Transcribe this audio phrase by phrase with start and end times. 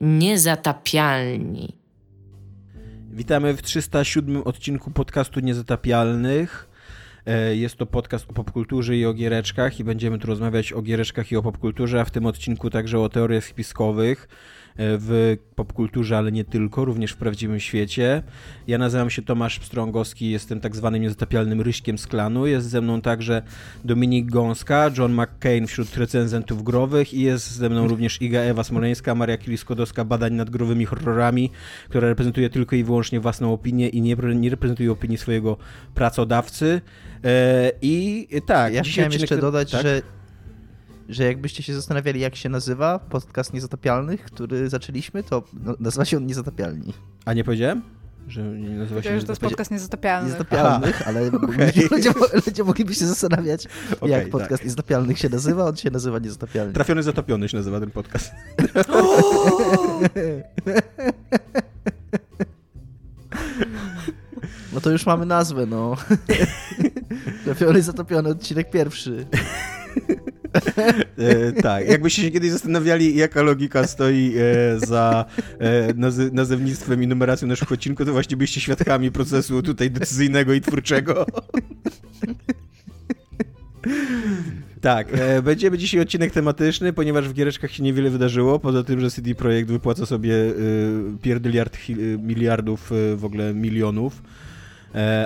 [0.00, 1.76] Niezatapialni.
[3.10, 6.68] Witamy w 307 odcinku podcastu Niezatapialnych.
[7.26, 11.32] E, jest to podcast o popkulturze i o giereczkach i będziemy tu rozmawiać o giereczkach
[11.32, 14.28] i o popkulturze, a w tym odcinku także o teoriach spiskowych
[14.82, 18.22] w popkulturze, ale nie tylko, również w prawdziwym świecie.
[18.66, 22.46] Ja nazywam się Tomasz Strągowski, jestem tak zwanym niezatapialnym ryśkiem z klanu.
[22.46, 23.42] Jest ze mną także
[23.84, 29.14] Dominik Gąska, John McCain wśród recenzentów growych i jest ze mną również Iga Ewa Smoleńska,
[29.14, 31.50] Maria Kiliskodowska, badań nad growymi horrorami,
[31.88, 35.56] która reprezentuje tylko i wyłącznie własną opinię i nie, nie reprezentuje opinii swojego
[35.94, 36.80] pracodawcy.
[37.24, 39.82] E, I tak, ja chciałem jeszcze dodać, tak?
[39.82, 40.02] że
[41.10, 46.16] że jakbyście się zastanawiali, jak się nazywa podcast Niezatapialnych, który zaczęliśmy, to no, nazywa się
[46.16, 46.94] on Niezatapialni.
[47.24, 47.82] A nie powiedziałem?
[48.28, 50.32] Że nie nazywa się że to jest podcast niezatapialnych.
[50.32, 51.88] Niezatapialnych, ale okay.
[51.90, 52.12] ludzie,
[52.46, 54.64] ludzie, mogliby się zastanawiać, okay, jak podcast tak.
[54.64, 56.72] niezatapialnych się nazywa, on się nazywa niezatapialny.
[56.72, 58.32] Trafiony zatopiony się nazywa ten podcast.
[64.72, 65.96] No to już mamy nazwę, no.
[67.44, 69.26] Trafiony zatopiony odcinek pierwszy.
[71.18, 75.24] E, tak, jakbyście się kiedyś zastanawiali, jaka logika stoi e, za
[75.58, 75.94] e,
[76.32, 81.26] nazewnictwem i numeracją naszych odcinków, to właśnie byliście świadkami procesu tutaj decyzyjnego i twórczego.
[84.80, 89.10] Tak, e, będziemy dzisiaj odcinek tematyczny, ponieważ w giereczkach się niewiele wydarzyło, poza tym, że
[89.10, 90.52] CD Projekt wypłaca sobie e,
[91.22, 91.78] pierdyliard
[92.18, 94.22] miliardów, e, w ogóle milionów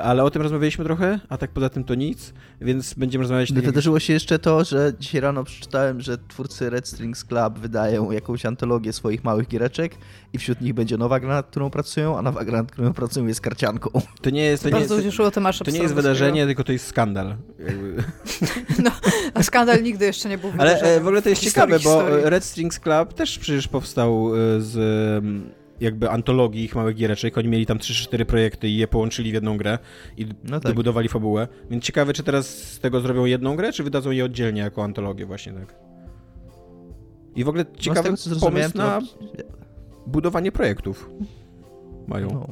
[0.02, 3.52] ale o tym rozmawialiśmy trochę, a tak poza tym to nic, więc będziemy rozmawiać...
[3.52, 8.10] Tak Wydarzyło się jeszcze to, że dzisiaj rano przeczytałem, że twórcy Red Strings Club wydają
[8.10, 9.94] jakąś antologię swoich małych giereczek
[10.32, 13.26] i wśród nich będzie nowa gra, nad którą pracują, a nowa gra, nad którą pracują
[13.26, 13.90] jest karcianką.
[14.22, 14.62] To nie jest...
[14.62, 17.34] To nie Bardzo jest, to, to nie jest wydarzenie, tylko to jest skandal.
[18.84, 18.90] No,
[19.34, 22.44] a skandal nigdy jeszcze nie był Ale e, w ogóle to jest ciekawe, bo Red
[22.44, 24.74] Strings Club też przecież powstał e, z
[25.80, 27.38] jakby antologii ich małych giereczek.
[27.38, 29.78] Oni mieli tam 3-4 projekty i je połączyli w jedną grę
[30.16, 30.72] i no tak.
[30.72, 31.48] dobudowali fabułę.
[31.70, 35.26] Więc ciekawe, czy teraz z tego zrobią jedną grę, czy wydadzą je oddzielnie jako antologię
[35.26, 35.74] właśnie tak.
[37.36, 39.06] I w ogóle no, ciekawy no tego, pomysł na to...
[40.06, 41.10] budowanie projektów
[42.06, 42.28] mają.
[42.28, 42.46] No.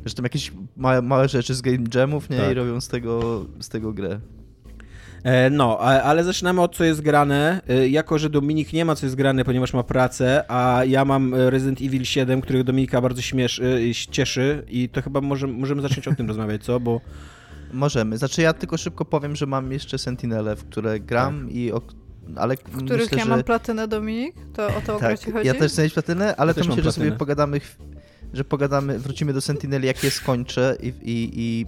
[0.00, 2.36] Zresztą jakieś małe, małe rzeczy z game jamów, nie?
[2.36, 2.50] Tak.
[2.50, 4.20] I robią z tego, z tego grę.
[5.24, 7.60] E, no, ale zaczynamy od co jest grane.
[7.68, 11.34] E, jako, że Dominik nie ma co jest grane, ponieważ ma pracę, a ja mam
[11.34, 16.08] Resident Evil 7, którego Dominika bardzo śmiesz, e, cieszy i to chyba może, możemy zacząć
[16.08, 16.80] o tym rozmawiać, co?
[16.80, 17.00] Bo...
[17.72, 18.18] Możemy.
[18.18, 21.54] Znaczy ja tylko szybko powiem, że mam jeszcze Sentinele, w które gram tak.
[21.54, 21.82] i o
[22.36, 24.34] ale w których myślę, ja mam platynę, Dominik?
[24.52, 25.46] To o to tak, chodzi?
[25.46, 27.60] Ja też chcę mieć platynę, ale ja to myślę, że sobie pogadamy
[28.32, 31.66] że pogadamy, wrócimy do Sentineli, jak je skończę i, i, i,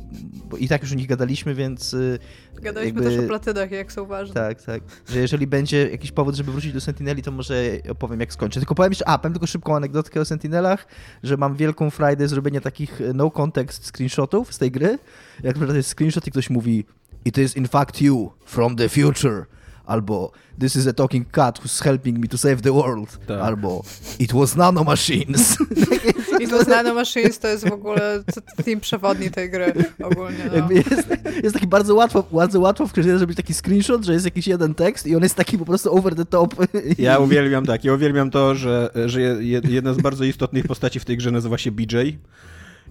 [0.65, 1.95] i tak już o nich gadaliśmy, więc...
[1.95, 2.19] Y,
[2.55, 4.35] Gadaliśmy jakby, też o platynach, jak są ważne.
[4.35, 4.83] Tak, tak.
[5.09, 8.61] Że jeżeli będzie jakiś powód, żeby wrócić do Sentineli, to może opowiem, jak skończę.
[8.61, 10.87] Tylko powiem jeszcze, a, powiem tylko szybką anegdotkę o Sentinelach,
[11.23, 14.99] że mam wielką frajdę zrobienia takich y, no context screenshotów z tej gry.
[15.43, 16.85] Jak to jest screenshot i ktoś mówi
[17.25, 19.47] It is in fact you from the future
[19.93, 23.41] albo This is a talking cat who's helping me to save the world, tak.
[23.41, 23.85] albo
[24.19, 25.57] It was nanomachines.
[26.45, 28.25] It was nanomachines to jest w ogóle
[28.65, 30.45] team przewodni tej gry ogólnie.
[30.57, 30.71] No.
[30.71, 31.09] Jest,
[31.43, 34.75] jest taki bardzo łatwo, bardzo łatwo w grze zrobić taki screenshot, że jest jakiś jeden
[34.75, 36.55] tekst i on jest taki po prostu over the top.
[36.99, 39.21] Ja uwielbiam tak, ja uwielbiam to, że, że
[39.69, 41.97] jedna z bardzo istotnych postaci w tej grze nazywa się BJ.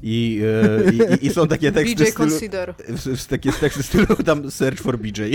[0.03, 1.95] I, e, i, i, są takie teksty.
[1.95, 2.73] BJ stylu, Consider.
[3.29, 5.21] Takie teksty stylu tam search for BJ.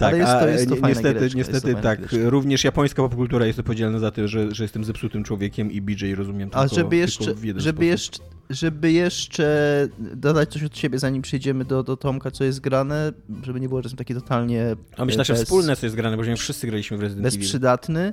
[0.00, 1.98] Tak, jest to, jest to a niestety, niestety tak.
[2.12, 6.50] Również japońska popkultura jest odpowiedzialna za to, że, że jestem zepsutym człowiekiem i BJ rozumiem
[6.50, 11.82] tylko, A żeby jeszcze, żeby jeszcze, żeby jeszcze dodać coś od siebie, zanim przejdziemy do,
[11.82, 13.12] do Tomka, co jest grane,
[13.42, 16.36] żeby nie było, że jestem taki totalnie A myślę, że wspólne co jest grane, bo
[16.36, 17.38] wszyscy graliśmy w Resident Evil.
[17.38, 18.12] Bezprzydatny,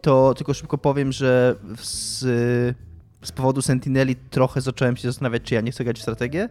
[0.00, 2.20] to tylko szybko powiem, że z,
[3.24, 6.48] z powodu Sentineli trochę zacząłem się zastanawiać, czy ja nie chcę grać w strategię,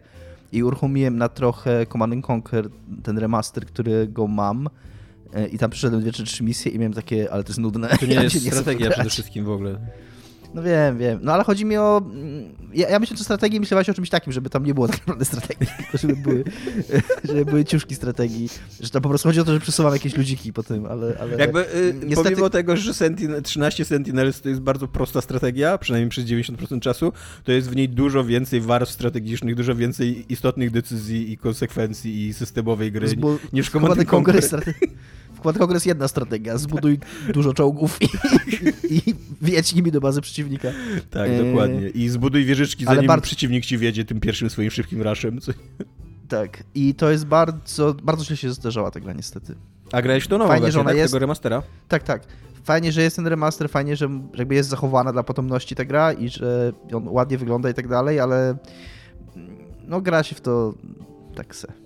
[0.51, 2.69] i uruchomiłem na trochę Command Conquer
[3.03, 4.69] ten remaster, którego mam
[5.33, 7.97] e, i tam przyszedłem dwie czy trzy misje i miałem takie, ale to jest nudne.
[7.97, 9.79] To nie ja jest strategia przede wszystkim w ogóle.
[10.53, 11.19] No wiem, wiem.
[11.21, 12.01] No ale chodzi mi o...
[12.73, 14.99] Ja, ja myślę, że strategii myślę właśnie o czymś takim, żeby tam nie było tak
[14.99, 16.43] naprawdę strategii, tylko żeby były,
[17.27, 18.49] żeby były ciuszki strategii.
[18.81, 21.17] Że tam po prostu chodzi o to, że przesuwam jakieś ludziki po tym, ale...
[21.19, 22.29] ale Jakby y, niestety...
[22.29, 27.13] pomimo tego, że Sentin 13 Sentinels to jest bardzo prosta strategia, przynajmniej przez 90% czasu,
[27.43, 32.33] to jest w niej dużo więcej warstw strategicznych, dużo więcej istotnych decyzji i konsekwencji i
[32.33, 34.41] systemowej gry Zbu niż Command Conquer.
[35.43, 36.57] Conquer jedna strategia.
[36.57, 36.99] Zbuduj
[37.33, 38.05] dużo czołgów i,
[38.95, 40.67] i, i wiedź nimi do bazy przeciwnika.
[41.09, 41.43] Tak, e...
[41.45, 41.89] dokładnie.
[41.89, 43.23] I zbuduj wieżyczki, zanim bardzo...
[43.23, 45.39] przeciwnik ci wiedzie tym pierwszym swoim szybkim raszem.
[46.27, 49.55] Tak, i to jest bardzo, bardzo źle się zdarzała ta gra niestety.
[49.91, 50.97] A grałeś w tą nową Fajnie, wersję, że ona tak?
[50.97, 51.63] jest- tego remastera?
[51.87, 52.23] Tak, tak.
[52.63, 56.29] Fajnie, że jest ten remaster, fajnie, że jakby jest zachowana dla potomności ta gra i
[56.29, 58.49] że on ładnie wygląda i tak dalej, ale
[59.35, 60.73] mm, no gra się w to
[61.35, 61.80] tak se.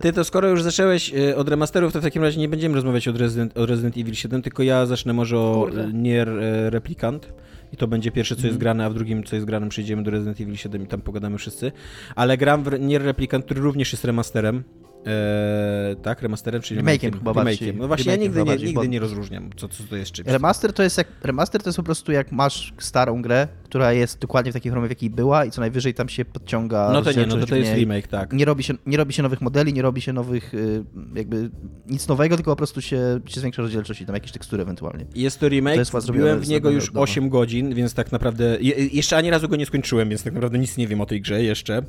[0.00, 3.08] Ty to skoro już zacząłeś e, od remasterów, to w takim razie nie będziemy rozmawiać
[3.08, 7.32] od Resident, o Resident Evil 7, tylko ja zacznę może o e, Nier e, Replicant.
[7.72, 8.60] I to będzie pierwsze, co jest Mhm.
[8.60, 11.38] grane, a w drugim, co jest grane, przejdziemy do Resident Evil 7 i tam pogadamy
[11.38, 11.72] wszyscy.
[12.14, 14.64] Ale gram w Nier Replicant, który również jest remasterem.
[15.06, 17.12] E, tak, remasterem, czyli remake'iem.
[17.12, 17.74] chyba bardziej.
[17.74, 20.28] No właśnie, ja nigdy, nie, nigdy nie rozróżniam, co, co to jest czymś.
[20.28, 24.18] Remaster to jest jak, remaster to jest po prostu jak masz starą grę, która jest
[24.18, 27.12] dokładnie w takiej formie, w jakiej była i co najwyżej tam się podciąga No to
[27.12, 28.32] nie, no to to jest remake, tak.
[28.32, 30.84] Nie robi, się, nie robi się nowych modeli, nie robi się nowych, y,
[31.14, 31.50] jakby
[31.86, 35.04] nic nowego, tylko po prostu się, się zwiększa rozdzielczość i tam jakieś tekstury ewentualnie.
[35.14, 37.00] Jest to remake, To jest byłem w niego już od dawna.
[37.00, 40.58] 8 godzin, więc tak naprawdę, je, jeszcze ani razu go nie skończyłem, więc tak naprawdę
[40.58, 41.82] nic nie wiem o tej grze jeszcze,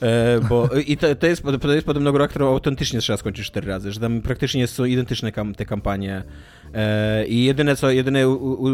[0.00, 3.68] e, bo i to, to, jest, to jest podobno gra, którą autentycznie trzeba skończyć 4
[3.68, 6.22] razy, że tam praktycznie są identyczne kam, te kampanie
[7.28, 8.68] i jedyne co, jedyne u, u,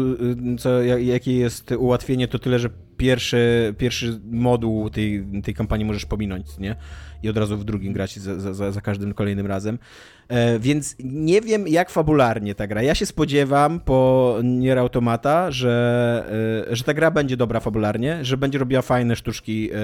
[0.57, 6.05] co, ja- jakie jest ułatwienie to tyle, że pierwszy, pierwszy moduł tej, tej kampanii możesz
[6.05, 6.75] pominąć, nie?
[7.23, 9.79] I od razu w drugim grać za, za, za każdym kolejnym razem.
[10.27, 12.81] E, więc nie wiem, jak fabularnie ta gra.
[12.81, 18.37] Ja się spodziewam po Nier Automata, że, e, że ta gra będzie dobra fabularnie, że
[18.37, 19.77] będzie robiła fajne sztuczki e,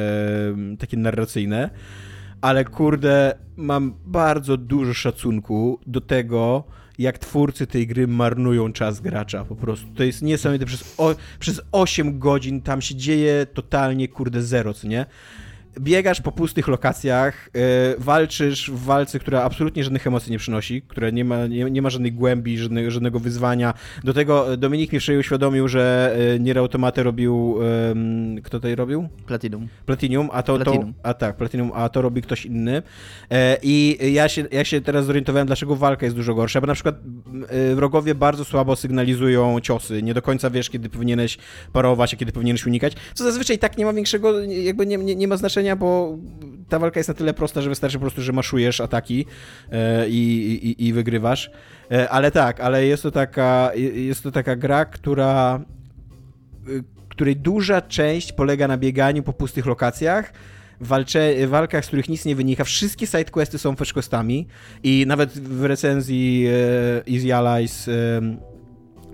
[0.79, 1.69] takie narracyjne,
[2.41, 6.63] ale kurde, mam bardzo dużo szacunku do tego,
[7.01, 9.87] jak twórcy tej gry marnują czas gracza po prostu.
[9.95, 10.65] To jest niesamowite.
[10.65, 15.05] Przez, o, przez 8 godzin tam się dzieje totalnie, kurde, zero, co nie?
[15.79, 17.61] Biegasz po pustych lokacjach, yy,
[17.97, 21.89] walczysz w walce, która absolutnie żadnych emocji nie przynosi, która nie ma, nie, nie ma
[21.89, 23.73] żadnej głębi, żadnego, żadnego wyzwania.
[24.03, 26.59] Do tego Dominik mi wczoraj uświadomił, że yy, Nier
[26.95, 27.57] robił...
[27.91, 29.09] ym, kto tutaj robił?
[29.25, 29.67] Platinum.
[29.85, 30.93] Platinum, a to, to Platinum.
[31.03, 32.81] a tak, Platinum, a to robi ktoś inny.
[33.29, 36.73] E, I ja się, ja się teraz zorientowałem, dlaczego walka jest dużo gorsza, bo na
[36.73, 36.95] przykład
[37.75, 40.03] wrogowie bardzo słabo sygnalizują ciosy.
[40.03, 41.37] Nie do końca wiesz, kiedy powinieneś
[41.73, 42.93] parować, a kiedy powinieneś unikać.
[43.13, 46.17] Co zazwyczaj tak nie ma większego, jakby nie, nie, nie ma znaczenia, bo
[46.69, 49.25] ta walka jest na tyle prosta, że wystarczy po prostu, że maszujesz ataki
[49.71, 51.51] e, i, i, i wygrywasz.
[51.91, 55.61] E, ale tak, ale jest to taka, jest to taka gra, która
[56.67, 60.33] y, której duża część polega na bieganiu po pustych lokacjach,
[60.81, 62.63] walcze, walkach, z których nic nie wynika.
[62.63, 64.47] Wszystkie sidequesty są fetchquestami
[64.83, 67.91] i nawet w recenzji e, Easy Allies e,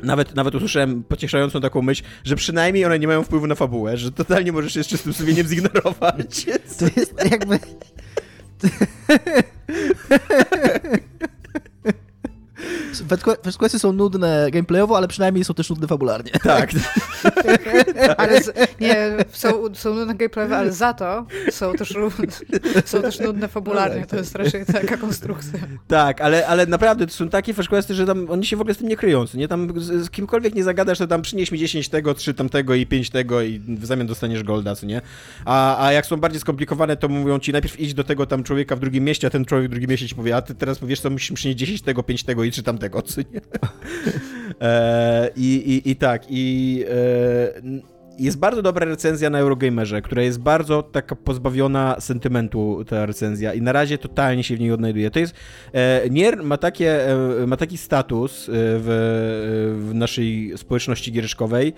[0.04, 4.12] nawet, nawet usłyszałem pocieszającą taką myśl, że przynajmniej one nie mają wpływu na fabułę, że
[4.12, 6.46] totalnie możesz je z czystym sumieniem zignorować.
[6.80, 7.60] To jest jakby...
[13.42, 16.32] Questquesty są nudne gameplayowo, ale przynajmniej są też nudne fabularnie.
[16.48, 16.70] Tak.
[18.18, 21.94] Ale z, nie, są, są nudne gameplayowe, ale za to są też,
[22.86, 24.06] są też nudne fabularnie.
[24.06, 25.60] To jest raczej taka konstrukcja.
[25.88, 28.78] Tak, ale, ale naprawdę to są takie fetchquesty, że tam oni się w ogóle z
[28.78, 29.26] tym nie kryją.
[29.34, 32.76] Nie tam z, z kimkolwiek nie zagadasz, to tam przynieś mi 10 tego, 3 tamtego
[32.76, 35.02] i 5 tego i w zamian dostaniesz golda, co nie?
[35.46, 38.76] A, a jak są bardziej skomplikowane, to mówią ci najpierw idź do tego tam człowieka
[38.76, 41.00] w drugim mieście, a ten człowiek w drugim mieście ci powie, a ty teraz powiesz
[41.00, 42.97] co, musisz przynieść 10 tego, 5 tego i 3 tamtego,
[43.34, 43.42] nie?
[44.62, 46.84] e, i, i, I tak, i...
[46.90, 53.54] E, jest bardzo dobra recenzja na Eurogamerze, która jest bardzo taka pozbawiona sentymentu, ta recenzja
[53.54, 55.12] i na razie totalnie się w niej odnajduje.
[55.12, 55.36] To jest,
[55.74, 61.74] e, Nier ma, takie, e, ma taki status e, w, w naszej społeczności giereczkowej,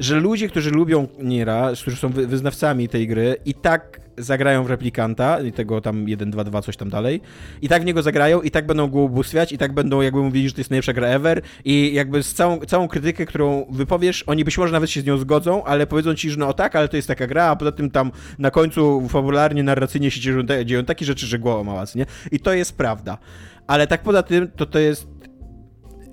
[0.00, 4.70] że ludzie, którzy lubią Niera, którzy są wy- wyznawcami tej gry i tak zagrają w
[4.70, 7.20] replikanta i tego tam 1, 2, 2, coś tam dalej
[7.62, 10.48] i tak w niego zagrają i tak będą go ubóstwiać i tak będą jakby mówili,
[10.48, 14.44] że to jest najlepsza gra ever i jakby z całą, całą krytykę, którą wypowiesz, oni
[14.44, 16.96] być może nawet się z nią zgodzą, ale powiedzą ci, że no tak, ale to
[16.96, 21.04] jest taka gra, a poza tym tam na końcu fabularnie, narracyjnie się dzieją, dzieją takie
[21.04, 22.06] rzeczy, że głowa mała, nie?
[22.32, 23.18] I to jest prawda.
[23.66, 25.06] Ale tak poza tym, to to jest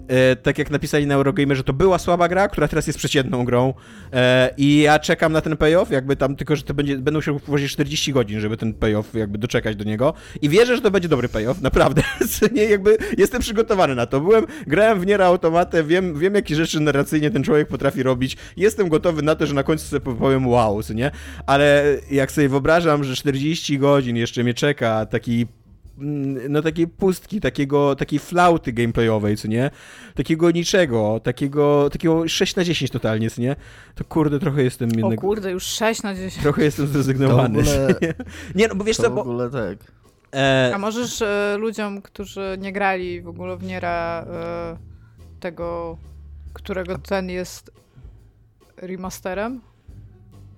[0.08, 3.74] e, tak jak napisali na Eurogamerze, to była słaba gra, która teraz jest przeciętną grą.
[4.14, 7.40] E, i ja czekam na ten payoff, jakby tam, tylko że to będzie, będą się
[7.40, 10.14] włożyć 40 godzin, żeby ten payoff jakby doczekać do niego.
[10.42, 12.02] I wierzę, że to będzie dobry payoff, naprawdę,
[12.56, 16.80] nie, jakby jestem przygotowany na to, byłem, grałem w Niera Automatę, wiem, wiem jakie rzeczy
[16.80, 20.82] narracyjnie ten człowiek potrafi robić, jestem gotowy na to, że na końcu sobie powiem wow,
[20.96, 21.12] nie,
[21.46, 25.48] ale jak sobie wyobrażam, że 40 godzin jeszcze mnie czeka taki
[26.50, 29.72] no takiej pustki, takiego, takiej flauty gameplayowej, co nie?
[30.16, 33.56] Takiego niczego, takiego, takiego 6 na 10 totalnie, co nie?
[33.96, 36.44] To kurde, trochę jestem O jednak, kurde, już 6 na 10.
[36.44, 37.64] trochę jestem zrezygnowany.
[37.64, 38.14] To w ogóle-
[38.56, 38.68] nie?
[38.68, 39.22] no bo wiesz To co, w bo...
[39.22, 39.78] ogóle tak.
[40.36, 44.78] E, A możesz e, ludziom, którzy nie grali w ogóle w Niera e,
[45.40, 45.98] tego,
[46.54, 47.72] którego ten jest
[48.78, 49.62] remasterem?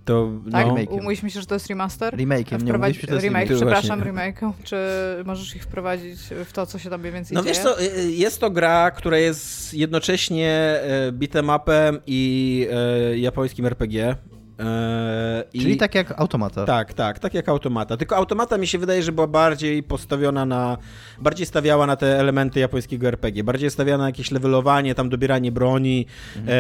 [0.09, 0.67] To, Tak?
[0.67, 0.89] no, Remake'iem.
[0.91, 2.13] Umówiliśmy się, że to jest remaster?
[2.15, 3.55] Remake'iem, nie Wprowadzi- mówiliśmy, że to jest remake, remake.
[3.57, 4.51] przepraszam, remake'u.
[4.63, 4.77] Czy
[5.25, 7.53] możesz ich wprowadzić w to, co się tam mniej więcej No dzieje?
[7.55, 10.49] wiesz co, y, jest to gra, która jest jednocześnie
[10.83, 12.67] e, beat'em upem i
[13.15, 14.15] japońskim RPG.
[14.59, 16.65] E, i- Czyli tak jak automata.
[16.65, 17.97] Tak, tak, tak jak automata.
[17.97, 20.77] Tylko automata mi się wydaje, że była bardziej postawiona na.
[21.21, 23.43] bardziej stawiała na te elementy japońskiego RPG.
[23.43, 26.05] Bardziej stawiała na jakieś levelowanie, tam dobieranie broni,
[26.37, 26.57] Mhm.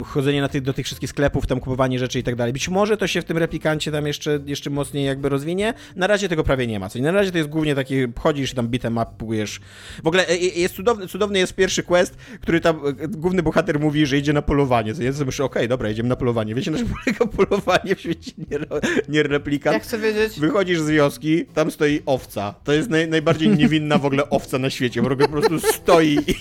[0.00, 2.52] e, chodzenie na tych, do tych wszystkich sklepów, tam kupowanie rzeczy i tak dalej.
[2.52, 5.74] Być może to się w tym replikancie tam jeszcze, jeszcze mocniej jakby rozwinie.
[5.96, 6.88] Na razie tego prawie nie ma.
[6.88, 6.98] Co?
[6.98, 7.04] nie?
[7.04, 9.60] Na razie to jest głównie taki, chodzisz i tam bitem upujesz.
[10.04, 14.06] W ogóle e, e, jest cudowny, cudowny jest pierwszy quest, który tam główny bohater mówi,
[14.06, 14.94] że idzie na polowanie.
[14.94, 15.02] Co?
[15.02, 16.49] Ja sobie myślę, okej, dobra, idziemy na polowanie.
[16.54, 18.66] Wiecie, na czym polega polowanie w świecie nier,
[19.08, 19.74] nierreplikant?
[19.74, 20.40] Ja chcę wiedzieć.
[20.40, 22.54] Wychodzisz z wioski, tam stoi owca.
[22.64, 26.34] To jest naj, najbardziej niewinna w ogóle owca na świecie, bo po prostu stoi i,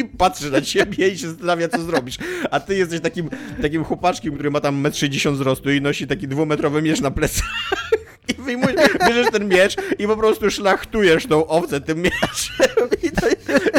[0.00, 2.18] i patrzy na ciebie i się zastanawia, co zrobisz.
[2.50, 3.30] A ty jesteś takim,
[3.62, 7.48] takim chłopaczkiem, który ma tam 1,60 m wzrostu i nosi taki dwumetrowy miecz na plecach.
[8.28, 12.18] I wyjmujesz, bierzesz ten miecz i po prostu szlachtujesz tą owcę tym mieczem.
[13.02, 13.28] I, to,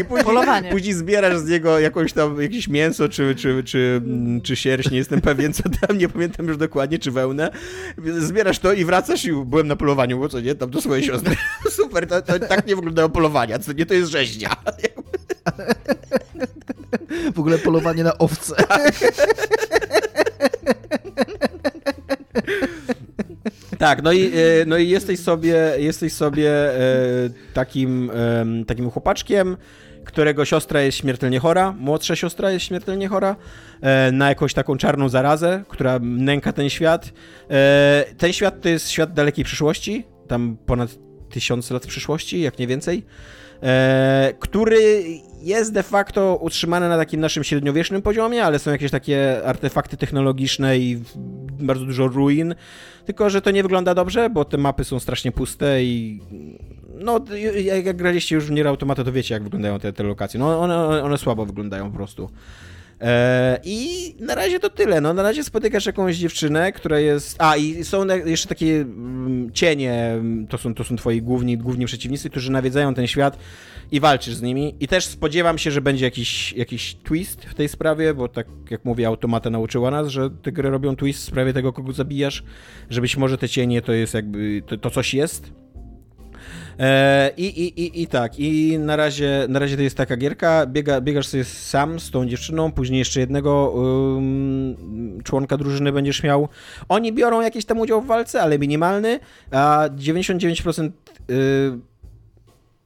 [0.02, 0.72] i później, Polowanie.
[0.72, 4.02] później zbierasz z niego jakąś tam, jakieś mięso czy, czy, czy,
[4.44, 7.52] czy sierść, nie jestem pewien co tam, nie pamiętam już dokładnie, czy wełnę.
[8.18, 11.36] Zbierasz to i wracasz i byłem na polowaniu, bo co nie, tam do swojej siostry.
[11.70, 14.56] Super, to, to tak nie wyglądają polowania, co nie, to jest rzeźnia.
[17.36, 18.56] W ogóle polowanie na owce.
[18.56, 18.94] Tak,
[24.04, 26.80] no i, e, no i jesteś sobie, jesteś sobie e,
[27.54, 28.12] takim,
[28.68, 29.58] takim chłopaczkiem,
[30.06, 33.36] którego siostra jest śmiertelnie chora, młodsza siostra jest śmiertelnie chora,
[33.82, 37.14] e, na jakąś taką czarną zarazę, która nęka ten świat.
[38.18, 40.90] Ten świat to jest świat dalekiej przyszłości, tam ponad
[41.30, 43.06] tysiąc lat przyszłości, jak nie więcej,
[44.40, 45.04] który
[45.42, 50.78] jest de facto utrzymany na takim naszym średniowiecznym poziomie, ale są jakieś takie artefakty technologiczne
[50.78, 51.04] i
[51.60, 52.56] bardzo dużo ruin,
[53.06, 56.22] tylko że to nie wygląda dobrze, bo te mapy są strasznie puste i
[56.96, 57.20] no,
[57.56, 60.40] jak jak graliście już w Nier Automata, to wiecie, jak wyglądają te, te lokacje.
[60.40, 62.30] No, one, one słabo wyglądają po prostu.
[63.02, 65.02] E, I na razie to tyle.
[65.02, 67.36] No, na razie spotykasz jakąś dziewczynę, która jest.
[67.40, 71.86] A, i są jeszcze takie mm, cienie, mm, to są, to są twoi główni, główni
[71.86, 73.38] przeciwnicy, którzy nawiedzają ten świat
[73.92, 74.76] i walczysz z nimi.
[74.80, 78.86] I też spodziewam się, że będzie jakiś, jakiś twist w tej sprawie, bo tak jak
[78.86, 82.44] mówię, automata nauczyła nas, że te gry robią twist w sprawie tego, kogo zabijasz,
[82.90, 84.62] że być może te cienie to jest jakby.
[84.68, 85.52] to, to coś jest.
[86.80, 90.66] E, I, i, i, I tak, i na razie, na razie to jest taka gierka,
[90.66, 93.74] Biega, biegasz sobie sam z tą dziewczyną, później jeszcze jednego
[94.18, 96.48] ym, członka drużyny będziesz miał.
[96.90, 99.20] Oni biorą jakiś tam udział w walce, ale minimalny,
[99.52, 100.90] a 99%
[101.30, 101.80] y,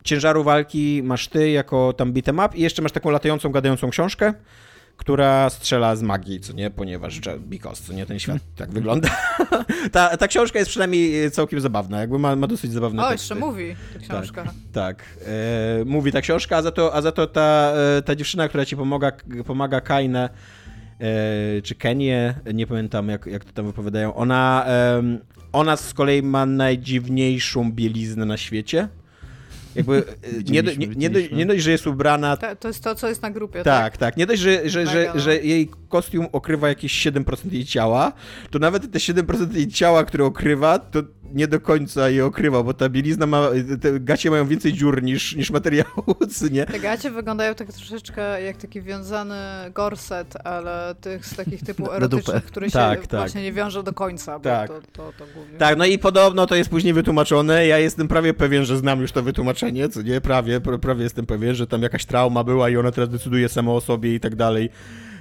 [0.04, 4.34] ciężaru walki masz ty jako tam beat'em up i jeszcze masz taką latającą, gadającą książkę,
[4.98, 9.10] która strzela z magii, co nie, ponieważ because, co nie, ten świat tak wygląda.
[9.92, 13.24] ta, ta książka jest przynajmniej całkiem zabawna, jakby ma, ma dosyć zabawne O, teksty.
[13.24, 14.44] jeszcze mówi ta książka.
[14.74, 15.04] Tak,
[15.82, 18.66] e, mówi ta książka, a za to, a za to ta, e, ta dziewczyna, która
[18.66, 19.12] ci pomaga,
[19.46, 20.30] pomaga Kainę,
[21.00, 24.66] e, czy Kenię, nie pamiętam jak, jak to tam wypowiadają, ona,
[24.98, 25.20] em,
[25.54, 28.88] ona z kolei ma najdziwniejszą bieliznę na świecie.
[29.76, 30.04] Jakby e,
[30.52, 33.10] nie, do, nie, nie, dość, nie dość, że jest ubrana Ta, to jest to, co
[33.10, 33.66] jest na grupie, tak?
[33.66, 34.18] tak, tak.
[34.18, 38.14] Nie dość, że, że, że, że jej kostium okrywa jakieś 7% jej ciała,
[38.52, 41.04] to nawet te 7% jej ciała, które okrywa, to
[41.34, 43.50] nie do końca je okrywa, bo ta bielizna ma,
[43.82, 46.66] te gacie mają więcej dziur niż, niż materiału, co nie?
[46.66, 49.36] Te gacie wyglądają tak troszeczkę jak taki wiązany
[49.74, 53.20] gorset, ale tych z takich typu erotycznych, które się Tak, tak.
[53.20, 54.68] właśnie nie wiążą do końca, bo Tak.
[54.68, 55.58] to, to, to głównie.
[55.58, 57.68] Tak, no i podobno to jest później wytłumaczone.
[57.68, 60.22] Ja jestem prawie pewien, że znam już to wytłumaczenie, co nie?
[60.22, 63.72] Prawie, pra- prawie jestem pewien, że tam jakaś trauma była i ona teraz decyduje sama
[63.72, 64.70] o sobie i tak dalej.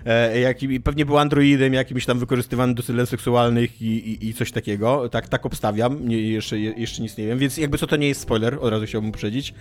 [0.06, 4.34] E, jakim, i pewnie był androidem jakimś tam wykorzystywanym do celów seksualnych i, i, i
[4.34, 5.08] coś takiego.
[5.08, 6.08] Tak, tak obstawiam.
[6.08, 8.70] Nie, jeszcze, je- jeszcze nic nie wiem, więc jakby co to nie jest spoiler, od
[8.70, 9.54] razu chciałbym uprzedzić.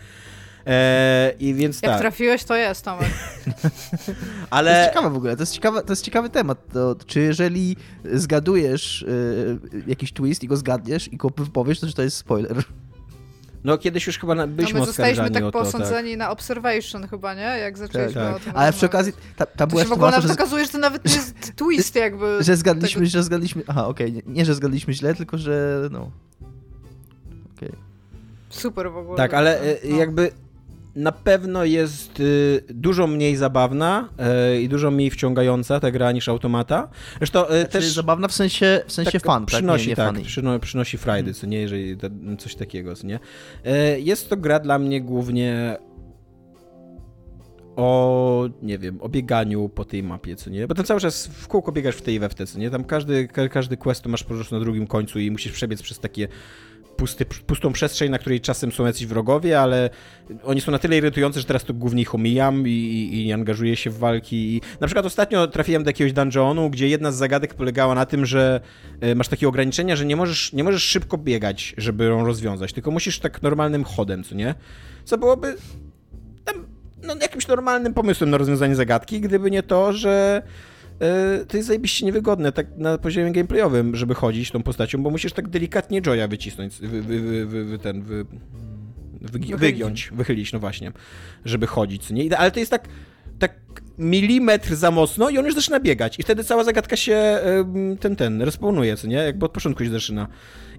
[0.68, 3.10] E, I więc Jak tak, trafiłeś, to jest, Tomek.
[3.46, 6.68] To jest ale ciekawe w ogóle, to jest ciekawe, to jest ciekawy temat.
[6.74, 7.76] To, czy jeżeli
[8.14, 12.64] zgadujesz y, jakiś twist i go zgadniesz i go wypowiesz, to czy to jest spoiler?
[13.64, 15.52] No kiedyś już chyba na- No byliśmy my zostaliśmy tak to.
[15.52, 15.64] Tak.
[15.64, 17.42] posądzeni na observation chyba, nie?
[17.42, 18.36] Jak zaczęliśmy Tak.
[18.36, 20.78] o tym Ale przy okazji, ta, ta była w ogóle nawet że, okazuje, że to
[20.78, 22.38] nawet nie jest twist jakby.
[22.44, 23.64] że zgadliśmy, że zgadliśmy...
[23.68, 26.12] Aha, okej, nie, nie, że zgadliśmy źle, tylko że no...
[27.58, 27.72] Okej.
[28.50, 29.18] Super w ogóle.
[29.18, 29.98] Tak, ale e, No.
[29.98, 30.32] jakby
[30.96, 34.10] na pewno jest y, dużo mniej zabawna
[34.56, 36.90] y, i dużo mniej wciągająca ta gra niż automata.
[37.18, 39.56] Zresztą y, Też też zabawna w sensie, w sensie tak, fan, tak?
[39.56, 41.98] przynosi, Nie, nie tak, przyno, przynosi frajdy, co nie, jeżeli
[42.38, 43.20] coś takiego, co nie.
[43.98, 45.78] Jest to gra dla mnie głównie
[47.76, 50.68] o, nie wiem, o bieganiu po tej mapie, co nie?
[50.68, 52.70] Bo tam cały czas w kółko biegasz w tej we co nie?
[52.70, 55.82] Tam każdy, ka każdy quest to masz po prostu na drugim końcu i musisz przebiec
[55.82, 56.28] przez takie
[57.02, 59.90] pusty, pustą przestrzeń, na której czasem są jacyś wrogowie, ale
[60.44, 63.76] oni są na tyle irytujący, że teraz to głównie ich omijam i, i, i angażuję
[63.76, 64.56] się w walki.
[64.56, 68.26] I na przykład ostatnio trafiłem do jakiegoś dungeonu, gdzie jedna z zagadek polegała na tym,
[68.26, 68.62] że
[69.02, 72.92] e, masz takie ograniczenia, że nie możesz, nie możesz szybko biegać, żeby ją rozwiązać, tylko
[72.92, 74.56] musisz tak normalnym chodem, co nie?
[75.06, 75.56] Co byłoby
[76.46, 76.66] tam,
[77.04, 80.42] no, jakimś normalnym pomysłem na rozwiązanie zagadki, gdyby nie to, że
[81.48, 85.48] to jest zajebiście niewygodne tak na poziomie gameplayowym, żeby chodzić tą postacią, bo musisz tak
[85.48, 87.02] delikatnie Joya wycisnąć, wy,
[87.46, 88.26] wy, wy, ten, wy,
[89.22, 90.92] wy, wygiąć, wychylić, no właśnie,
[91.46, 92.38] żeby chodzić, nie?
[92.38, 92.88] Ale to jest tak,
[93.40, 93.56] tak
[93.98, 97.40] milimetr za mocno i on już zaczyna biegać i wtedy cała zagadka się
[98.00, 99.16] ten, ten, respawnuje, co nie?
[99.16, 100.28] Jakby od początku się zaczyna.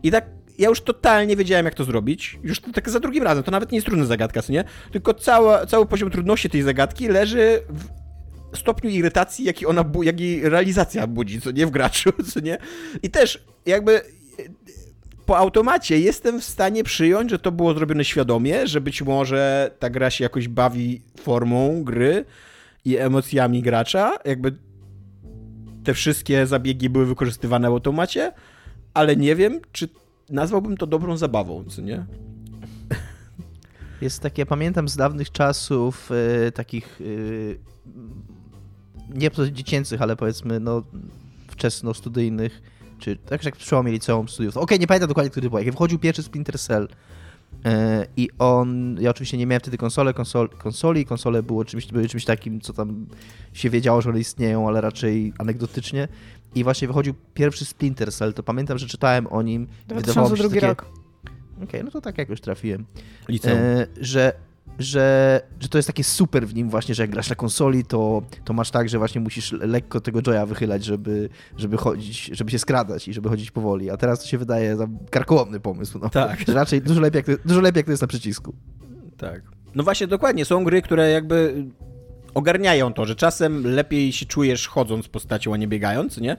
[0.03, 0.27] I tak
[0.59, 2.39] ja już totalnie wiedziałem, jak to zrobić.
[2.43, 3.45] Już tak za drugim razem.
[3.45, 4.65] To nawet nie jest trudna zagadka, co nie?
[4.93, 8.02] Tylko cała, cały poziom trudności tej zagadki leży w
[8.55, 12.59] stopniu irytacji, jaki ona, jaki realizacja budzi, co nie w graczu, co nie?
[13.03, 14.01] I też jakby
[15.27, 19.91] po automacie jestem w stanie przyjąć, że to było zrobione świadomie, że być może ta
[19.91, 22.25] gra się jakoś bawi formą gry
[22.85, 24.53] i emocjami gracza, jakby
[25.85, 28.33] te wszystkie zabiegi były wykorzystywane w automacie,
[28.95, 29.89] ale nie wiem, czy
[30.31, 32.07] nazwałbym to dobrą zabawą, co nie?
[34.01, 36.11] Jest takie, pamiętam z dawnych czasów,
[36.47, 37.59] y, takich y,
[39.15, 40.83] nie dziecięcych, ale powiedzmy no,
[41.49, 42.63] wczesno-studyjnych,
[42.99, 44.57] czy tak jak przełomie liceum studiów.
[44.57, 45.59] Okej, okay, nie pamiętam dokładnie, który był.
[45.59, 46.89] Jak wchodził pierwszy Splinter Cell
[47.65, 47.71] yy,
[48.17, 52.25] i on, ja oczywiście nie miałem wtedy konsole, konsol, konsoli, konsole były czymś, były czymś
[52.25, 53.07] takim, co tam
[53.53, 56.09] się wiedziało, że one istnieją, ale raczej anegdotycznie.
[56.55, 59.67] I właśnie wychodził pierwszy Splinter Cell, to pamiętam, że czytałem o nim.
[59.89, 60.61] 2002 takie...
[60.61, 60.87] rok.
[61.57, 62.87] Okej, okay, no to tak jakoś trafiłem.
[63.29, 63.59] Liceum.
[63.59, 64.33] E, że
[64.83, 68.23] że, że to jest takie super w nim właśnie, że jak grasz na konsoli, to,
[68.45, 72.59] to masz tak, że właśnie musisz lekko tego joya wychylać, żeby, żeby chodzić, żeby się
[72.59, 75.99] skradać i żeby chodzić powoli, a teraz to się wydaje za karkołomny pomysł.
[75.99, 76.09] No.
[76.09, 76.41] Tak.
[76.47, 78.55] Że raczej dużo lepiej, jak to, dużo lepiej, jak to jest na przycisku.
[79.17, 79.43] Tak.
[79.75, 80.45] No właśnie, dokładnie.
[80.45, 81.65] Są gry, które jakby
[82.35, 86.37] ogarniają to, że czasem lepiej się czujesz chodząc postacią, a nie biegając, nie?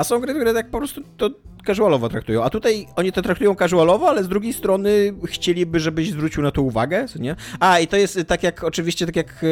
[0.00, 1.30] A są gry, które tak po prostu to
[1.66, 2.44] casualowo traktują.
[2.44, 6.62] A tutaj oni to traktują casualowo, ale z drugiej strony chcieliby, żebyś zwrócił na to
[6.62, 7.36] uwagę, co nie?
[7.60, 9.44] A, i to jest tak jak, oczywiście, tak jak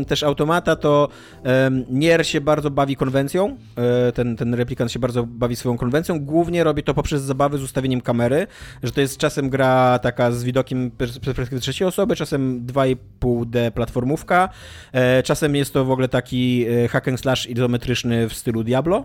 [0.00, 1.08] e, też Automata, to
[1.44, 6.20] e, Nier się bardzo bawi konwencją, e, ten, ten replikant się bardzo bawi swoją konwencją,
[6.20, 8.46] głównie robi to poprzez zabawy z ustawieniem kamery,
[8.82, 14.48] że to jest czasem gra taka z widokiem perspektywy trzeciej osoby, czasem 2,5D platformówka,
[14.92, 19.04] e, czasem jest to w ogóle taki e, hack and slash izometryczny w stylu Diablo,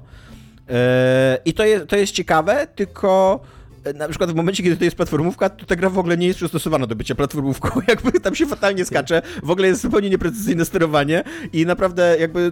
[1.45, 3.39] I to jest, to jest ciekawe, tylko
[3.83, 6.27] e, na przykład w momencie, kiedy to jest platformówka, to ta gra w ogóle nie
[6.27, 7.81] jest przystosowana do bycia platformówką.
[7.87, 12.51] Jakby tam się fatalnie skacze, w ogóle jest zupełnie nieprecyzyjne sterowanie i naprawdę jakby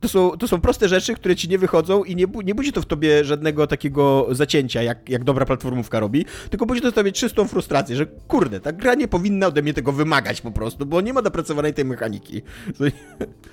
[0.00, 2.82] to są, to są proste rzeczy, które ci nie wychodzą i nie, nie budzi to
[2.82, 7.12] w tobie żadnego takiego zacięcia, jak, jak dobra platformówka robi, tylko budzi to w tobie
[7.12, 11.00] czystą frustrację, że kurde, ta gra nie powinna ode mnie tego wymagać po prostu, bo
[11.00, 12.42] nie ma dopracowanej tej mechaniki.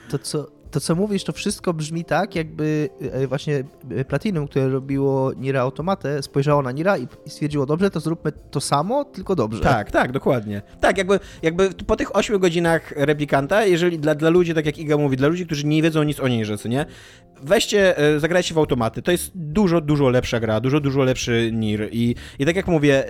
[0.10, 4.70] To co, to, co mówisz, to wszystko brzmi tak, jakby e, właśnie e, Platinum, które
[4.70, 9.62] robiło Nira Automatę, spojrzało na Nira i stwierdziło, dobrze, to zróbmy to samo, tylko dobrze.
[9.62, 10.62] Tak, tak, dokładnie.
[10.82, 14.98] Tak, jakby, jakby po tych 8 godzinach replikanta, jeżeli dla, dla ludzi, tak jak Iga
[14.98, 16.86] mówi, dla ludzi, którzy nie wiedzą nic o niej, co nie?
[17.44, 19.02] Weźcie, e, zagrajcie w automaty.
[19.02, 21.90] To jest dużo, dużo lepsza gra, dużo, dużo lepszy Nir.
[21.92, 23.04] I, i tak jak mówię,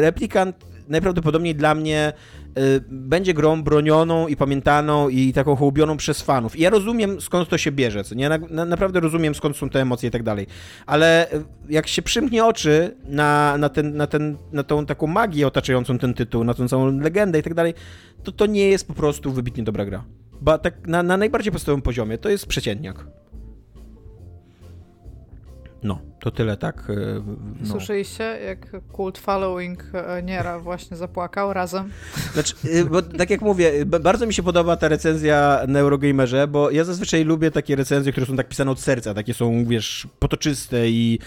[0.00, 0.56] replikant
[0.88, 2.12] najprawdopodobniej dla mnie
[2.88, 6.56] będzie grą bronioną i pamiętaną i taką hołubioną przez fanów.
[6.56, 8.28] I ja rozumiem, skąd to się bierze, co nie?
[8.28, 10.46] Na, na, naprawdę rozumiem, skąd są te emocje i tak dalej.
[10.86, 15.46] Ale y, jak się przymknie oczy na, na, ten, na, ten, na tą taką magię
[15.46, 17.74] otaczającą ten tytuł, na tą całą legendę i tak dalej,
[18.22, 20.04] to to nie jest po prostu wybitnie dobra gra.
[20.40, 23.06] Bo tak na, na najbardziej podstawowym poziomie to jest przeciętniak.
[25.82, 26.90] No, to tyle, tak?
[26.90, 26.94] E,
[27.60, 27.66] no.
[27.70, 31.90] Słyszeliście, jak Cult Following e, Niera właśnie zapłakał razem?
[32.32, 36.70] Znaczy, e, bo tak jak mówię, bardzo mi się podoba ta recenzja na Eurogamerze, bo
[36.70, 40.88] ja zazwyczaj lubię takie recenzje, które są tak pisane od serca, takie są, wiesz, potoczyste
[40.88, 41.18] i,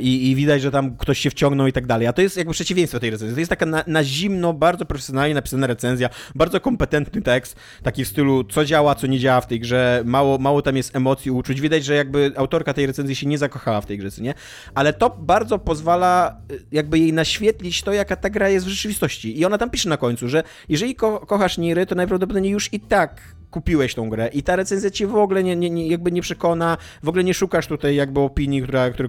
[0.00, 2.06] i, i, widać, że tam ktoś się wciągnął i tak dalej.
[2.06, 3.34] A to jest jakby przeciwieństwo tej recenzji.
[3.34, 8.08] To jest taka na, na zimno, bardzo profesjonalnie napisana recenzja, bardzo kompetentny tekst, taki w
[8.08, 11.60] stylu, co działa, co nie działa w tej grze, mało, mało tam jest emocji, uczuć.
[11.60, 14.34] Widać, że jakby autorka tej recenzji się nie zakochała w tej grze, nie?
[14.74, 19.38] Ale to bardzo pozwala y, jakby jej naświetlić to, jaka ta gra jest w rzeczywistości.
[19.38, 22.80] I ona tam pisze na końcu, że jeżeli ko kochasz Niry, to najprawdopodobniej już i
[22.80, 26.22] tak kupiłeś tą grę i ta recenzja cię w ogóle nie, nie, nie, jakby nie
[26.22, 29.08] przekona, w ogóle nie szukasz tutaj jakby opinii, która, który,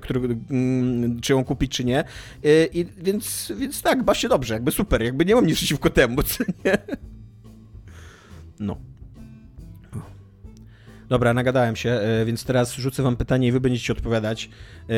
[0.50, 2.04] mm, czy ją kupić, czy nie.
[2.46, 5.90] Y, I, więc, więc tak, baw się dobrze, jakby super, jakby nie mam nic przeciwko
[5.90, 6.78] temu, co nie?
[8.60, 8.93] No.
[11.14, 14.50] Dobra, nagadałem się, e, więc teraz rzucę wam pytanie i wy będziecie odpowiadać,
[14.90, 14.94] e,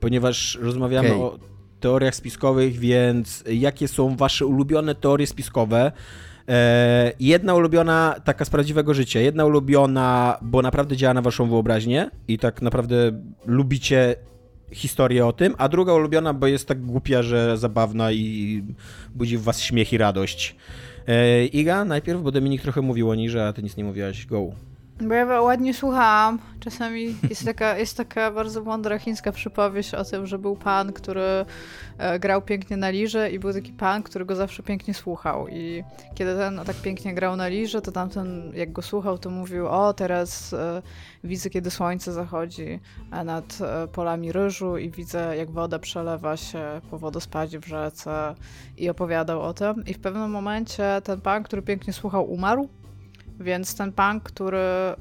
[0.00, 1.22] ponieważ rozmawiamy Okej.
[1.22, 1.38] o
[1.80, 5.92] teoriach spiskowych, więc jakie są wasze ulubione teorie spiskowe?
[6.48, 12.10] E, Jedna ulubiona taka z prawdziwego życia, jedna ulubiona, bo naprawdę działa na waszą wyobraźnię
[12.28, 12.96] i tak naprawdę
[13.46, 14.16] lubicie
[14.72, 18.62] historię o tym, a druga ulubiona, bo jest tak głupia, że zabawna i
[19.14, 20.56] budzi w was śmiech i radość.
[21.52, 24.26] Iga, najpierw, bo Dominik trochę mówił o Nirze, a ty nic nie mówiłaś.
[24.26, 24.52] Go.
[25.00, 26.38] Bo ja ładnie słuchałam.
[26.60, 31.22] Czasami jest taka, jest taka bardzo mądra chińska przypowieść o tym, że był pan, który
[31.98, 35.48] e, grał pięknie na lirze i był taki pan, który go zawsze pięknie słuchał.
[35.48, 39.66] I kiedy ten tak pięknie grał na lirze, to tamten, jak go słuchał, to mówił,
[39.68, 40.82] o teraz e,
[41.24, 42.80] widzę, kiedy słońce zachodzi
[43.24, 48.34] nad e, polami ryżu i widzę, jak woda przelewa się po wodospadzie w rzece
[48.76, 49.84] i opowiadał o tym.
[49.86, 52.68] I w pewnym momencie ten pan, który pięknie słuchał, umarł.
[53.40, 54.94] Więc ten pan, który e,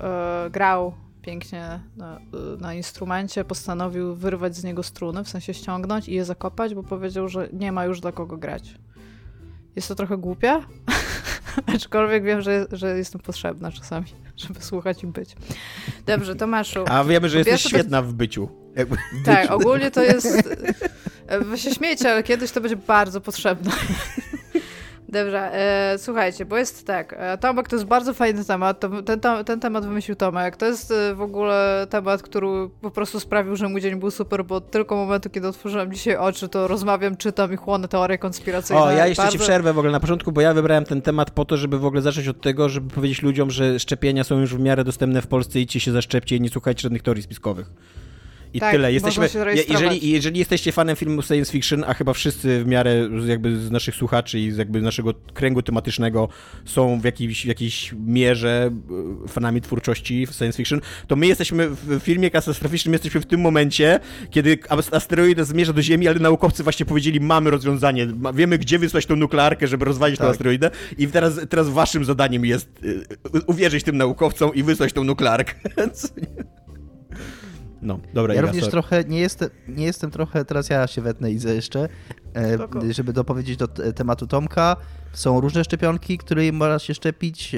[0.51, 2.19] grał pięknie na,
[2.59, 7.27] na instrumencie, postanowił wyrwać z niego struny, w sensie ściągnąć i je zakopać, bo powiedział,
[7.27, 8.75] że nie ma już dla kogo grać.
[9.75, 10.61] Jest to trochę głupie,
[11.75, 15.35] aczkolwiek wiem, że, że jestem potrzebna czasami, żeby słuchać i być.
[16.05, 16.79] Dobrze, Tomaszu.
[16.87, 18.49] A wiemy, że jesteś pierwsze to- świetna w byciu.
[18.75, 18.97] Jakby...
[19.25, 20.49] Tak, ogólnie to jest.
[21.49, 23.71] Wy się śmiejecie, ale kiedyś to będzie bardzo potrzebne.
[25.15, 27.15] Dobrze, e, słuchajcie, bo jest tak.
[27.17, 28.79] E, Tomek to jest bardzo fajny temat.
[28.79, 30.57] To, ten, to, ten temat wymyślił Tomek.
[30.57, 32.47] To jest e, w ogóle temat, który
[32.81, 36.49] po prostu sprawił, że mój dzień był super, bo tylko momentu, kiedy otworzyłem dzisiaj oczy,
[36.49, 38.83] to rozmawiam, czytam i chłonę teorie konspiracyjne.
[38.83, 39.37] O, ja jeszcze bardzo...
[39.37, 41.85] ci przerwę w ogóle na początku, bo ja wybrałem ten temat po to, żeby w
[41.85, 45.27] ogóle zacząć od tego, żeby powiedzieć ludziom, że szczepienia są już w miarę dostępne w
[45.27, 47.69] Polsce, idźcie się zaszczepcie i nie słuchajcie żadnych teorii spiskowych.
[48.55, 48.93] I Tak, tyle.
[48.93, 53.27] można Jesteśmy, jeżeli, jeżeli jesteście fanem filmu science fiction, a chyba wszyscy w miarę z-
[53.27, 56.29] jakby z naszych słuchaczy i z jakby naszego kręgu tematycznego
[56.65, 58.71] są w jakiejś, w jakiejś mierze
[59.25, 63.41] e, fanami twórczości w science fiction, to my jesteśmy w filmie katastroficznym, jesteśmy w tym
[63.41, 68.79] momencie, kiedy as- asteroid zmierza do Ziemi, ale naukowcy właśnie powiedzieli, mamy rozwiązanie, wiemy gdzie
[68.79, 70.29] wysłać tą nuklearkę, żeby rozwalić Tak.
[70.29, 72.69] asteroidę i teraz, teraz waszym zadaniem jest
[73.35, 75.53] e, uwierzyć tym naukowcom i wysłać tą nuklearkę.
[77.85, 78.71] No, dobra, Ja Iga, również sorry.
[78.71, 81.89] trochę nie jestem, nie jestem trochę, teraz ja się wetnę i jeszcze,
[82.33, 82.79] e, Spoko.
[82.89, 84.75] żeby dopowiedzieć do tematu Tomka.
[85.13, 87.55] Są różne szczepionki, którymi można się szczepić.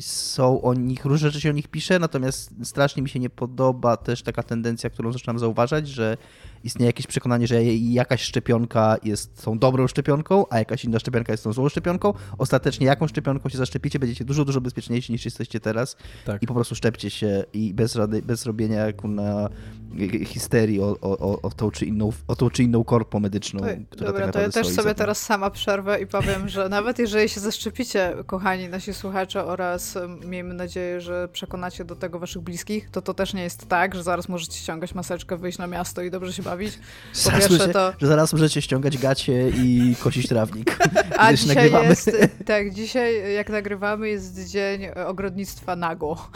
[0.00, 3.96] Są o nich, różne rzeczy się o nich pisze, natomiast strasznie mi się nie podoba
[3.96, 6.16] też taka tendencja, którą zaczynam zauważać, że
[6.64, 11.44] istnieje jakieś przekonanie, że jakaś szczepionka jest tą dobrą szczepionką, a jakaś inna szczepionka jest
[11.44, 12.14] tą złą szczepionką.
[12.38, 16.42] Ostatecznie jaką szczepionką się zaszczepicie, będziecie dużo, dużo bezpieczniejsi niż jesteście teraz Tak.
[16.42, 19.48] i po prostu szczepcie się i bez, rady, bez robienia na
[20.24, 23.66] histerii o, o, o, o, tą czy inną, o tą czy inną korpo medyczną, To-
[23.90, 27.28] która Dobra, tak to ja też sobie teraz sama przerwę i powiem, że nawet jeżeli
[27.28, 29.81] się zaszczepicie, kochani nasi słuchacze, oraz
[30.24, 34.02] miejmy nadzieję, że przekonacie do tego waszych bliskich, to to też nie jest tak, że
[34.02, 36.76] zaraz możecie ściągać maseczkę, wyjść na miasto i dobrze się bawić.
[36.76, 36.82] Po
[37.18, 37.92] Zaraz pierwsze możecie- to...
[38.00, 40.78] Że zaraz możecie ściągać gacie i kosić trawnik.
[41.18, 41.88] A dzisiaj nagrywamy.
[41.88, 42.10] jest,
[42.46, 46.28] tak, dzisiaj jak nagrywamy jest dzień ogrodnictwa nago.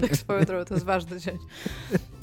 [0.00, 1.38] tak swoją drogą, to jest ważny dzień.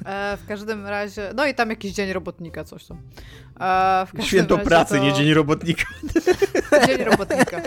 [0.06, 2.98] E, w każdym razie, no i tam jakiś dzień robotnika, coś tam.
[2.98, 5.04] E, w każdym Święto razie pracy, to...
[5.04, 5.86] nie dzień robotnika.
[6.88, 7.62] Dzień robotnika.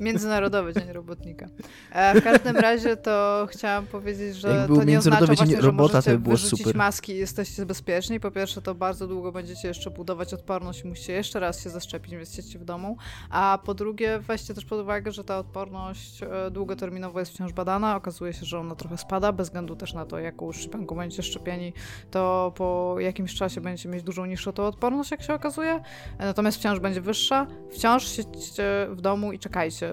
[0.00, 1.46] Międzynarodowy Dzień Robotnika.
[1.92, 5.62] E, w każdym razie to chciałam powiedzieć, że Jak to nie oznacza Dzień właśnie, że
[5.62, 6.76] Robota, to możecie by wyrzucić super.
[6.76, 8.20] maski i jesteście bezpieczni.
[8.20, 12.12] Po pierwsze, to bardzo długo będziecie jeszcze budować odporność i musicie jeszcze raz się zaszczepić,
[12.12, 12.96] więc siedźcie w domu.
[13.30, 17.96] A po drugie, weźcie też pod uwagę, że ta odporność e, długoterminowo jest wciąż badana.
[17.96, 21.72] Okazuje się, że ona trochę spada, bez względu też na to, jaką szczepionką będziecie szczepieni,
[22.10, 25.80] to po jakimś czasie będziecie mieć dużo niższą tą odporność, jak się okazuje.
[26.18, 27.46] Natomiast wciąż będzie wyższa.
[27.70, 29.85] Wciąż siedźcie w domu i czekajcie.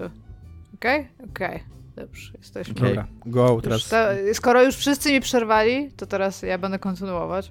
[0.74, 1.08] Okej?
[1.30, 1.64] Okej.
[1.96, 2.74] Dobrze, jesteśmy.
[2.74, 3.88] Dobra, go, Już teraz...
[3.88, 7.50] te, skoro już wszyscy mi przerwali, to teraz ja będę kontynuować.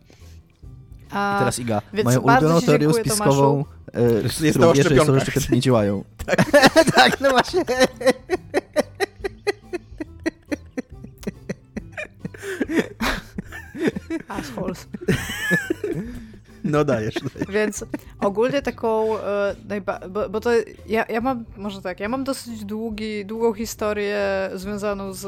[1.12, 5.14] A, I teraz Iga, moją ulubioną dziękuję, spiskową, e, Jest którą to wierzę, jest to,
[5.14, 5.22] że szczepionkach.
[5.22, 6.04] szczepionki nie działają.
[6.96, 7.64] tak, no właśnie.
[14.28, 14.88] assholes.
[16.74, 17.14] No dajesz.
[17.14, 17.50] dajesz.
[17.50, 17.86] Więc
[18.20, 19.56] ogólnie taką, e,
[20.10, 20.50] bo, bo to
[20.88, 25.26] ja, ja mam, może tak, ja mam dosyć długi, długą historię związaną z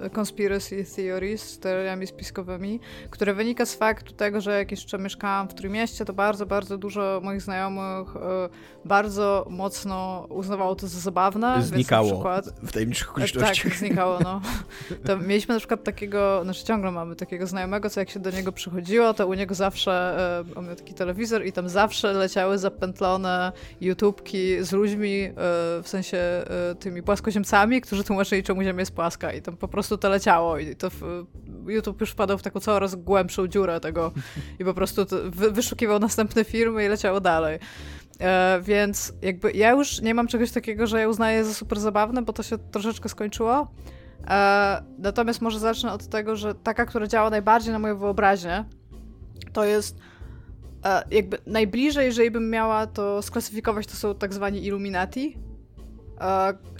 [0.00, 5.48] e, conspiracy theories, z teoriami spiskowymi, które wynika z faktu tego, że jak jeszcze mieszkałam
[5.48, 8.48] w Trójmieście, to bardzo, bardzo dużo moich znajomych e,
[8.84, 11.62] bardzo mocno uznawało to za zabawne.
[11.62, 13.64] Znikało przykład, w tajemniczych E, okolicznościach.
[13.64, 14.40] Tak, znikało, no.
[15.06, 18.52] To mieliśmy na przykład takiego, znaczy ciągle mamy takiego znajomego, co jak się do niego
[18.52, 20.16] przychodziło, to u niego zawsze,
[20.56, 25.32] on miał taki telewizor i tam zawsze leciały zapętlone YouTubki z ludźmi, e,
[25.82, 29.98] w sensie e, tymi płaskoziemcami, którzy tłumaczyli, czemu Ziemia jest płaska i tam po prostu
[29.98, 30.88] to leciało i to
[31.66, 34.12] YouTube już wpadał w taką coraz głębszą dziurę tego
[34.58, 37.58] i po prostu wy, wyszukiwał następne firmy i leciało dalej.
[38.20, 42.22] E, więc jakby ja już nie mam czegoś takiego, że ja uznaję za super zabawne,
[42.22, 43.68] bo to się troszeczkę skończyło.
[44.98, 48.64] Natomiast może zacznę od tego, że taka, która działa najbardziej na moją wyobraźnię,
[49.52, 49.98] to jest
[51.10, 55.36] jakby najbliżej, jeżeli bym miała to sklasyfikować, to są tak zwani Illuminati.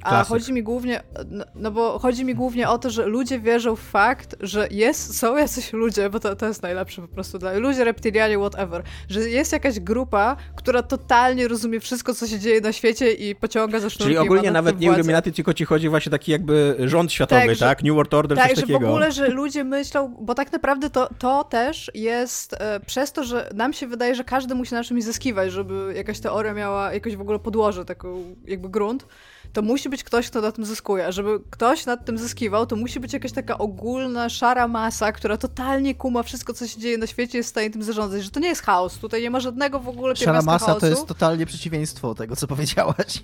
[0.02, 3.40] A, a chodzi mi głównie, no, no, bo chodzi mi głównie o to, że ludzie
[3.40, 7.38] wierzą w fakt, że jest, są jacyś ludzie, bo to, to jest najlepsze po prostu
[7.38, 12.60] dla ludzie, reptilianie, whatever, że jest jakaś grupa, która totalnie rozumie wszystko, co się dzieje
[12.60, 14.16] na świecie i pociąga ze sznurkiem.
[14.16, 17.54] Czyli ogólnie nawet nie Illuminati, tylko ci chodzi właśnie taki jakby rząd światowy, tak?
[17.54, 17.82] Że, tak?
[17.82, 18.78] New World Order, tak, coś takiego.
[18.78, 22.80] Tak, że w ogóle, że ludzie myślą, bo tak naprawdę to, to też jest e,
[22.80, 26.54] przez to, że nam się wydaje, że każdy musi na czymś zyskiwać, żeby jakaś teoria
[26.54, 29.06] miała jakoś w ogóle podłoże, taką jakby grunt,
[29.52, 31.06] to musi być ktoś, kto na tym zyskuje.
[31.06, 35.36] A żeby ktoś nad tym zyskiwał, to musi być jakaś taka ogólna, szara masa, która
[35.36, 38.24] totalnie kuma wszystko, co się dzieje na świecie, jest w stanie tym zarządzać.
[38.24, 38.98] Że to nie jest chaos.
[38.98, 40.80] Tutaj nie ma żadnego w ogóle Szara masa chaosu.
[40.80, 43.22] to jest totalnie przeciwieństwo tego, co powiedziałaś.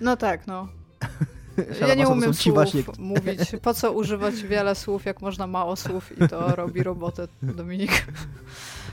[0.00, 0.68] No tak, no.
[1.80, 2.82] Ja nie umiem słów właśnie...
[2.98, 3.40] mówić.
[3.62, 8.06] Po co używać wiele słów, jak można mało słów i to robi robotę Dominik.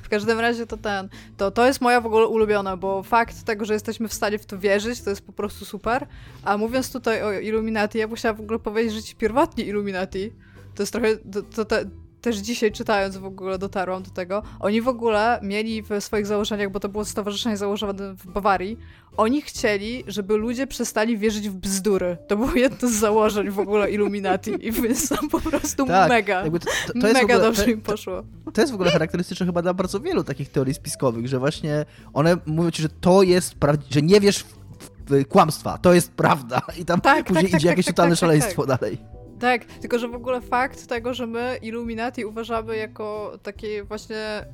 [0.04, 3.66] W każdym razie to ten, to, to jest moja w ogóle ulubiona, bo fakt tego,
[3.66, 6.08] że jesteśmy w stanie w to wierzyć, to jest po prostu super.
[6.44, 10.32] A mówiąc tutaj o Illuminati, ja musiałam w ogóle powiedzieć, że ci pierwotni Illuminati,
[10.76, 11.76] to jest trochę, to, to, to
[12.24, 16.72] też dzisiaj czytając w ogóle dotarłam do tego, oni w ogóle mieli w swoich założeniach,
[16.72, 18.78] bo to było stowarzyszenie założone w Bawarii,
[19.18, 22.18] oni chcieli, żeby ludzie przestali wierzyć w bzdury.
[22.28, 26.44] To było jedno z założeń w ogóle Illuminati i więc tam po prostu tak, mega,
[26.44, 28.24] to, to, to mega ogóle, dobrze im poszło.
[28.54, 32.38] To jest w ogóle charakterystyczne chyba dla bardzo wielu takich teorii spiskowych, że właśnie one
[32.46, 33.56] mówią ci, że to jest,
[33.90, 34.46] że nie wiesz w,
[34.80, 37.96] w, w kłamstwa, to jest prawda i tam tak, później tak, idzie tak, jakieś tak,
[37.96, 39.13] totalne tak, tak, szaleństwo dalej.
[39.44, 44.46] Tak, tylko że w ogóle fakt tego, że my Illuminati uważamy jako takie właśnie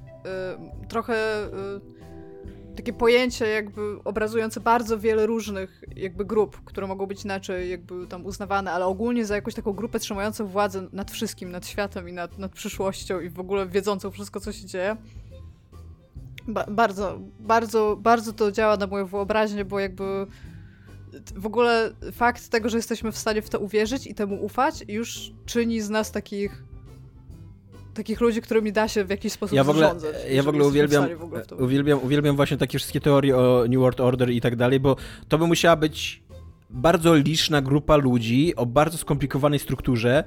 [0.84, 7.25] y, trochę y, takie pojęcie jakby obrazujące bardzo wiele różnych jakby grup, które mogą być
[7.25, 11.67] inaczej jakby tam uznawane, ale ogólnie za jakąś taką grupę trzymającą władzę nad wszystkim, nad
[11.67, 14.95] światem i nad, nad przyszłością i w ogóle wiedzącą wszystko, co się dzieje.
[16.47, 20.28] Ba bardzo, bardzo, bardzo to działa na moją wyobraźnię, bo jakby
[21.36, 25.32] w ogóle fakt tego, że jesteśmy w stanie w to uwierzyć i temu ufać, już
[25.45, 26.63] czyni z nas takich
[27.93, 29.95] takich ludzi, którymi da się w jakiś sposób ja w ogóle.
[30.32, 34.00] Ja w ogóle uwielbiam, w ogóle uwielbiam, uwielbiam właśnie takie wszystkie teorie o New World
[34.00, 34.95] Order i tak dalej, bo
[35.28, 36.24] to by musiała być
[36.70, 40.24] bardzo liczna grupa ludzi o bardzo skomplikowanej strukturze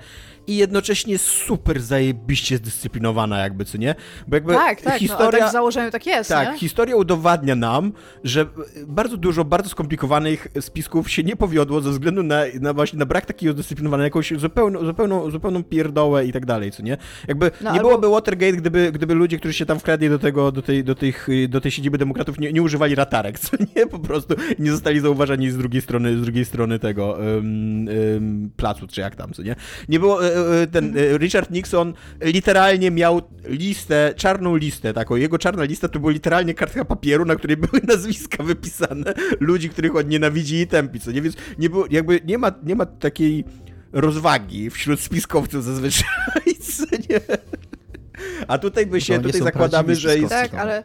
[0.46, 3.94] i jednocześnie super zajebiście zdyscyplinowana jakby, co nie?
[4.28, 5.30] Bo jakby tak, tak, historia...
[5.30, 6.58] No, tak w założeniu tak jest, Tak, nie?
[6.58, 7.92] historia udowadnia nam,
[8.24, 8.46] że
[8.86, 13.26] bardzo dużo bardzo skomplikowanych spisków się nie powiodło ze względu na, na właśnie na brak
[13.26, 16.96] takiego zdyscyplinowania, jakąś zupełną, zupełną, zupełną pierdołę i tak dalej, co nie?
[17.28, 17.88] Jakby no, nie albo...
[17.88, 21.28] byłoby Watergate, gdyby, gdyby ludzie, którzy się tam wkradli do tego, do tej, do tych,
[21.48, 23.86] do tej siedziby demokratów nie, nie używali ratarek, co nie?
[23.86, 28.86] Po prostu nie zostali zauważani z drugiej strony, z drugiej strony tego um, um, placu,
[28.86, 29.56] czy jak tam, co nie?
[29.88, 35.16] Nie było e, e, ten e, Richard Nixon literalnie miał listę, czarną listę taką.
[35.16, 39.96] Jego czarna lista to była literalnie kartka papieru, na której były nazwiska wypisane ludzi, których
[39.96, 41.22] on nienawidzi i tępi, co nie?
[41.22, 43.44] Więc nie było, jakby nie ma, nie ma takiej
[43.92, 46.10] rozwagi wśród spiskowców zazwyczaj,
[46.76, 47.20] co nie?
[48.48, 50.28] A tutaj by się, tutaj zakładamy, że jest...
[50.28, 50.82] Tak, ale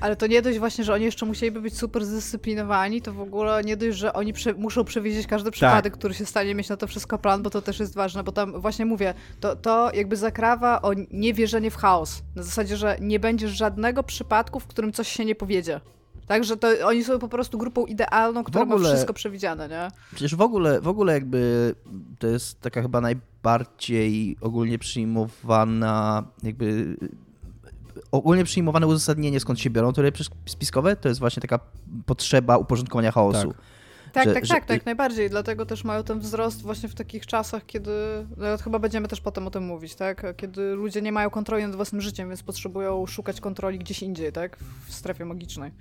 [0.00, 3.64] ale to nie dość właśnie, że oni jeszcze musieliby być super zdyscyplinowani, to w ogóle
[3.64, 5.98] nie dość, że oni prze muszą przewidzieć każdy przypadek, tak.
[5.98, 8.60] który się stanie, mieć na to wszystko plan, bo to też jest ważne, bo tam
[8.60, 12.22] właśnie mówię, to, to jakby zakrawa o niewierzenie w chaos.
[12.36, 15.80] Na zasadzie, że nie będzie żadnego przypadku, w którym coś się nie powiedzie.
[16.26, 19.88] Także to oni są po prostu grupą idealną, która ogóle, ma wszystko przewidziane, nie?
[20.14, 21.74] Przecież w ogóle, w ogóle jakby
[22.18, 26.96] to jest taka chyba najbardziej ogólnie przyjmowana jakby
[28.12, 30.12] ogólnie przyjmowane uzasadnienie, skąd się biorą teorie
[30.46, 31.58] spiskowe, to jest właśnie taka
[32.06, 33.48] potrzeba uporządkowania chaosu.
[33.48, 33.62] Tak.
[34.12, 34.54] Tak, że, tak, że...
[34.54, 35.30] tak, tak, najbardziej.
[35.30, 37.90] Dlatego też mają ten wzrost właśnie w takich czasach, kiedy,
[38.36, 40.36] no, chyba będziemy też potem o tym mówić, tak?
[40.36, 44.56] Kiedy ludzie nie mają kontroli nad własnym życiem, więc potrzebują szukać kontroli gdzieś indziej, tak?
[44.86, 45.72] W strefie magicznej.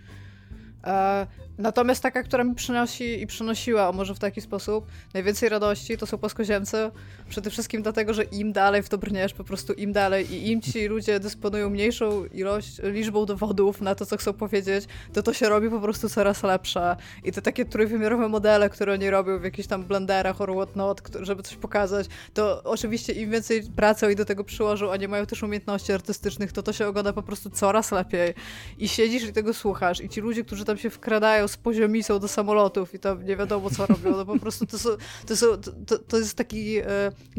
[0.83, 6.05] E, natomiast taka, która mi przynosi i przynosiła, może w taki sposób, najwięcej radości to
[6.05, 6.91] są płaskoziemcy.
[7.29, 10.61] Przede wszystkim dlatego, że im dalej w to brniesz, po prostu im dalej i im
[10.61, 15.49] ci ludzie dysponują mniejszą ilość, liczbą dowodów na to, co chcą powiedzieć, to to się
[15.49, 16.95] robi po prostu coraz lepsze.
[17.23, 21.43] I te takie trójwymiarowe modele, które oni robią w jakichś tam blenderach or whatnot, żeby
[21.43, 25.43] coś pokazać, to oczywiście im więcej pracy oni do tego przyłożą, a nie mają też
[25.43, 28.33] umiejętności artystycznych, to to się ogląda po prostu coraz lepiej.
[28.77, 32.27] I siedzisz i tego słuchasz i ci ludzie, którzy tam się wkradają z poziomicą do
[32.27, 34.11] samolotów i tam nie wiadomo co robią.
[34.17, 34.89] No po prostu to, są,
[35.27, 35.47] to, są,
[35.87, 36.85] to, to jest taki e,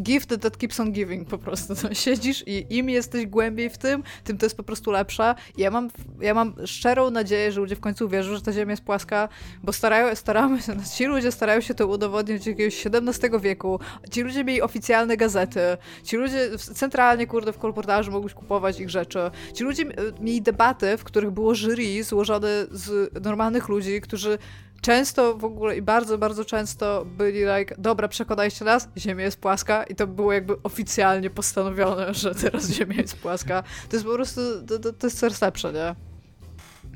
[0.02, 1.74] gift that keeps on giving po prostu.
[1.82, 5.34] No, siedzisz i im jesteś głębiej w tym, tym to jest po prostu lepsze.
[5.56, 5.90] I ja mam,
[6.20, 9.28] ja mam szczerą nadzieję, że ludzie w końcu uwierzą, że ta Ziemia jest płaska,
[9.62, 13.80] bo starają, staramy się, ci ludzie starają się to udowodnić od jakiegoś XVII wieku.
[14.10, 15.60] Ci ludzie mieli oficjalne gazety.
[16.04, 19.18] Ci ludzie centralnie, kurde, w kolportażu mogli kupować ich rzeczy.
[19.54, 24.38] Ci ludzie e, mieli debaty, w których było jury złożone z normalnych ludzi, którzy
[24.80, 29.84] często w ogóle i bardzo, bardzo często byli like, dobra, przekonajcie nas, Ziemia jest płaska
[29.84, 33.62] i to było jakby oficjalnie postanowione, że teraz Ziemia jest płaska.
[33.62, 35.94] To jest po prostu, to, to, to jest coraz lepsze, nie?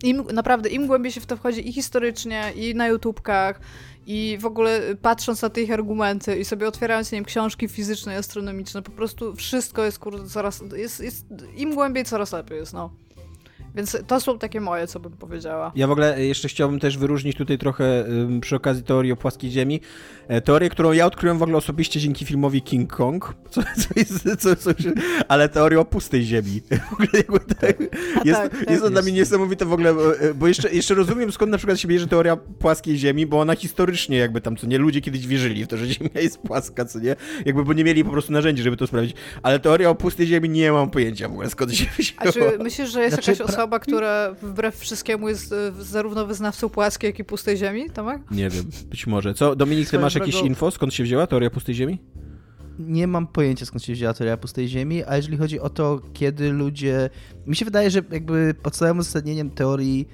[0.03, 3.61] Im, naprawdę, im głębiej się w to wchodzi i historycznie, i na YouTubkach,
[4.07, 8.15] i w ogóle patrząc na te ich argumenty i sobie otwierając, nie wiem, książki fizyczne
[8.15, 12.73] i astronomiczne, po prostu wszystko jest, kurde, coraz, jest, jest, im głębiej, coraz lepiej jest,
[12.73, 12.91] no.
[13.75, 15.73] Więc to są takie moje, co bym powiedziała.
[15.77, 18.05] Ja w ogóle jeszcze chciałbym też wyróżnić tutaj trochę
[18.41, 19.81] przy okazji teorii o płaskiej ziemi.
[20.29, 24.43] E, teorię, którą ja odkryłem w ogóle osobiście dzięki filmowi King Kong, co, co jest,
[24.43, 24.71] co, co,
[25.29, 26.61] ale teorię o pustej ziemi.
[26.91, 27.81] W ogóle tak,
[28.25, 31.33] jest, tak, tak, jest to dla mnie niesamowite w ogóle, e, bo jeszcze, jeszcze rozumiem
[31.33, 34.79] skąd na przykład się bierze teoria płaskiej ziemi, bo ona historycznie jakby tam, co nie,
[34.79, 38.05] ludzie kiedyś wierzyli w to, że ziemia jest płaska, co nie, jakby, bo nie mieli
[38.05, 39.17] po prostu narzędzi, żeby to sprawdzić.
[39.43, 42.23] Ale teoria o pustej ziemi nie mam pojęcia w ogóle skąd się wzięła.
[42.29, 46.27] A czy myślisz, że jest znaczy, jakaś osoba, osoba, która wbrew wszystkiemu jest e, zarówno
[46.27, 48.23] wyznawcą płaskiej, jak i pustej ziemi, Tomek?
[48.31, 49.35] Nie wiem, być może.
[49.35, 51.99] Co, Dominik, ty masz jakieś info, skąd się wzięła teoria pustej ziemi?
[52.79, 56.53] Nie mam pojęcia, skąd się wzięła teoria pustej ziemi, a jeżeli chodzi o to, kiedy
[56.53, 57.11] ludzie...
[57.47, 60.09] Mi się wydaje, że jakby podstawowym uzasadnieniem teorii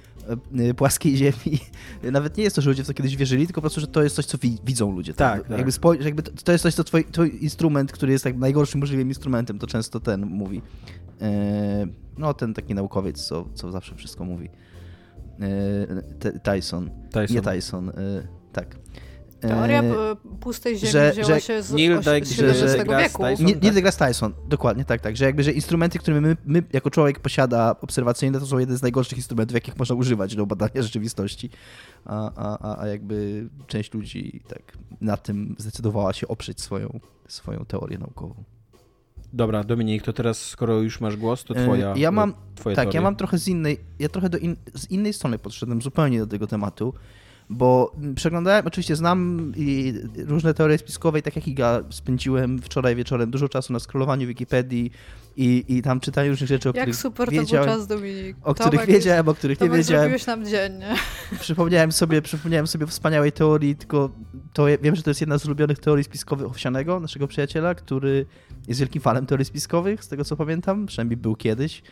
[0.59, 1.59] e, e, płaskiej ziemi.
[2.13, 4.03] Nawet nie jest to, że ludzie w to kiedyś wierzyli, tylko po prostu, że to
[4.03, 5.15] jest coś, co widzą ludzie.
[5.15, 5.51] Tak, tak.
[5.51, 8.81] Jakby, spo, jakby to, to, jest coś, co twój, twój instrument, który jest tak najgorszym
[8.81, 10.63] możliwym instrumentem, to często ten mówi.
[12.21, 14.51] No, ten taki naukowiec, co, co zawsze wszystko mówi.
[16.43, 16.91] Tyson.
[17.13, 17.37] Tyson.
[17.37, 17.93] Nie Tyson,
[18.53, 18.77] tak.
[19.41, 23.23] Teoria e, pustej ziemi że, wzięła że się z Neil XVII wieku.
[23.23, 23.75] Tyson, Neil tak.
[23.75, 25.17] deGrasse Tyson, dokładnie, tak, tak.
[25.17, 28.83] Że jakby, że instrumenty, które my, my jako człowiek posiada obserwacyjne, to są jeden z
[28.83, 31.51] najgorszych instrumentów, jakich można używać do badania rzeczywistości.
[32.05, 34.63] A, a, a jakby część ludzi tak
[35.01, 38.45] na tym zdecydowała się oprzeć swoją, swoją teorię naukową.
[39.33, 42.85] Dobra, Dominik, to teraz skoro już masz głos, to e, twoja Ja mam, twoja tak,
[42.85, 43.01] teoria.
[43.01, 46.27] ja mam trochę z innej, ja trochę do in, z innej strony podszedłem zupełnie do
[46.27, 46.95] tego tematu
[47.51, 53.31] bo przeglądałem, oczywiście znam i różne teorie spiskowe i tak jak Iga spędziłem wczoraj wieczorem
[53.31, 54.91] dużo czasu na scrollowaniu Wikipedii
[55.37, 57.67] i, i tam czytaniu różnych rzeczy, o jak których super wiedziałem.
[57.67, 58.37] to był czas, Dominik.
[58.43, 60.03] O Tomek których wiedziałem, o których Tomek nie wiedziałem.
[60.03, 60.95] zrobiłeś nam dzień, nie?
[61.41, 64.11] Przypomniałem sobie, przypomniałem sobie wspaniałej teorii, tylko
[64.53, 68.27] to wiem, że to jest jedna z ulubionych teorii spiskowych Owsianego, naszego przyjaciela, który
[68.69, 71.83] jest wielkim fanem teorii spiskowych, z tego co pamiętam, przynajmniej był kiedyś.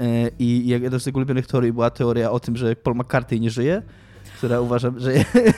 [0.00, 3.50] E, I jedna z jego ulubionych teorii była teoria o tym, że Paul McCartney nie
[3.50, 3.82] żyje
[4.40, 5.12] która uważam, że,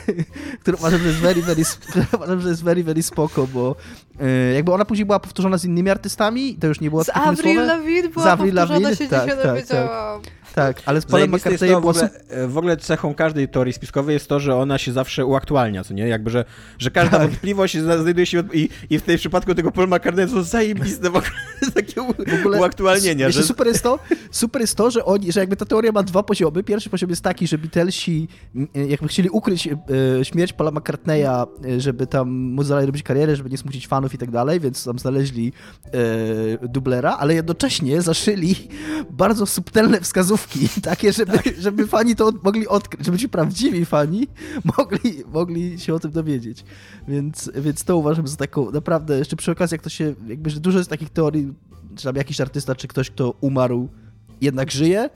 [0.61, 1.63] która uważam, że jest very, very,
[2.15, 3.75] uważam, że jest very, very spoko, bo
[4.19, 7.65] e, jakby ona później była powtórzona z innymi artystami, to już nie było Z Avril
[7.65, 8.95] Lavigne była z Avril powtórzona, Lavigne?
[8.95, 10.21] się tak, dzisiaj tak, dowiedziałam.
[10.21, 10.31] Tak.
[10.55, 12.09] Tak, ale z Polem McCartneyem w ogóle,
[12.47, 16.07] w ogóle cechą każdej teorii spiskowej jest to, że ona się zawsze uaktualnia, co nie?
[16.07, 16.45] Jakby, że,
[16.79, 17.27] że każda tak.
[17.27, 21.31] wątpliwość znajduje się i, i w tej przypadku tego Paul McCartney to zajebiste w ogóle,
[21.75, 23.31] takie w ogóle, uaktualnienia.
[23.31, 23.43] Że...
[23.43, 23.99] Super, jest to,
[24.31, 26.63] super jest to, że, oni, że jakby ta teoria ma dwa poziomy.
[26.63, 28.27] Pierwszy poziom jest taki, że Beatlesi
[28.89, 33.49] jakby chcieli ukryć e, śmierć Paula McCartneya, e, żeby tam móc dalej robić karierę, żeby
[33.49, 35.53] nie smucić fanów i tak dalej, więc tam znaleźli
[36.63, 38.55] e, dublera, ale jednocześnie zaszyli
[39.11, 40.42] bardzo subtelne wskazówki
[40.83, 41.45] takie, żeby, tak.
[41.59, 44.27] żeby fani to mogli odkryć, żeby ci prawdziwi fani
[44.77, 46.63] mogli, mogli się o tym dowiedzieć.
[47.07, 50.59] Więc, więc to uważam za taką naprawdę, jeszcze przy okazji, jak to się, jakby, że
[50.59, 51.53] dużo jest takich teorii,
[51.95, 53.89] czy tam jakiś artysta, czy ktoś, kto umarł,
[54.41, 55.09] jednak żyje,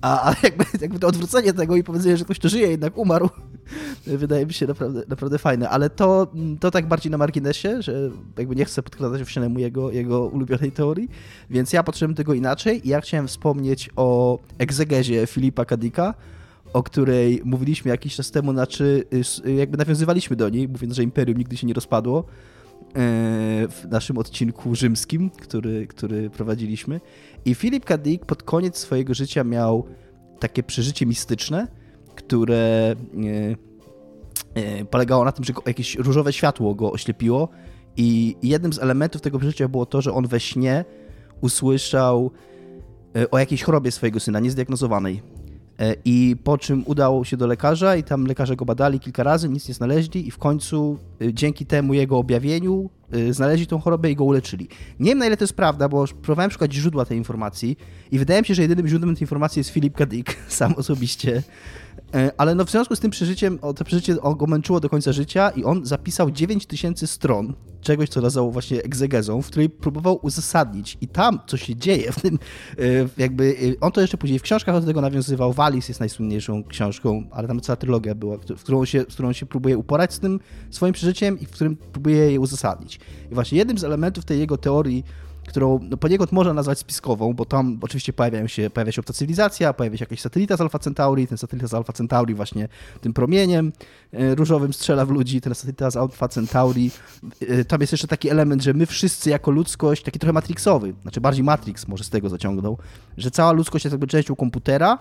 [0.00, 3.28] a, a jakby, jakby to odwrócenie tego i powiedzenie, że ktoś, kto żyje, jednak umarł,
[4.06, 5.68] wydaje mi się naprawdę, naprawdę fajne.
[5.68, 10.26] Ale to, to tak bardziej na marginesie, że jakby nie chcę podkradać owsianemu jego, jego
[10.26, 11.08] ulubionej teorii,
[11.50, 16.14] więc ja potrzebujemy tego inaczej i ja chciałem wspomnieć o egzegezie Filipa Kadika,
[16.72, 19.04] o której mówiliśmy jakiś czas temu, znaczy
[19.56, 22.24] jakby nawiązywaliśmy do niej, mówiąc, że Imperium nigdy się nie rozpadło
[22.94, 27.00] w naszym odcinku rzymskim, który, który prowadziliśmy.
[27.44, 27.98] I Philip K.
[28.26, 29.86] Pod koniec swojego życia miał
[30.38, 31.68] takie przeżycie mistyczne,
[32.14, 33.56] które e,
[34.54, 37.48] e, polegało na tym, że jakieś różowe światło go oślepiło
[37.96, 40.84] i jednym z elementów tego przeżycia było to, że on we śnie
[41.40, 42.30] usłyszał
[43.16, 45.22] e, o jakiejś chorobie swojego syna, niezdiagnozowanej.
[46.04, 49.68] I po czym udał się do lekarza i tam lekarze go badali kilka razy, nic
[49.68, 50.98] nie znaleźli i w końcu
[51.32, 52.90] dzięki temu jego objawieniu
[53.30, 54.68] znaleźli tą chorobę i go uleczyli.
[55.00, 57.76] Nie wiem na ile to jest prawda, bo próbowałem szukać źródła tej informacji
[58.10, 60.06] i wydaje mi się, że jedynym źródłem tej informacji jest Filip K.
[60.06, 61.42] Dick, sam osobiście.
[62.14, 65.50] E, ale no w związku z tym przeżyciem, to przeżycie go męczyło do końca życia
[65.50, 70.98] i on zapisał 9000 stron czegoś, co nazywał właśnie egzegezą, w której próbował uzasadnić.
[71.00, 72.38] I tam, co się dzieje w tym,
[72.78, 72.82] e,
[73.18, 75.52] jakby, on to jeszcze później w książkach do tego nawiązywał.
[75.52, 79.78] Walis jest najsłynniejszą książką, ale tam cała trylogia była, w którą się, którą się próbuje
[79.78, 80.40] uporać z tym
[80.70, 82.99] swoim przeżyciem i w którym próbuje je uzasadnić.
[83.30, 85.04] I właśnie jednym z elementów tej jego teorii
[85.50, 89.72] którą no, poniekąd można nazwać spiskową, bo tam oczywiście pojawiają się, pojawia się obca cywilizacja,
[89.72, 92.68] pojawia się jakaś satelita z Alpha Centauri, ten satelita z Alpha Centauri właśnie
[93.00, 93.72] tym promieniem
[94.12, 96.90] e, różowym strzela w ludzi, ten satelita z Alpha Centauri.
[97.40, 101.20] E, tam jest jeszcze taki element, że my wszyscy jako ludzkość, taki trochę matrixowy, znaczy
[101.20, 102.78] bardziej Matrix może z tego zaciągnął,
[103.16, 104.98] że cała ludzkość jest jakby częścią komputera,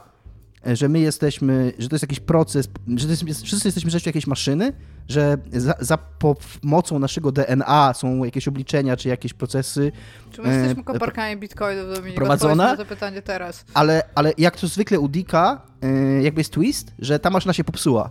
[0.65, 4.27] że my jesteśmy, że to jest jakiś proces, że to jest, wszyscy jesteśmy częścią jakiejś
[4.27, 4.73] maszyny,
[5.07, 9.91] że za, za pomocą naszego DNA są jakieś obliczenia czy jakieś procesy.
[10.31, 12.15] Czy my jesteśmy koparkami bitcoinów, Dominik?
[12.15, 12.63] Prowadzone?
[12.63, 13.65] na to pytanie teraz.
[13.73, 15.61] Ale, ale jak to zwykle u Dicka,
[16.21, 18.09] jakby jest twist, że ta maszyna się popsuła.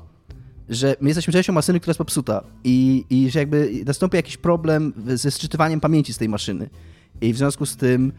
[0.68, 4.92] Że my jesteśmy częścią maszyny, która jest popsuta i, i że jakby nastąpi jakiś problem
[5.06, 6.70] ze sczytywaniem pamięci z tej maszyny.
[7.20, 8.12] I w związku z tym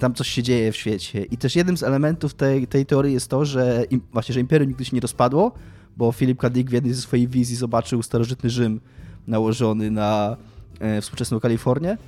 [0.00, 1.24] tam coś się dzieje w świecie.
[1.24, 4.68] I też jednym z elementów tej, tej teorii jest to, że im, właśnie, że imperium
[4.68, 5.52] nigdy się nie rozpadło,
[5.96, 6.50] bo Filip K.
[6.50, 8.80] Dick w jednej ze swojej wizji zobaczył starożytny Rzym
[9.26, 10.36] nałożony na
[10.80, 11.98] e, współczesną Kalifornię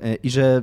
[0.00, 0.62] e, i że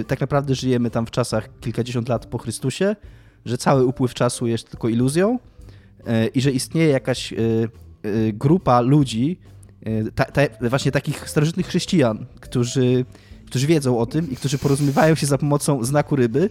[0.00, 2.96] e, tak naprawdę żyjemy tam w czasach kilkadziesiąt lat po Chrystusie,
[3.44, 5.38] że cały upływ czasu jest tylko iluzją
[6.06, 9.38] e, i że istnieje jakaś e, e, grupa ludzi,
[10.14, 13.04] ta, ta, właśnie takich starożytnych chrześcijan, którzy,
[13.50, 16.50] którzy wiedzą o tym i którzy porozumiewają się za pomocą znaku ryby,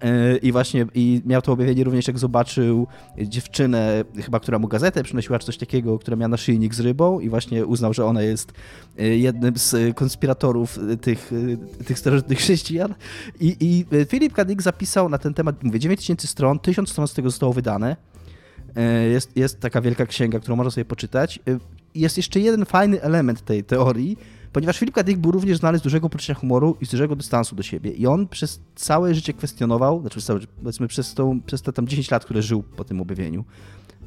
[0.00, 2.86] E, I właśnie i miał to objawienie również, jak zobaczył
[3.18, 7.28] dziewczynę, chyba która mu gazetę przynosiła, czy coś takiego, która miała naszyjnik z rybą i
[7.28, 8.52] właśnie uznał, że ona jest
[8.98, 11.32] e, jednym z konspiratorów tych,
[11.80, 12.94] e, tych starożytnych chrześcijan.
[13.40, 14.44] I, i Filip K.
[14.44, 17.96] Dick zapisał na ten temat, mówię, 9000 stron, 1000 stron z tego zostało wydane.
[19.12, 21.40] Jest, jest taka wielka księga, którą można sobie poczytać.
[21.94, 24.16] Jest jeszcze jeden fajny element tej teorii,
[24.52, 25.02] ponieważ Filip K.
[25.16, 27.90] Był również znany z dużego poczucia humoru i z dużego dystansu do siebie.
[27.90, 30.20] I on przez całe życie kwestionował, znaczy
[30.62, 33.44] powiedzmy przez, tą, przez te tam 10 lat, które żył po tym objawieniu,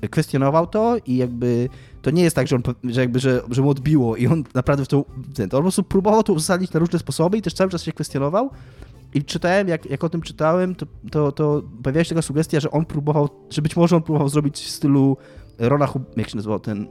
[0.10, 1.70] kwestionował to i jakby
[2.02, 4.86] to nie jest tak, że, on, że, jakby, że, że mu odbiło i on naprawdę
[4.86, 7.54] w to, ten, to on po prostu próbował to uzasadnić na różne sposoby i też
[7.54, 8.50] cały czas się kwestionował.
[9.14, 12.72] I czytałem, jak, jak o tym czytałem, to, to, to pojawiła się taka sugestia, że
[12.72, 15.18] on próbował, że być może on próbował zrobić w stylu
[15.60, 15.88] Rona,
[16.18, 16.88] jak się nazywał ten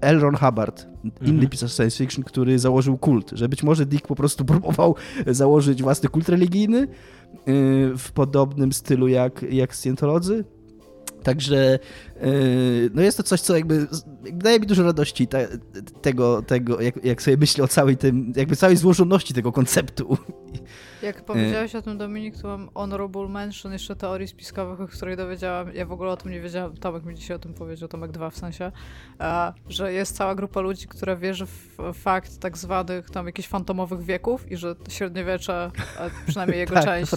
[0.00, 0.20] L.
[0.20, 0.86] Ron Hubbard,
[1.20, 1.48] inny mhm.
[1.48, 4.94] pisarz science fiction, który założył kult, że być może Dick po prostu próbował
[5.26, 6.88] założyć własny kult religijny y,
[7.98, 10.44] w podobnym stylu jak, jak Scientolodzy.
[11.22, 11.78] Także
[12.94, 13.86] no jest to coś, co jakby
[14.32, 15.48] daje mi dużo radości te,
[16.02, 20.16] tego, tego jak, jak sobie myślę o całej tym, jakby całej złożoności tego konceptu.
[21.02, 25.74] Jak powiedziałeś o tym, Dominik, to mam honorable mention jeszcze teorii spiskowych, o której dowiedziałam.
[25.74, 26.76] Ja w ogóle o tym nie wiedziałam.
[26.76, 28.72] Tomek mi dzisiaj o tym powiedział, Tomek 2 w sensie,
[29.68, 34.52] że jest cała grupa ludzi, która wierzy w fakt tak zwanych tam jakichś fantomowych wieków
[34.52, 35.70] i że średniowiecze,
[36.26, 37.12] przynajmniej jego tak, część,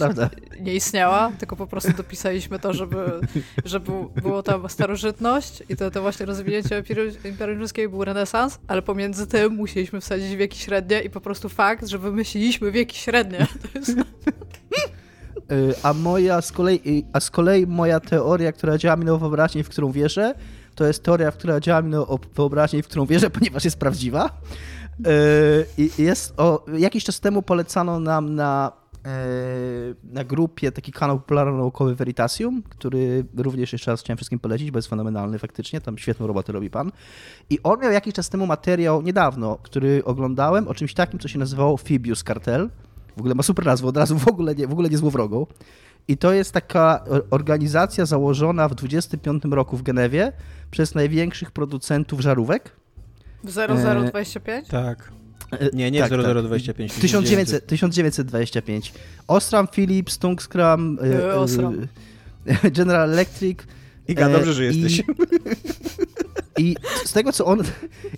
[0.60, 3.20] nie istniała, tylko po prostu dopisaliśmy to, żeby,
[3.64, 3.92] żeby
[4.22, 6.82] było tam starożytność i to, to właśnie rozwinięcie
[7.24, 11.86] Imperium Rzymskiego był renesans, ale pomiędzy tym musieliśmy wsadzić wieki średnie i po prostu fakt,
[11.86, 13.46] że wymyśliliśmy wieki średnie.
[15.52, 19.64] Y, a moja z kolei, a z kolei moja teoria, która działa mi na wyobraźnię,
[19.64, 20.34] w którą wierzę,
[20.74, 24.30] to jest teoria, która działa mi na wyobraźnię, w którą wierzę, ponieważ jest prawdziwa.
[25.78, 28.79] Y, jest o, jakiś czas temu polecano nam na, y,
[30.04, 34.88] na grupie taki kanał popularno-naukowy Veritasium, który również jeszcze raz chciałem wszystkim polecić, bo jest
[34.88, 36.92] fenomenalny faktycznie, tam świetną robotę robi pan.
[37.50, 41.38] I on miał jakiś czas temu materiał, niedawno, który oglądałem, o czymś takim, co się
[41.38, 42.70] nazywało Fibius Cartel
[43.16, 45.46] w ogóle ma super nazwę, od razu w ogóle nie, w ogóle nie złowrogą.
[46.08, 50.32] I to jest taka organizacja założona w 25 roku w Genewie
[50.70, 52.76] przez największych producentów żarówek.
[53.44, 54.68] 0025?
[54.68, 55.12] E, tak.
[55.72, 56.92] Nie, nie tak, 0025.
[56.92, 57.00] Tak.
[57.00, 58.92] 1900, 1925.
[59.28, 61.86] Osram Philips, Tungsram, e, Osram.
[62.76, 63.58] General Electric.
[64.08, 65.02] Iga, dobrze, że jesteś.
[66.58, 67.62] I z tego, co on...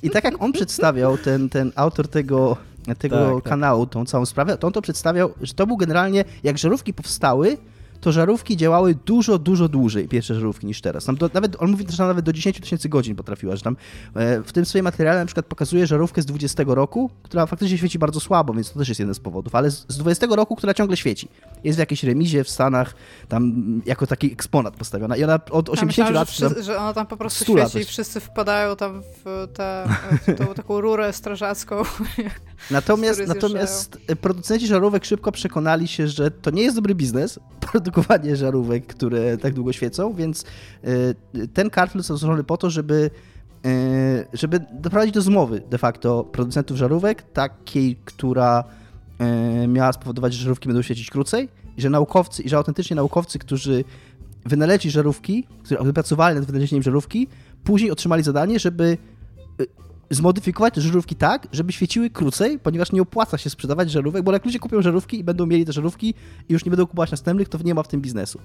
[0.03, 2.57] I tak jak on przedstawiał, ten, ten autor tego
[2.99, 3.43] tego tak, tak.
[3.45, 7.57] kanału, tą całą sprawę, to on to przedstawiał, że to był generalnie, jak żarówki powstały,
[8.03, 11.05] to żarówki działały dużo, dużo dłużej, pierwsze żarówki niż teraz.
[11.05, 13.77] Tam do, nawet, on mówi, że nawet do 10 tysięcy godzin potrafiła, że tam
[14.15, 17.99] e, w tym swoim materiale na przykład pokazuje żarówkę z 20 roku, która faktycznie świeci
[17.99, 20.75] bardzo słabo, więc to też jest jeden z powodów, ale z, z 20 roku, która
[20.75, 21.29] ciągle świeci.
[21.65, 22.95] Jest w jakiejś remizie w Stanach,
[23.29, 23.53] tam
[23.87, 26.31] jako taki eksponat postawiona i ona od 80 myślałam, lat...
[26.31, 29.49] Że, wszyscy, że ona tam po prostu 100 lat świeci i wszyscy wpadają tam w
[29.55, 29.89] tę
[30.27, 31.83] w tą taką rurę strażacką.
[32.71, 37.39] Natomiast, natomiast producenci żarówek szybko przekonali się, że to nie jest dobry biznes,
[37.93, 40.45] produkowanie żarówek, które tak długo świecą, więc
[41.35, 43.11] y, ten kartel został złożony po to, żeby,
[43.67, 48.65] y, żeby doprowadzić do zmowy de facto producentów żarówek, takiej, która
[49.65, 53.39] y, miała spowodować, że żarówki będą świecić krócej i że naukowcy, i że autentycznie naukowcy,
[53.39, 53.85] którzy
[54.47, 57.29] wynaleźli żarówki, którzy wypracowali nad wynalezieniem żarówki,
[57.65, 58.99] później otrzymali zadanie, żeby
[60.15, 64.59] zmodyfikować żarówki tak, żeby świeciły krócej, ponieważ nie opłaca się sprzedawać żarówek, bo jak ludzie
[64.59, 66.15] kupią żarówki i będą mieli te żarówki
[66.49, 68.39] i już nie będą kupować następnych, to nie ma w tym biznesu.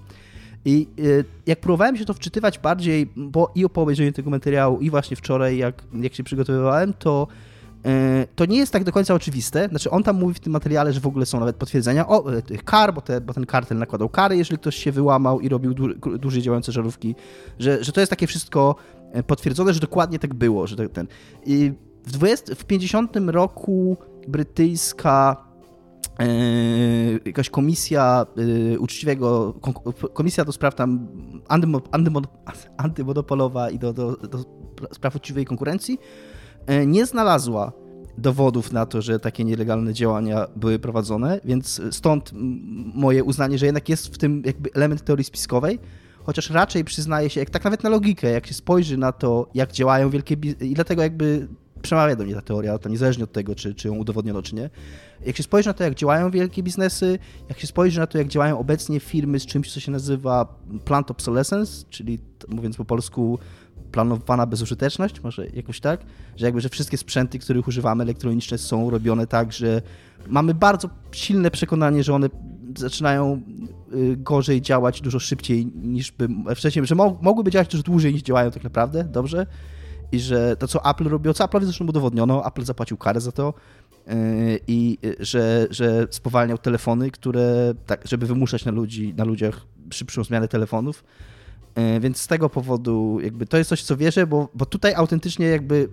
[0.65, 4.89] I y, jak próbowałem się to wczytywać bardziej, bo i po obejrzeniu tego materiału, i
[4.89, 7.28] właśnie wczoraj, jak, jak się przygotowywałem, to
[7.86, 9.68] y, to nie jest tak do końca oczywiste.
[9.70, 12.41] Znaczy, on tam mówi w tym materiale, że w ogóle są nawet potwierdzenia o y,
[12.41, 15.74] tych kar, bo, te, bo ten kartel nakładał kary, jeżeli ktoś się wyłamał i robił
[15.74, 17.15] dłu- dłużej działające żarówki,
[17.59, 18.96] że, że to jest takie wszystko e,
[19.27, 21.07] potwierdzone, że dokładnie tak było, że tak ten.
[21.45, 21.73] I
[22.05, 23.97] w, 20, w 50 roku
[24.27, 25.47] brytyjska
[26.19, 26.25] e,
[27.25, 28.25] jakaś komisja
[28.73, 29.53] e, uczciwego,
[30.13, 31.07] komisja do spraw tam
[31.47, 32.21] antymo, antymo,
[32.77, 34.43] antymonopolowa i do, do, do
[34.91, 35.99] spraw uczciwej konkurencji
[36.67, 37.71] e, nie znalazła
[38.17, 42.31] dowodów na to, że takie nielegalne działania były prowadzone, więc stąd
[42.93, 45.79] moje uznanie, że jednak jest w tym jakby element teorii spiskowej,
[46.28, 49.71] chociaż raczej przyznaje się, jak tak nawet na logikę, jak się spojrzy na to, jak
[49.71, 51.47] działają wielkie i dlatego jakby
[51.82, 54.69] przemawia do mnie ta teoria, to niezależnie od tego, czy, czy ją udowodniono, czy nie.
[55.25, 57.19] Jak się spojrzy na to, jak działają wielkie biznesy,
[57.49, 61.11] jak się spojrzy na to, jak działają obecnie firmy z czymś, co się nazywa plant
[61.11, 63.39] obsolescence, czyli mówiąc po polsku
[63.91, 66.05] planowana bezużyteczność, może jakoś tak,
[66.36, 69.82] że jakby, że wszystkie sprzęty, których używamy elektroniczne są robione tak, że
[70.28, 72.30] mamy bardzo silne przekonanie, że one
[72.78, 73.41] zaczynają
[73.93, 78.22] y, gorzej działać dużo szybciej niż by wcześniej, że mo- mogłyby działać dużo dłużej niż
[78.22, 79.45] działają tak naprawdę, dobrze?
[80.11, 83.53] I że to, co Apple robiło, co Apple'owi zresztą udowodniono, Apple zapłacił karę za to
[84.07, 84.13] yy,
[84.68, 90.24] i y, że, że spowalniał telefony, które, tak, żeby wymuszać na, ludzi, na ludziach szybszą
[90.24, 91.03] zmianę telefonów.
[91.99, 95.89] Więc z tego powodu jakby to jest coś, co wierzę, bo, bo tutaj autentycznie jakby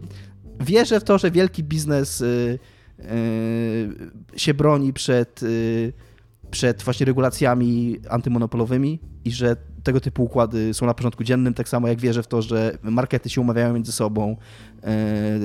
[0.60, 2.58] wierzę w to, że wielki biznes y,
[3.00, 3.08] y,
[4.36, 5.92] się broni przed, y,
[6.54, 11.88] przed właśnie regulacjami antymonopolowymi i że tego typu układy są na porządku dziennym, tak samo
[11.88, 14.36] jak wierzę w to, że markety się umawiają między sobą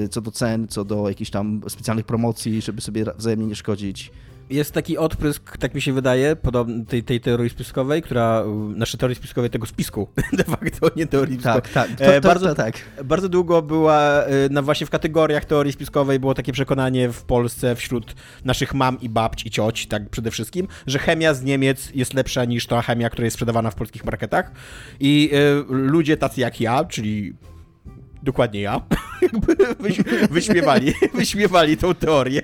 [0.04, 4.12] y, co do cen, co do jakichś tam specjalnych promocji, żeby sobie wzajemnie nie szkodzić.
[4.50, 8.44] Jest taki odprysk, tak mi się wydaje, podobny tej, tej teorii spiskowej, która,
[8.76, 11.62] naszej teorii spiskowej tego spisku, de facto, nie teorii spiskowej.
[11.62, 12.76] Tak, tak, to, E, to, bardzo- to, tak.
[13.04, 17.76] Bardzo długo była, y, na właśnie w kategoriach teorii spiskowej było takie przekonanie w Polsce
[17.76, 22.14] wśród naszych mam i babć i cioć, tak przede wszystkim, że chemia z Niemiec jest
[22.14, 24.52] lepsza niż ta chemia, która jest sprzedawana w polskich marketach
[25.00, 27.34] i y, ludzie tacy jak ja, czyli
[28.24, 28.82] dokładnie ja,
[29.22, 30.02] jakby wyś,
[30.32, 32.42] wyśmiewali, wyśmiewali tą teorię,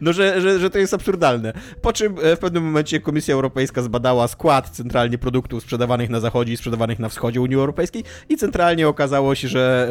[0.00, 1.52] no że, że, że to jest absurdalne.
[1.82, 6.52] Po czym e, w pewnym momencie Komisja Europejska zbadała skład centralnie produktów sprzedawanych na zachodzie
[6.52, 9.90] i sprzedawanych na wschodzie Unii Europejskiej i centralnie okazało się, że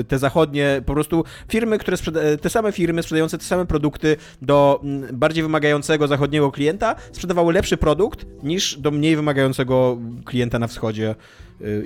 [0.00, 1.96] e, te zachodnie, po prostu firmy, które
[2.40, 4.80] te same firmy sprzedające te same produkty do
[5.12, 11.14] bardziej wymagającego zachodniego klienta sprzedawały lepszy produkt niż do mniej wymagającego klienta na wschodzie.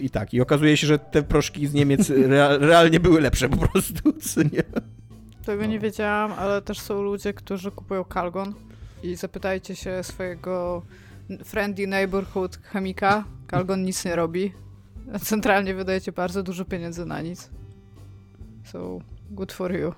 [0.01, 0.35] I tak.
[0.35, 4.43] I okazuje się, że te proszki z Niemiec rea- realnie były lepsze po prostu, co
[4.43, 4.63] nie?
[5.47, 8.55] Tego nie wiedziałam, ale też są ludzie, którzy kupują Calgon
[9.03, 10.83] i zapytajcie się swojego
[11.45, 13.25] friendly neighborhood chemika.
[13.51, 14.53] Calgon nic nie robi.
[15.23, 17.51] Centralnie wydajecie bardzo dużo pieniędzy na nic.
[18.65, 18.99] So,
[19.31, 19.93] good for you.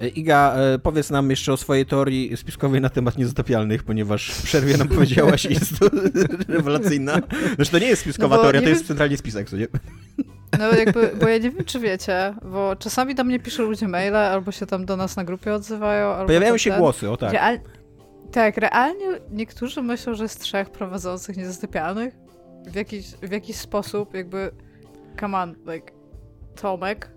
[0.00, 4.42] E, Iga, e, powiedz nam jeszcze o swojej teorii spiskowej na temat niezatapialnych, ponieważ w
[4.42, 5.86] przerwie nam powiedziałaś jest to
[6.54, 7.20] rewelacyjna.
[7.54, 9.66] Znaczy to nie jest spiskowa No teoria, to jest wiem- centralnie spisek, co nie?
[10.58, 14.16] No jakby, bo ja nie wiem, czy wiecie, bo czasami do mnie piszą ludzie maile,
[14.16, 16.78] albo się tam do nas na grupie odzywają, albo Pojawiają się ten.
[16.78, 17.32] głosy, o tak.
[17.32, 17.58] Real...
[18.32, 22.14] Tak, realnie niektórzy myślą, że jest trzech prowadzących niezasypialnych.
[22.66, 24.50] W jakiś, w jakiś sposób jakby
[25.20, 25.92] come on, like
[26.60, 27.10] Tomek,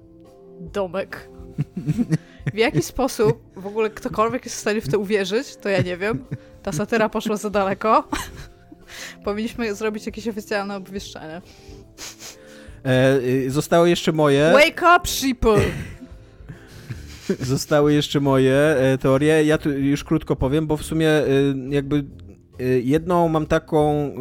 [0.60, 1.30] Domek.
[2.54, 5.98] W jaki sposób w ogóle ktokolwiek jest w stanie w to uwierzyć, to ja nie
[5.98, 6.26] wiem.
[6.64, 8.08] Ta satyra poszła za daleko.
[9.26, 11.42] Powinniśmy zrobić jakieś oficjalne obwieszczenie.
[12.86, 14.52] E, y, zostały jeszcze moje.
[14.54, 15.62] Wake up, sheeple!
[17.40, 19.44] Zostały jeszcze moje e, teorie.
[19.44, 21.26] Ja tu już krótko powiem, bo w sumie e,
[21.70, 22.06] jakby
[22.62, 24.12] y, jedną mam taką,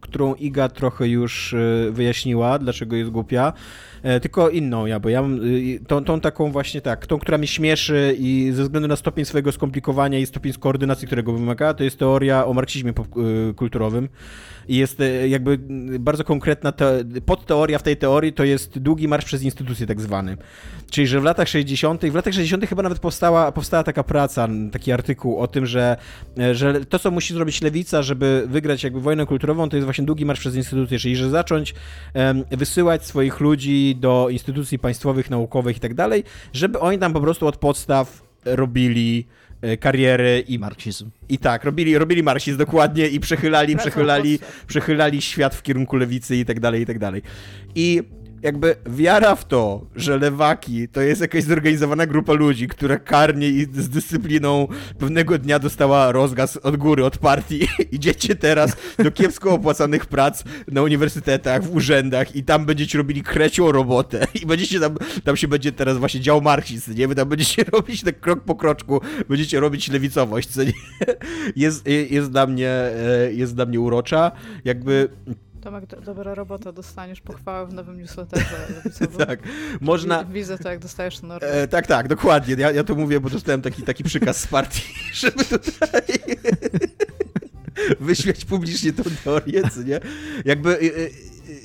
[0.00, 1.54] którą Iga trochę już
[1.90, 6.52] wyjaśniła, dlaczego jest głupia, e, tylko inną ja, bo ja mam y, tą, tą taką
[6.52, 10.52] właśnie tak, tą, która mnie śmieszy i ze względu na stopień swojego skomplikowania i stopień
[10.52, 12.92] skoordynacji, którego wymaga, to jest teoria o marksizmie
[13.56, 14.08] kulturowym
[14.68, 15.58] i jest e, jakby
[15.98, 20.36] bardzo konkretna te, podteoria w tej teorii to jest długi marsz przez instytucje tak zwany.
[20.90, 22.66] Czyli, że w latach 60., w latach 60.
[22.66, 25.96] chyba nawet powstała, powstała taka praca, taki artykuł o tym, że,
[26.38, 30.04] e, że to, co musi zrobić lewica, żeby wygrać jakby wojnę kulturową, to jest właśnie
[30.04, 31.74] długi marsz przez instytucje, czyli że zacząć
[32.14, 37.20] um, wysyłać swoich ludzi do instytucji państwowych, naukowych i tak dalej, żeby oni tam po
[37.20, 39.26] prostu od podstaw robili
[39.62, 41.10] E, kariery i marksizm.
[41.28, 46.44] I tak, robili, robili marksizm dokładnie i przechylali, przechylali, przechylali świat w kierunku lewicy i
[46.44, 47.22] tak dalej, i tak dalej.
[47.74, 48.02] I
[48.46, 53.64] jakby wiara w to, że lewaki to jest jakaś zorganizowana grupa ludzi, która karnie i
[53.64, 54.68] z dyscypliną
[54.98, 57.68] pewnego dnia dostała rozgaz od góry, od partii.
[57.92, 63.72] Idziecie teraz do kiepsko opłacanych prac na uniwersytetach, w urzędach i tam będziecie robili krecią
[63.72, 67.08] robotę i będziecie tam, tam się będzie teraz właśnie dział marksizm, nie?
[67.08, 70.72] Wy tam będziecie robić tak krok po kroczku, będziecie robić lewicowość, co nie?
[71.56, 74.32] Jest, jest dla mnie, e, jest dla mnie urocza.
[74.64, 75.08] Jakby
[75.66, 78.66] Tomek, do, dobra robota, dostaniesz pochwałę w nowym newsletterze.
[79.26, 79.40] tak,
[79.80, 80.24] można...
[80.24, 82.54] Widzę to, jak dostajesz ten e, Tak, tak, dokładnie.
[82.58, 84.82] Ja, ja to mówię, bo dostałem taki, taki przykaz z partii,
[85.22, 86.02] żeby tutaj
[88.00, 90.00] wyśmiać publicznie tą teorię, co nie?
[90.44, 90.70] Jakby...
[90.70, 91.08] E, e,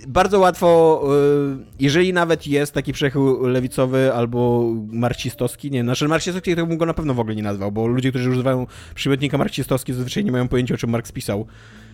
[0.08, 6.66] bardzo łatwo, e, jeżeli nawet jest taki przechył lewicowy albo marksistowski, nie, znaczy marksistowski to
[6.66, 10.26] bym go na pewno w ogóle nie nazwał, bo ludzie, którzy używają przymiotnika marksistowski zazwyczaj
[10.26, 11.47] nie mają pojęcia, o czym Marx pisał.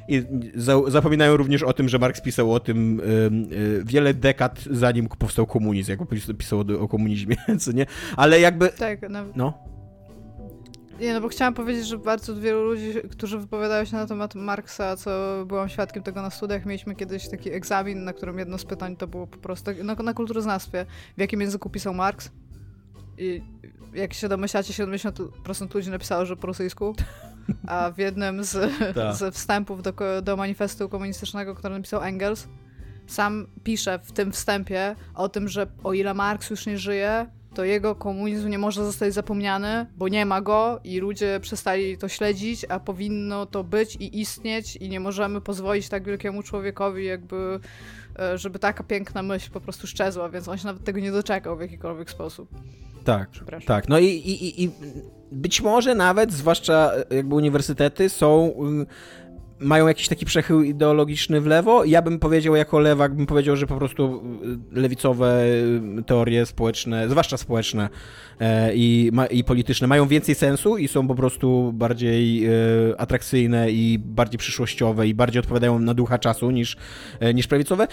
[0.08, 0.24] I
[0.56, 3.04] za, zapominają również o tym, że Marx pisał o tym y,
[3.56, 6.00] y, wiele dekad zanim powstał komunizm, jak
[6.38, 7.86] pisał o, o komunizmie, co nie?
[8.18, 8.70] Ale jakby...
[8.70, 9.24] Tak, no.
[9.36, 9.68] no.
[11.00, 14.96] Nie, no bo chciałam powiedzieć, że bardzo wielu ludzi, którzy wypowiadają się na temat Marksa,
[14.96, 15.12] co
[15.46, 19.08] byłam świadkiem tego na studiach, mieliśmy kiedyś taki egzamin, na którym jedno z pytań to
[19.08, 20.86] było po prostu na, na kulturoznawstwie,
[21.18, 22.32] w jakim języku pisał Marx.
[23.18, 23.42] I
[23.94, 26.96] jak się domyślacie, 70% ludzi napisało, że po rosyjsku.
[27.68, 29.16] A w jednym z, tak.
[29.16, 32.48] ze wstępów do, do manifestu komunistycznego, który napisał Engels,
[33.08, 37.64] sam pisze w tym wstępie o tym, że o ile Marx już nie żyje, to
[37.64, 42.66] jego komunizm nie może zostać zapomniany, bo nie ma go i ludzie przestali to śledzić,
[42.70, 47.60] a powinno to być i istnieć i nie możemy pozwolić tak wielkiemu człowiekowi jakby,
[48.20, 51.58] e, żeby taka piękna myśl po prostu szczezła, więc on się nawet tego nie doczekał
[51.58, 52.50] w jakikolwiek sposób.
[53.04, 53.30] Tak,
[53.66, 53.90] tak.
[53.90, 54.72] No i, i, i
[55.32, 58.54] być może nawet, zwłaszcza jakby uniwersytety są
[59.60, 61.86] mają jakiś taki przechył ideologiczny w lewo.
[61.86, 64.24] Ja bym powiedział jako lewak, bym powiedział, że po prostu
[64.72, 65.44] lewicowe
[66.06, 67.90] teorie społeczne, zwłaszcza społeczne
[68.40, 72.52] e, i, i polityczne mają więcej sensu i są po prostu bardziej e,
[72.98, 76.78] atrakcyjne i bardziej przyszłościowe i bardziej odpowiadają na ducha czasu niż,
[77.20, 77.88] e, niż prawicowe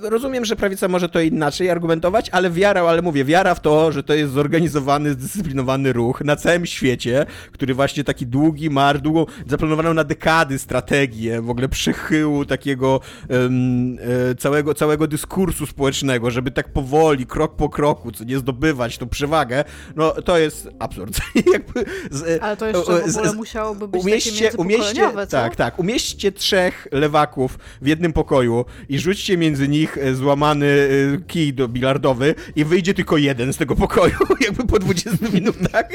[0.00, 4.02] rozumiem, że prawica może to inaczej argumentować, ale wiara, ale mówię, wiara w to, że
[4.02, 9.94] to jest zorganizowany, zdyscyplinowany ruch na całym świecie, który właśnie taki długi marsz, długą, zaplanowaną
[9.94, 13.98] na dekady strategię, w ogóle przechyłu takiego um,
[14.30, 19.08] e, całego, całego dyskursu społecznego, żeby tak powoli, krok po kroku, co nie zdobywać tą
[19.08, 19.64] przewagę,
[19.96, 21.20] no to jest absurd.
[22.10, 25.26] Z, ale to jeszcze w ogóle z, musiałoby być umieście, takie umieście, co?
[25.26, 25.78] Tak, tak.
[25.78, 31.68] Umieśćcie trzech lewaków w jednym pokoju i rzućcie między nich e, złamany e, kij do
[31.68, 34.14] bilardowy i wyjdzie tylko jeden z tego pokoju,
[34.46, 35.88] jakby po 20 minutach.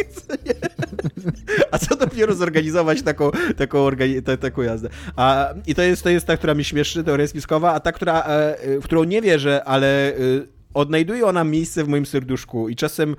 [1.72, 3.90] A co dopiero zorganizować taką, taką,
[4.26, 4.90] ta, taką jazdę.
[5.16, 8.24] A, I to jest, to jest ta, która mi śmieszy, teoria spiskowa, a ta, która,
[8.24, 10.14] e, w którą nie wierzę, ale
[10.74, 13.16] odnajduje ona miejsce w moim serduszku i czasem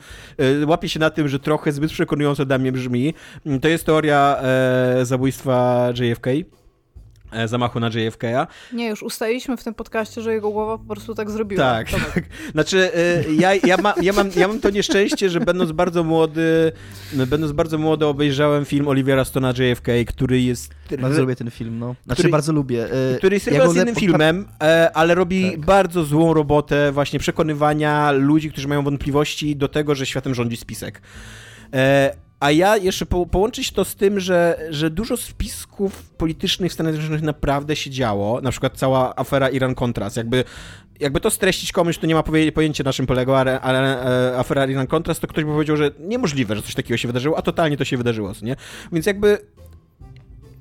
[0.67, 3.15] łapię się na tym, że trochę zbyt przekonująco dla mnie brzmi.
[3.61, 4.43] To jest teoria
[5.03, 6.27] zabójstwa JFK.
[7.33, 8.47] E, zamachu na JFK-a.
[8.73, 11.63] Nie, już ustaliliśmy w tym podcaście, że jego głowa po prostu tak zrobiła.
[11.65, 12.25] Tak, tak.
[12.53, 16.73] Znaczy, e, ja, ja, ma, ja, mam, ja mam to nieszczęście, że będąc bardzo młody,
[17.13, 20.75] będąc bardzo młody obejrzałem film Olivera Stona JFK, który jest...
[20.99, 21.95] Bardzo lubię ten film, no.
[22.05, 22.85] Znaczy, który, bardzo lubię.
[22.85, 24.49] E, który jest rewelacyjnym filmem,
[24.95, 25.61] ale robi tak.
[25.61, 31.03] bardzo złą robotę właśnie przekonywania ludzi, którzy mają wątpliwości do tego, że światem rządzi spisek.
[32.43, 36.93] A ja jeszcze po, połączyć to z tym, że, że dużo spisków politycznych w Stanach
[36.93, 40.45] Zjednoczonych naprawdę się działo, na przykład cała afera Iran-Contras, jakby
[41.01, 42.23] jakby to streścić komuś, kto nie ma
[42.55, 46.57] pojęcia na czym poległa ale, ale, e, afera Iran-Contras, to ktoś by powiedział, że niemożliwe,
[46.57, 48.57] że coś takiego się wydarzyło, a totalnie to się wydarzyło, nie?
[48.93, 49.39] Więc jakby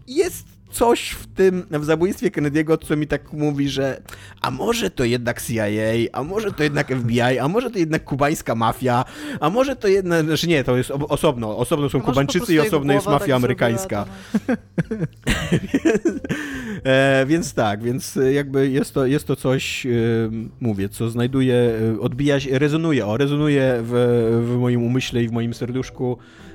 [0.08, 4.02] jest coś w tym, w zabójstwie Kennedy'ego, co mi tak mówi, że
[4.42, 5.64] a może to jednak CIA,
[6.14, 9.06] a może to jednak FBI, a może to jednak kubańska mafia,
[9.40, 13.06] a może to jednak, znaczy nie, to jest osobno, osobno są Kubańczycy i osobno jest
[13.06, 14.06] mafia tak amerykańska.
[16.84, 19.88] e, więc tak, więc jakby jest to, jest to coś,
[20.60, 23.92] mówię, co znajduje, odbija się, rezonuje, o, rezonuje w,
[24.48, 26.51] w moim umyśle i w moim serduszku e,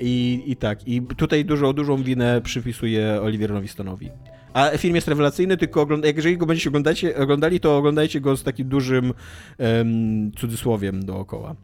[0.00, 4.10] i, i tak, i tutaj dużo, dużą winę przypisuje Oliverowi Stone'owi.
[4.52, 5.86] A film jest rewelacyjny, tylko
[6.16, 9.12] jeżeli go będziecie oglądacie, oglądali, to oglądajcie go z takim dużym
[9.58, 11.54] um, cudzysłowiem dookoła.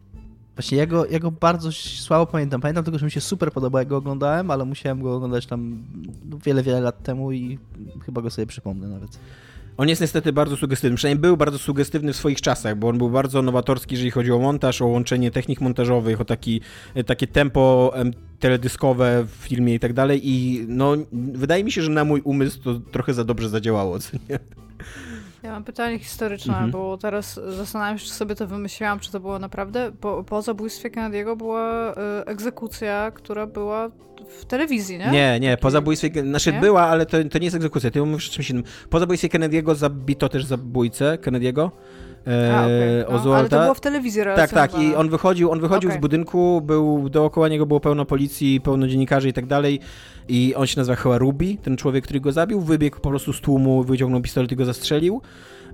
[0.55, 2.61] Właśnie ja go, ja go bardzo słabo pamiętam.
[2.61, 5.83] Pamiętam tylko, że mi się super podoba, jak go oglądałem, ale musiałem go oglądać tam
[6.29, 7.59] no, wiele, wiele lat temu i
[8.05, 9.19] chyba go sobie przypomnę nawet.
[9.77, 13.09] On jest niestety bardzo sugestywny, przynajmniej był bardzo sugestywny w swoich czasach, bo on był
[13.09, 16.61] bardzo nowatorski, jeżeli chodzi o montaż, o łączenie technik montażowych, o taki,
[17.05, 17.93] takie tempo
[18.39, 22.63] teledyskowe w filmie i tak dalej i no, wydaje mi się, że na mój umysł
[22.63, 23.97] to trochę za dobrze zadziałało?
[25.43, 26.71] Ja mam pytanie historyczne, mhm.
[26.71, 29.91] bo teraz zastanawiam się, czy sobie to wymyśliłam, czy to było naprawdę.
[30.01, 31.95] Po, po zabójstwie Kennedy'ego była y,
[32.25, 33.91] egzekucja, która była
[34.39, 35.11] w telewizji, nie?
[35.11, 36.09] Nie, nie, po zabójstwie.
[36.23, 36.59] Znaczy nie?
[36.59, 38.63] była, ale to, to nie jest egzekucja, ty mówisz o czymś innym.
[38.89, 41.69] Po zabójstwie Kennedy'ego zabito też zabójcę Kennedy'ego.
[42.27, 43.25] E, A, okay.
[43.25, 44.79] no, ale to było w telewizji Tak, tak.
[44.79, 45.99] I on wychodził, on wychodził okay.
[45.99, 49.79] z budynku, był dookoła niego było pełno policji, pełno dziennikarzy i tak dalej.
[50.27, 53.41] I on się nazywa chyba Ruby, ten człowiek, który go zabił, wybiegł po prostu z
[53.41, 55.21] tłumu, wyciągnął pistolet i go zastrzelił.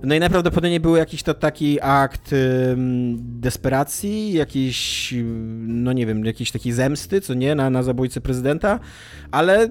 [0.02, 5.14] No i najprawdopodobniej był jakiś to taki akt ym, desperacji, jakiś,
[5.66, 8.80] no nie wiem, jakiejś takiej zemsty, co nie, na, na zabójcę prezydenta,
[9.30, 9.68] ale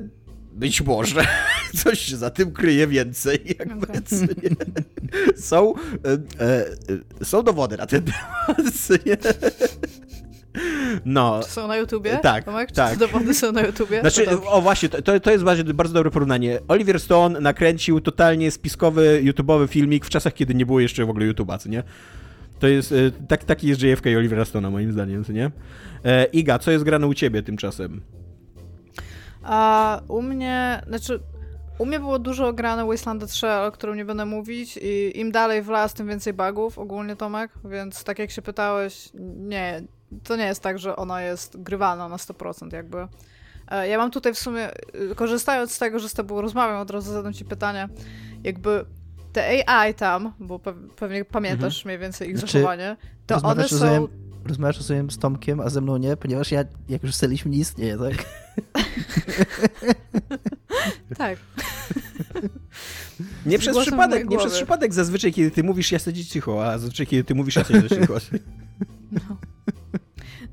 [0.54, 1.26] być może
[1.84, 3.40] coś się za tym kryje więcej.
[3.60, 4.02] Jakby, okay.
[5.50, 5.74] są,
[6.40, 6.46] e,
[7.22, 8.74] e, są dowody na ten temat.
[11.06, 11.40] No.
[11.44, 12.20] Czy są na YouTubie?
[12.22, 12.70] Tak, Tomek?
[12.70, 12.98] Czy tak.
[12.98, 14.02] dowody są na YouTubie?
[14.10, 15.44] Znaczy, o właśnie, to, to jest
[15.74, 16.60] bardzo dobre porównanie.
[16.68, 21.26] Oliver Stone nakręcił totalnie spiskowy, YouTubeowy filmik w czasach, kiedy nie było jeszcze w ogóle
[21.26, 21.84] YouTube'a, co nie?
[22.60, 22.96] To jest, e,
[23.28, 25.52] tak, taki jest JFK i Olivera Stone'a, moim zdaniem, co nie?
[26.06, 28.02] E, Iga, co jest grane u ciebie tymczasem?
[29.44, 31.20] A u mnie, znaczy
[31.78, 35.62] u mnie było dużo grane Wasteland 3, o którym nie będę mówić i im dalej
[35.62, 39.84] w las, tym więcej bugów ogólnie, Tomek, więc tak jak się pytałeś, nie,
[40.24, 43.08] to nie jest tak, że ona jest grywalna na 100% jakby.
[43.68, 44.70] E, ja mam tutaj w sumie,
[45.12, 47.90] y, korzystając z tego, że z tobą rozmawiam, od razu zadam ci pytanie,
[48.44, 48.86] jakby
[49.34, 50.60] te AI tam, bo
[50.96, 51.88] pewnie pamiętasz mhm.
[51.88, 52.98] mniej więcej ich znaczy, zachowanie,
[53.28, 54.08] to one są
[54.46, 57.58] rozmawiasz o sobie z Tomkiem, a ze mną nie, ponieważ ja, jak już ustaliliśmy, nie
[57.58, 58.26] istnieje, tak?
[61.18, 61.40] tak.
[63.46, 67.08] Nie przez przypadek, nie przez przypadek zazwyczaj, kiedy ty mówisz, ja siedzę cicho, a zazwyczaj,
[67.08, 68.14] kiedy ty mówisz, ja siedzę cicho.
[69.12, 69.38] No.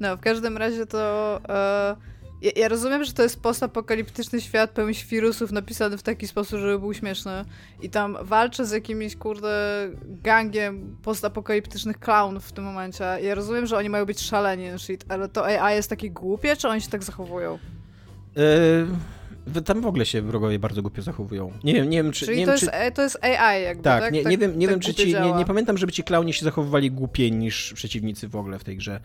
[0.00, 1.40] No, w każdym razie to...
[1.48, 1.96] E,
[2.42, 6.78] ja, ja, rozumiem, że to jest postapokaliptyczny świat pełen wirusów napisany w taki sposób, żeby
[6.78, 7.44] był śmieszny.
[7.82, 13.04] I tam walczę z jakimś, kurde, gangiem postapokaliptycznych clownów w tym momencie.
[13.22, 16.68] Ja rozumiem, że oni mają być szaleni, shit, ale to AI jest takie głupie, czy
[16.68, 17.58] oni się tak zachowują?
[19.54, 21.52] Yy, tam w ogóle się wrogowie bardzo głupio zachowują.
[21.64, 22.26] Nie wiem, nie wiem, czy...
[22.26, 22.92] Czyli nie to, wiem, jest, czy...
[22.92, 24.02] to jest AI jakby, tak?
[24.02, 24.12] tak?
[24.12, 26.32] Nie, tak, nie wiem, nie, tak wiem czy ci, nie, nie, pamiętam, żeby ci klaunie
[26.32, 29.00] się zachowywali głupiej niż przeciwnicy w ogóle w tej grze.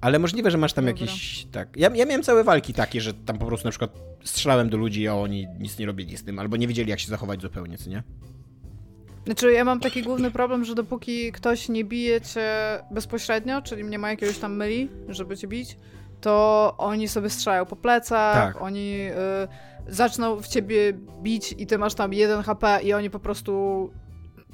[0.00, 1.00] Ale możliwe, że masz tam Dobra.
[1.00, 1.46] jakieś.
[1.52, 1.68] Tak.
[1.76, 3.90] Ja, ja miałem całe walki takie, że tam po prostu na przykład
[4.24, 7.08] strzelałem do ludzi, a oni nic nie robili z tym, albo nie wiedzieli, jak się
[7.08, 8.02] zachować zupełnie, co nie?
[9.26, 12.50] Znaczy, ja mam taki główny problem, że dopóki ktoś nie bije cię
[12.90, 15.76] bezpośrednio, czyli nie ma jakiegoś tam myli, żeby cię bić,
[16.20, 18.62] to oni sobie strzelają po plecach, tak.
[18.62, 19.08] oni
[19.88, 20.92] y, zaczną w ciebie
[21.22, 23.90] bić i ty masz tam jeden HP i oni po prostu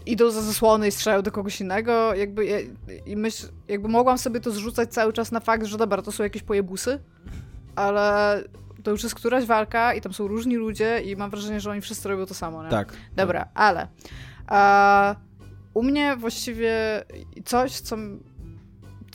[0.07, 2.67] idą za zasłony i strzelają do kogoś innego, jakby,
[3.07, 6.23] i myśl, jakby mogłam sobie to zrzucać cały czas na fakt, że dobra, to są
[6.23, 6.99] jakieś pojebusy,
[7.77, 8.43] ale
[8.83, 11.81] to już jest któraś walka i tam są różni ludzie i mam wrażenie, że oni
[11.81, 12.71] wszyscy robią to samo, nie?
[12.71, 12.93] Tak.
[13.17, 13.89] Dobra, ale
[14.47, 15.17] a,
[15.75, 17.05] u mnie właściwie
[17.45, 17.97] coś, co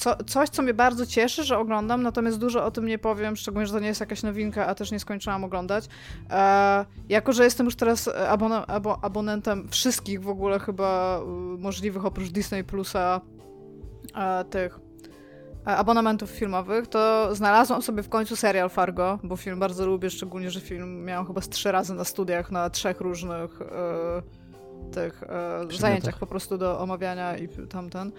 [0.02, 3.68] co, coś, co mnie bardzo cieszy, że oglądam, natomiast dużo o tym nie powiem, szczególnie,
[3.68, 5.86] że to nie jest jakaś nowinka, a też nie skończyłam oglądać.
[6.30, 11.24] E, jako, że jestem już teraz abon abo abonentem wszystkich w ogóle chyba y,
[11.58, 13.22] możliwych oprócz Disney Plusa
[14.16, 14.80] e, tych
[15.68, 20.52] e, abonamentów filmowych, to znalazłam sobie w końcu serial Fargo, bo film bardzo lubię, szczególnie,
[20.52, 24.42] że film miałam chyba z trzy razy na studiach na trzech różnych e,
[24.92, 28.12] tych e, zajęciach po prostu do omawiania i tamten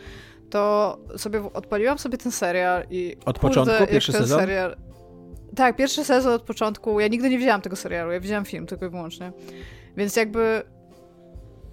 [0.53, 3.17] to sobie odpaliłam sobie ten serial i.
[3.25, 4.41] Od kurde, początku, pierwszy sezon?
[4.41, 4.77] Serial...
[5.57, 7.01] Tak, pierwszy sezon od początku.
[7.01, 9.33] Ja nigdy nie widziałam tego serialu, ja widziałam film tylko i wyłącznie.
[9.97, 10.63] Więc jakby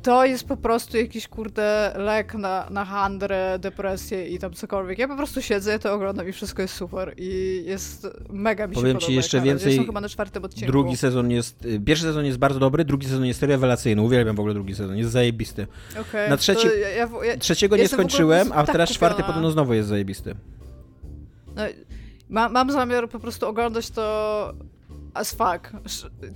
[0.01, 4.99] to jest po prostu jakiś, kurde, lek na, na handrę, depresję i tam cokolwiek.
[4.99, 8.81] Ja po prostu siedzę, to oglądam i wszystko jest super i jest mega mi się
[8.81, 10.71] Powiem ci jeszcze więcej, chyba na czwartym odcinku.
[10.71, 14.39] Drugi sezon jest, y, pierwszy sezon jest bardzo dobry, drugi sezon jest rewelacyjny, uwielbiam w
[14.39, 15.67] ogóle drugi sezon, jest zajebisty.
[16.01, 19.27] Okej, na trzeci- Ja, ja, ja, Trzeciego nie skończyłem, a tak teraz czwarty kupiona.
[19.27, 20.35] podobno znowu jest zajebisty.
[21.55, 21.61] No,
[22.29, 24.53] ma, mam zamiar po prostu oglądać to
[25.19, 25.71] as fuck.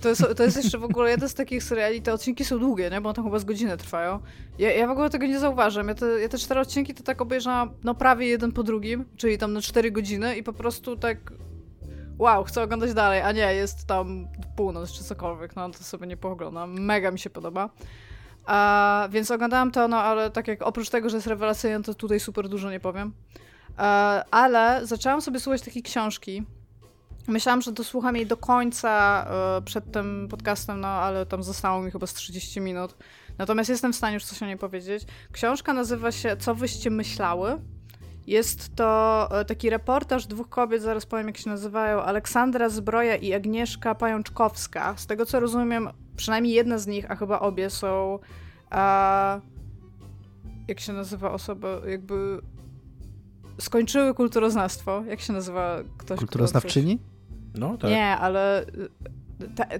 [0.02, 2.90] To jest, to jest jeszcze w ogóle jeden z takich seriali, te odcinki są długie,
[2.90, 3.02] nie?
[3.02, 4.20] Bo tam chyba z godzinę trwają.
[4.60, 5.88] Ja, ja w ogóle tego nie zauważam.
[5.88, 9.38] Ja te, ja te cztery odcinki to tak obejrzałam no prawie jeden po drugim, czyli
[9.38, 11.18] tam na cztery godziny i po prostu tak
[12.20, 16.18] wow, chcę oglądać dalej, a nie, jest tam północ czy cokolwiek, no to sobie nie
[16.18, 16.80] pooglądam.
[16.80, 17.70] Mega mi się podoba.
[18.46, 22.20] A, więc oglądałam to, no ale tak jak oprócz tego, że jest rewelacyjny, to tutaj
[22.20, 23.14] super dużo nie powiem.
[23.78, 23.82] E,
[24.32, 26.44] ale zaczęłam sobie słuchać takiej książki.
[27.28, 29.26] Myślałam, że dosłucham jej do końca
[29.58, 32.96] e, przed tym podcastem, no ale tam zostało mi chyba z 30 minut.
[33.38, 35.04] Natomiast jestem w stanie już coś o niej powiedzieć.
[35.32, 37.62] Książka nazywa się Co wyście myślały?
[38.28, 43.34] Jest to e, taki reportaż dwóch kobiet, zaraz powiem jak się nazywają, Aleksandra Zbroja i
[43.34, 44.98] Agnieszka Pajączkowska.
[44.98, 48.20] Z tego co rozumiem, przynajmniej jedna z nich, a chyba obie są...
[48.72, 49.42] E,
[50.68, 52.42] jak się nazywa osoba, jakby
[53.60, 55.04] skończyły kulturoznawstwo.
[55.08, 56.18] Jak się nazywa ktoś?
[56.18, 57.00] kto Kulturoznawczyni?
[57.56, 57.92] No tak.
[57.92, 58.66] Nie, ale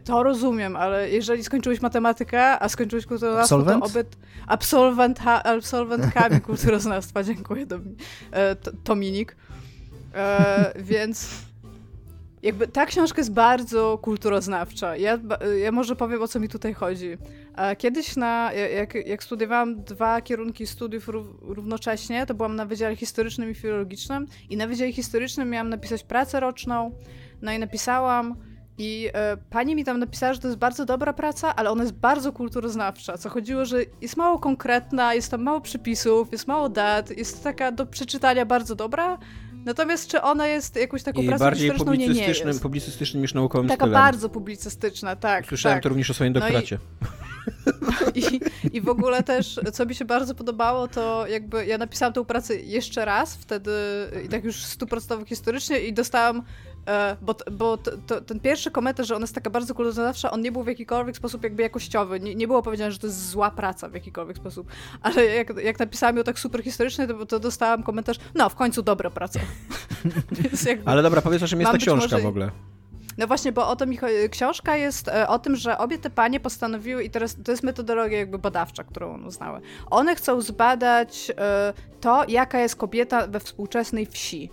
[0.04, 3.84] to rozumiem, ale jeżeli skończyłeś matematykę, a skończyłeś kulturoznawstwo, Absolwent?
[3.84, 4.18] to obyt
[4.48, 7.24] absolwent, absolwentkami kulturoznawstwa.
[7.24, 7.96] Dziękuję, Domi,
[8.32, 9.36] e, to- Tominik.
[10.16, 11.30] E, więc
[12.44, 14.98] jakby ta książka jest bardzo kulturoznawcza.
[14.98, 15.20] Ja,
[15.64, 17.18] ja może powiem, o co mi tutaj chodzi.
[17.58, 22.96] E, Kiedyś na, jak, jak studiowałam dwa kierunki studiów rów, równocześnie, to byłam na Wydziale
[22.96, 26.92] Historycznym i Filologicznym i na Wydziale Historycznym miałam napisać pracę roczną,
[27.44, 28.36] no i napisałam
[28.78, 31.96] i e, pani mi tam napisała, że to jest bardzo dobra praca, ale ona jest
[31.96, 37.10] bardzo kulturoznawcza, co chodziło, że jest mało konkretna, jest tam mało przypisów, jest mało dat,
[37.18, 39.18] jest taka do przeczytania bardzo dobra,
[39.66, 41.94] natomiast czy ona jest jakąś taką I pracą bardziej historyczną?
[42.08, 42.62] Nie, nie jest.
[42.62, 44.02] publicystycznym niż naukowym Taka stylem.
[44.02, 45.46] bardzo publicystyczna, tak.
[45.46, 45.84] Słyszałem tak.
[45.84, 46.78] to również o swoim No i- doktoracie.
[48.16, 48.40] I,
[48.74, 52.56] I w ogóle też, co mi się bardzo podobało, to jakby ja napisałam tę pracę
[52.56, 53.72] jeszcze raz, wtedy
[54.26, 56.44] i tak już stuprocentowo historycznie i dostałam,
[57.22, 60.42] bo, t- bo t, to, ten pierwszy komentarz, że ona jest taka bardzo kulturoznawcza, on
[60.42, 62.20] nie był w jakikolwiek sposób jakby jakościowy.
[62.20, 64.68] Nie, nie było powiedziane, że to jest zła praca w jakikolwiek sposób.
[65.02, 68.82] Ale jak, jak napisałam ją tak super historycznie, to, to dostałam komentarz, no w końcu
[68.82, 69.40] dobra praca.
[70.68, 70.92] Jakby...
[70.92, 72.52] Ale dobra, powiedz o czym jest ta książka może- w ogóle.
[73.18, 74.00] No właśnie, bo o to mi.
[74.32, 78.18] Książka jest e, o tym, że obie te panie postanowiły, i teraz to jest metodologia
[78.18, 79.62] jakby badawcza, którą uznały.
[79.90, 84.50] One chcą zbadać e, to, jaka jest kobieta we współczesnej wsi.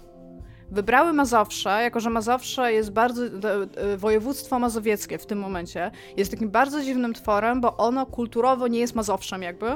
[0.70, 3.30] Wybrały Mazowsze, jako że Mazowsze jest bardzo, e,
[3.76, 8.80] e, województwo mazowieckie w tym momencie, jest takim bardzo dziwnym tworem, bo ono kulturowo nie
[8.80, 9.66] jest Mazowszem jakby,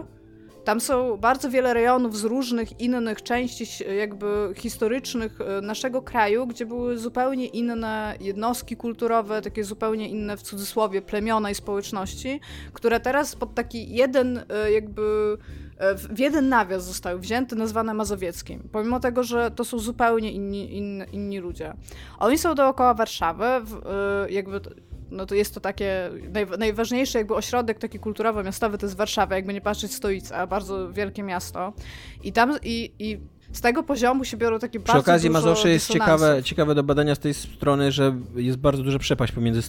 [0.65, 3.65] tam są bardzo wiele rejonów z różnych innych części
[3.99, 10.43] jakby historycznych e, naszego kraju, gdzie były zupełnie inne jednostki kulturowe, takie zupełnie inne w
[10.43, 12.41] cudzysłowie plemiona i społeczności,
[12.73, 15.39] które teraz pod taki jeden e, jakby
[15.79, 18.69] e, w jeden nawias zostały wzięte, nazwane mazowieckim.
[18.73, 21.75] Pomimo tego, że to są zupełnie inni, inni, inni ludzie.
[22.19, 23.81] Oni są dookoła Warszawy, w,
[24.31, 24.61] jakby
[25.11, 29.55] no to jest to takie naj, najważniejszy jakby ośrodek taki kulturowo-miastowy to jest Warszawa, jakby
[29.55, 31.73] nie patrzeć stolica, bardzo wielkie miasto.
[32.23, 33.19] I tam i, i
[33.55, 36.21] z tego poziomu się biorą takie Przy bardzo okazji dużo Mazowsze jest dysonansów.
[36.21, 39.63] ciekawe, ciekawe do badania z tej strony, że jest bardzo duża przepaść pomiędzy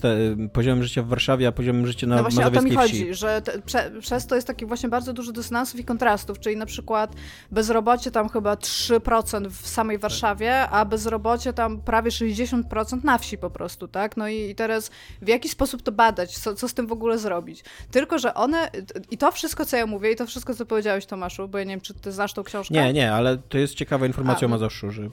[0.54, 3.04] poziomem życia w Warszawie, a poziomem życia na No właśnie o to mi mazowieckiej chodzi,
[3.14, 3.14] wsi.
[3.20, 6.66] że te, prze, przez to jest taki właśnie bardzo dużo dysonansów i kontrastów, czyli na
[6.66, 7.14] przykład
[7.52, 13.50] bezrobocie tam chyba 3% w samej Warszawie, a bezrobocie tam prawie 60% na wsi po
[13.50, 14.18] prostu, tak?
[14.18, 17.18] No i, i teraz w jaki sposób to badać, co, co z tym w ogóle
[17.18, 17.64] zrobić?
[17.92, 18.70] Tylko, że one,
[19.12, 21.70] i to wszystko, co ja mówię, i to wszystko, co powiedziałeś Tomaszu, bo ja nie
[21.70, 22.74] wiem, czy ty znasz tą książkę?
[22.74, 25.09] Nie, nie, ale to jest ciekawa informacja A, o no- Mazowszu, że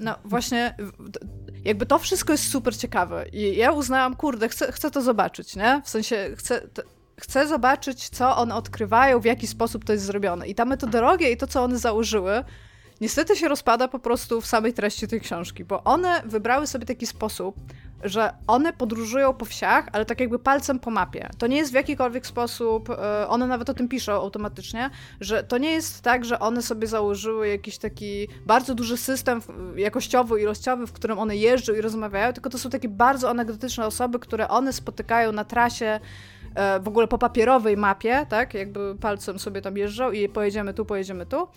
[0.00, 0.74] No właśnie,
[1.64, 5.82] jakby to wszystko jest super ciekawe i ja uznałam, kurde, chcę, chcę to zobaczyć, nie?
[5.84, 6.82] W sensie chcę, t-
[7.20, 10.46] chcę zobaczyć, co one odkrywają, w jaki sposób to jest zrobione.
[10.48, 12.44] I ta metodologia i to, co one założyły,
[13.00, 17.06] niestety się rozpada po prostu w samej treści tej książki, bo one wybrały sobie taki
[17.06, 17.56] sposób,
[18.04, 21.28] że one podróżują po wsiach, ale tak jakby palcem po mapie.
[21.38, 24.90] To nie jest w jakikolwiek sposób, e, one nawet o tym piszą automatycznie,
[25.20, 29.78] że to nie jest tak, że one sobie założyły jakiś taki bardzo duży system w-
[29.78, 34.18] jakościowy, ilościowy, w którym one jeżdżą i rozmawiają, tylko to są takie bardzo anegdotyczne osoby,
[34.18, 36.00] które one spotykają na trasie
[36.80, 41.26] w ogóle po papierowej mapie, tak, jakby palcem sobie tam jeżdżą i pojedziemy tu, pojedziemy
[41.26, 41.48] tu.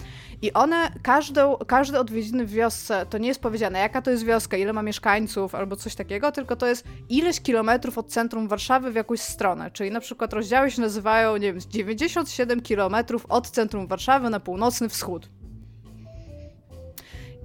[0.41, 4.57] I one, każdą, każde odwiedziny w wiosce, to nie jest powiedziane, jaka to jest wioska,
[4.57, 8.95] ile ma mieszkańców albo coś takiego, tylko to jest ileś kilometrów od centrum Warszawy w
[8.95, 9.71] jakąś stronę.
[9.71, 14.89] Czyli na przykład rozdziały się nazywają, nie wiem, 97 kilometrów od centrum Warszawy na północny
[14.89, 15.29] wschód.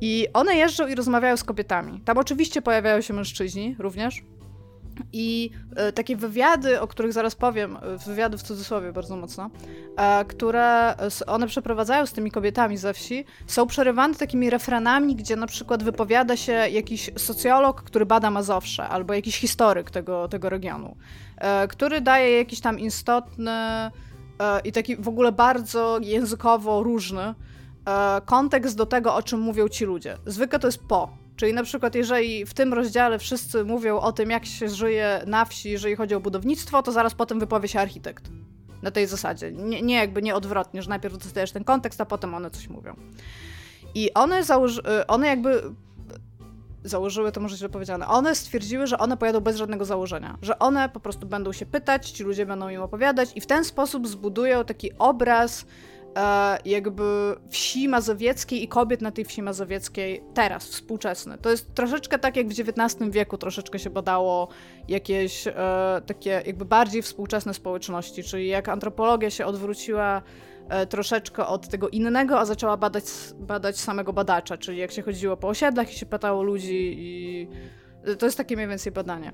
[0.00, 2.00] I one jeżdżą i rozmawiają z kobietami.
[2.00, 4.22] Tam oczywiście pojawiają się mężczyźni również.
[5.12, 9.50] I e, takie wywiady, o których zaraz powiem, e, wywiady w cudzysłowie bardzo mocno,
[9.96, 10.94] e, które
[11.26, 16.36] one przeprowadzają z tymi kobietami ze wsi, są przerywane takimi refrenami, gdzie na przykład wypowiada
[16.36, 20.96] się jakiś socjolog, który bada Mazowsze, albo jakiś historyk tego, tego regionu,
[21.68, 23.90] który daje jakiś tam istotny
[24.64, 27.34] i taki w ogóle bardzo językowo różny
[28.24, 30.16] kontekst do tego, o czym mówią ci ludzie.
[30.26, 34.30] Zwykle to jest po, Czyli na przykład, jeżeli w tym rozdziale wszyscy mówią o tym,
[34.30, 38.24] jak się żyje na wsi, jeżeli chodzi o budownictwo, to zaraz potem wypowie się architekt.
[38.82, 39.52] Na tej zasadzie.
[39.52, 42.96] Nie, nie jakby nie odwrotnie, że najpierw dostajesz ten kontekst, a potem one coś mówią.
[43.94, 45.62] I one, założy, y, one jakby
[46.84, 50.88] założyły, to może źle powiedziane, one stwierdziły, że one pojadą bez żadnego założenia, że one
[50.88, 54.64] po prostu będą się pytać, ci ludzie będą im opowiadać i w ten sposób zbudują
[54.64, 55.66] taki obraz
[56.16, 61.38] e, jakby wsi mazowieckiej i kobiet na tej wsi mazowieckiej teraz, współczesne.
[61.38, 64.48] To jest troszeczkę tak, jak w XIX wieku troszeczkę się badało
[64.88, 65.52] jakieś e,
[66.06, 70.22] takie jakby bardziej współczesne społeczności, czyli jak antropologia się odwróciła
[70.68, 73.04] e, troszeczkę od tego innego, a zaczęła badać,
[73.38, 77.48] badać samego badacza, czyli jak się chodziło po osiedlach i się pytało ludzi i
[78.18, 79.32] to jest takie mniej więcej badanie.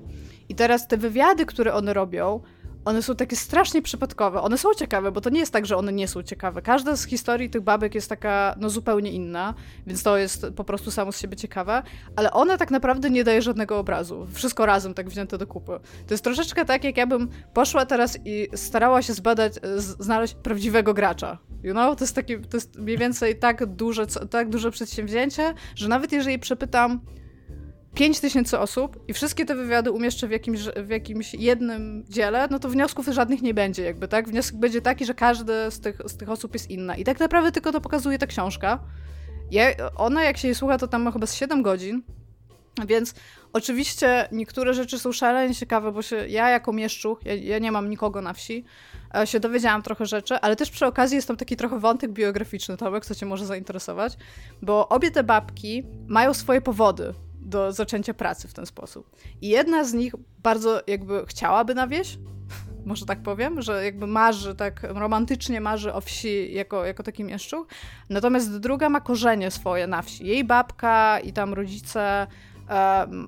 [0.49, 2.41] I teraz te wywiady, które one robią,
[2.85, 4.41] one są takie strasznie przypadkowe.
[4.41, 6.61] One są ciekawe, bo to nie jest tak, że one nie są ciekawe.
[6.61, 9.53] Każda z historii tych babek jest taka, no zupełnie inna,
[9.87, 11.83] więc to jest po prostu samo z siebie ciekawe,
[12.15, 14.27] ale ona tak naprawdę nie daje żadnego obrazu.
[14.33, 15.79] Wszystko razem tak wzięte do kupy.
[16.07, 20.93] To jest troszeczkę tak, jak ja bym poszła teraz i starała się zbadać, znaleźć prawdziwego
[20.93, 21.37] gracza.
[21.63, 21.97] You know?
[21.97, 26.39] To jest takie, to jest mniej więcej tak duże, tak duże przedsięwzięcie, że nawet jeżeli
[26.39, 27.01] przepytam
[27.95, 32.59] 5 tysięcy osób i wszystkie te wywiady umieszczę w jakimś, w jakimś jednym dziele, no
[32.59, 34.29] to wniosków żadnych nie będzie jakby, tak?
[34.29, 36.95] Wniosek będzie taki, że każdy z tych, z tych osób jest inna.
[36.95, 38.79] I tak naprawdę tylko to pokazuje ta książka.
[39.51, 39.65] Ja,
[39.95, 42.03] ona, jak się jej słucha, to tam ma chyba z 7 godzin,
[42.87, 43.13] więc
[43.53, 47.89] oczywiście niektóre rzeczy są szalenie ciekawe, bo się, ja jako mieszczuch, ja, ja, nie mam
[47.89, 48.65] nikogo na wsi,
[49.15, 52.77] e, się dowiedziałam trochę rzeczy, ale też przy okazji jest tam taki trochę wątek biograficzny,
[52.77, 54.17] Tomek, co cię może zainteresować,
[54.61, 57.13] bo obie te babki mają swoje powody,
[57.51, 59.15] do zaczęcia pracy w ten sposób.
[59.41, 62.17] I jedna z nich bardzo jakby chciałaby na wieś,
[62.85, 67.67] może tak powiem, że jakby marzy, tak romantycznie marzy o wsi jako, jako taki mieszczuch.
[68.09, 70.27] Natomiast druga ma korzenie swoje na wsi.
[70.27, 72.27] Jej babka i tam rodzice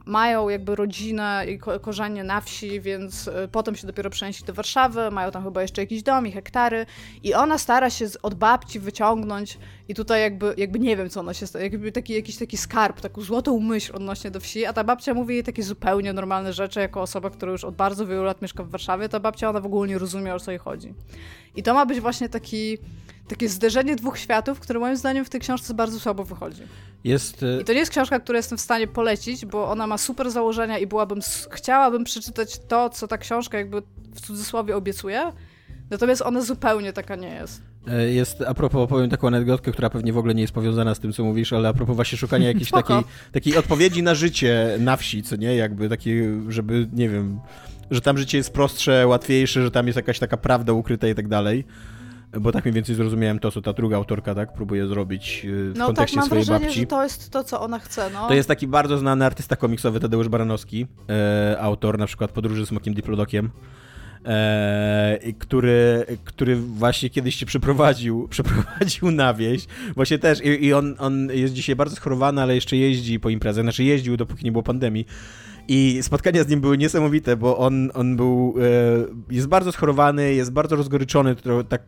[0.06, 5.12] mają jakby rodzinę i korzenie na wsi, więc e, potem się dopiero przenieśli do Warszawy,
[5.12, 6.86] mają tam chyba jeszcze jakiś dom i hektary.
[7.24, 11.34] I ona stara się od babci wyciągnąć i tutaj jakby, jakby nie wiem, co ona
[11.34, 14.84] się stara, jakby taki, jakiś taki skarb, taką złotą myśl odnośnie do wsi, a ta
[14.84, 18.42] babcia mówi jej takie zupełnie normalne rzeczy, jako osoba, która już od bardzo wielu lat
[18.42, 20.94] mieszka w Warszawie, ta babcia ona w ogóle nie rozumie, o co jej chodzi.
[21.56, 22.78] I to ma być właśnie taki
[23.28, 26.62] takie zderzenie dwóch światów, które moim zdaniem w tej książce bardzo słabo wychodzi.
[27.04, 27.46] Jest...
[27.62, 30.78] I to nie jest książka, którą jestem w stanie polecić, bo ona ma super założenia
[30.78, 31.20] i byłabym,
[31.52, 33.82] chciałabym przeczytać to, co ta książka jakby
[34.16, 35.32] w cudzysłowie obiecuje,
[35.90, 37.62] natomiast ona zupełnie taka nie jest.
[37.88, 41.00] E, jest, a propos, powiem taką anegdotkę, która pewnie w ogóle nie jest powiązana z
[41.00, 44.98] tym, co mówisz, ale a propos właśnie szukania jakiejś takiej, takiej odpowiedzi na życie na
[44.98, 45.56] wsi, co nie?
[45.56, 47.40] Jakby takiej, żeby, nie wiem,
[47.92, 51.28] że tam życie jest prostsze, łatwiejsze, że tam jest jakaś taka prawda ukryta i tak
[51.28, 51.66] dalej
[52.42, 55.78] bo tak mniej więcej zrozumiałem to, co ta druga autorka tak próbuje zrobić y, w
[55.78, 56.80] no, kontekście tak, swojej wrażenie, babci.
[56.80, 58.10] że to jest to, co ona chce.
[58.14, 58.28] No.
[58.28, 62.70] To jest taki bardzo znany artysta komiksowy Tadeusz Baranowski, e, autor na przykład Podróży z
[62.70, 63.50] Smokiem Diplodokiem.
[64.26, 69.66] E, który, który właśnie kiedyś się przeprowadził, przeprowadził na wieś.
[69.96, 73.64] Właśnie też i, i on, on jest dzisiaj bardzo schorowany, ale jeszcze jeździ po imprezach,
[73.64, 75.06] znaczy jeździł dopóki nie było pandemii.
[75.68, 78.56] I spotkania z nim były niesamowite, bo on, on był,
[79.30, 81.36] e, jest bardzo schorowany, jest bardzo rozgoryczony,
[81.70, 81.82] tak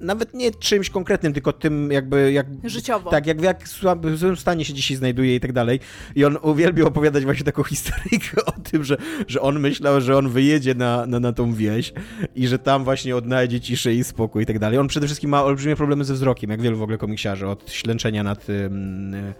[0.00, 2.32] nawet nie czymś konkretnym, tylko tym jakby...
[2.32, 3.10] Jak, Życiowo.
[3.10, 3.68] Tak, jak w jak
[4.14, 5.80] złym stanie się dzisiaj znajduje i tak dalej.
[6.14, 8.96] I on uwielbiał opowiadać właśnie taką historyjkę o tym, że,
[9.26, 11.92] że on myślał, że on wyjedzie na, na, na tą wieś
[12.36, 14.78] i że tam właśnie odnajdzie ciszę i spokój i tak dalej.
[14.78, 18.22] On przede wszystkim ma olbrzymie problemy ze wzrokiem, jak wielu w ogóle komiksiarzy, od ślęczenia
[18.22, 19.34] nad, mhm.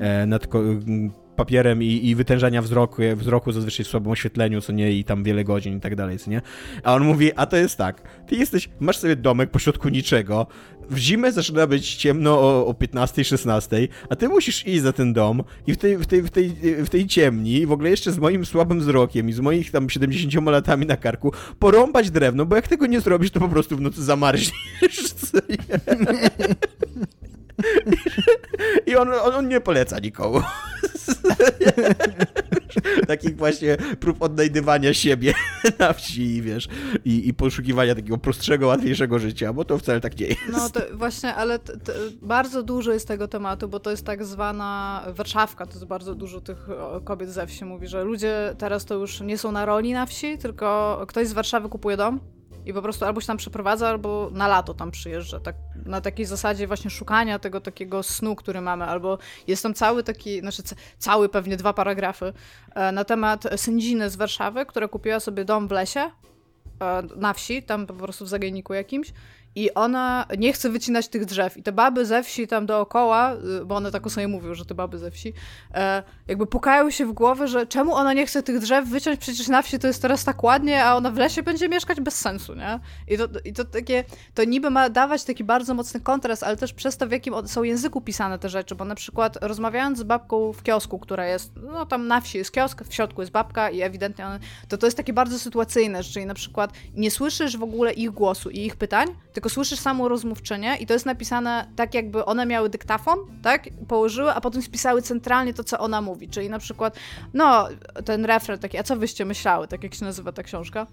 [0.00, 0.46] E, nad
[1.38, 5.44] papierem i, i wytężania wzroku, wzroku zazwyczaj w słabym oświetleniu, co nie, i tam wiele
[5.44, 6.42] godzin i tak dalej, co nie?
[6.82, 10.46] A on mówi, a to jest tak, ty jesteś, masz sobie domek pośrodku niczego,
[10.90, 15.42] w zimę zaczyna być ciemno o, o 15-16, a ty musisz iść za ten dom
[15.66, 16.50] i w tej, w, tej, w, tej,
[16.84, 20.46] w tej ciemni, w ogóle jeszcze z moim słabym wzrokiem i z moich tam 70
[20.46, 24.04] latami na karku, porąbać drewno, bo jak tego nie zrobisz, to po prostu w nocy
[24.04, 24.52] zamarzniesz.
[28.86, 30.40] I on, on, on nie poleca nikomu.
[33.06, 35.34] Takich właśnie prób odnajdywania siebie
[35.78, 36.68] na wsi, wiesz,
[37.04, 40.40] i, i poszukiwania takiego prostszego, łatwiejszego życia, bo to wcale tak nie jest.
[40.52, 41.58] No to właśnie, ale
[42.22, 46.40] bardzo dużo jest tego tematu, bo to jest tak zwana Warszawka, to jest bardzo dużo
[46.40, 46.68] tych
[47.04, 50.38] kobiet ze wsi mówi, że ludzie teraz to już nie są na roli na wsi,
[50.38, 52.20] tylko ktoś z Warszawy kupuje dom,
[52.68, 55.40] i po prostu albo się tam przeprowadza, albo na lato tam przyjeżdża.
[55.40, 55.56] Tak,
[55.86, 60.40] na takiej zasadzie właśnie szukania tego takiego snu, który mamy, albo jest tam cały taki,
[60.40, 60.62] znaczy
[60.98, 62.32] cały pewnie dwa paragrafy
[62.74, 66.10] e, na temat sędziny z Warszawy, która kupiła sobie dom w lesie, e,
[67.16, 69.12] na wsi, tam po prostu w zagajniku jakimś
[69.54, 71.56] i ona nie chce wycinać tych drzew.
[71.56, 74.64] I te baby ze wsi tam dookoła, y, bo one tak o sobie mówią, że
[74.64, 75.32] te baby ze wsi,
[75.74, 79.48] e, jakby pukają się w głowę, że czemu ona nie chce tych drzew wyciąć, przecież
[79.48, 82.54] na wsi to jest teraz tak ładnie, a ona w lesie będzie mieszkać bez sensu,
[82.54, 82.80] nie?
[83.08, 86.72] I to, i to takie, to niby ma dawać taki bardzo mocny kontrast, ale też
[86.72, 90.52] przez to, w jakim są języku pisane te rzeczy, bo na przykład rozmawiając z babką
[90.52, 93.82] w kiosku, która jest, no tam na wsi jest kiosk, w środku jest babka i
[93.82, 94.38] ewidentnie one,
[94.68, 98.50] to to jest takie bardzo sytuacyjne, czyli na przykład nie słyszysz w ogóle ich głosu
[98.50, 102.68] i ich pytań, tylko słyszysz samo rozmówczenie i to jest napisane tak, jakby one miały
[102.68, 103.68] dyktafon, tak?
[103.88, 106.28] Położyły, a potem spisały centralnie to, co ona mówi.
[106.28, 106.96] Czyli na przykład,
[107.34, 107.68] no,
[108.04, 110.86] ten refren taki, a co wyście myślały, tak jak się nazywa ta książka.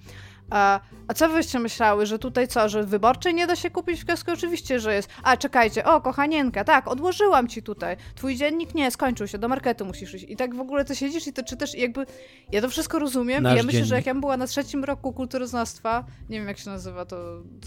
[0.50, 4.06] A, a co wyście myślały, że tutaj co, że wyborczej nie da się kupić w
[4.06, 4.32] kiosku?
[4.32, 5.10] Oczywiście, że jest.
[5.24, 7.98] A, czekajcie, o, kochanienka, tak, odłożyłam ci tutaj.
[8.16, 10.26] Twój dziennik nie, skończył się, do marketu musisz iść.
[10.30, 12.06] I tak w ogóle to siedzisz i to czytasz i jakby,
[12.52, 13.90] ja to wszystko rozumiem Nasz i ja myślę, dziennik.
[13.90, 17.18] że jak ja była na trzecim roku kulturoznawstwa, nie wiem jak się nazywa to,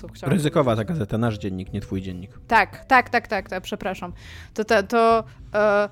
[0.00, 0.32] co chciałam.
[0.34, 2.30] Ryzykowa ta gazeta, nasz dziennik, nie twój dziennik.
[2.48, 4.12] Tak, tak, tak, tak, tak przepraszam.
[4.54, 5.24] To, to, to
[5.54, 5.88] e,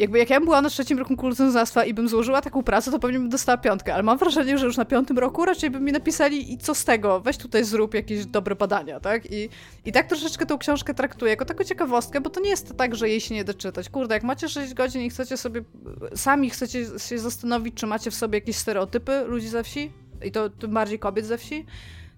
[0.00, 2.98] jakby jak ja bym była na trzecim roku kulturoznawstwa i bym złożyła taką pracę, to
[2.98, 5.92] pewnie bym dostała piątkę, ale mam wrażenie, że już na piątym roku raczej by mi
[5.92, 9.32] napisali i co z tego, weź tutaj zrób jakieś dobre badania, tak?
[9.32, 9.48] I,
[9.84, 13.08] i tak troszeczkę tą książkę traktuję jako taką ciekawostkę, bo to nie jest tak, że
[13.08, 13.88] jej się nie da czytać.
[13.88, 15.62] Kurde, jak macie 6 godzin i chcecie sobie,
[16.14, 19.92] sami chcecie się zastanowić, czy macie w sobie jakieś stereotypy ludzi ze wsi,
[20.24, 21.66] i to tym bardziej kobiet ze wsi,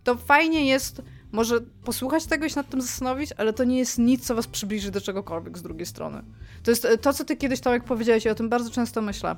[0.04, 1.02] to fajnie jest
[1.32, 4.46] może posłuchać tego i się nad tym zastanowić, ale to nie jest nic, co was
[4.46, 6.22] przybliży do czegokolwiek z drugiej strony.
[6.62, 9.36] To jest to, co ty kiedyś, Tomek, powiedziałeś i o tym bardzo często myślę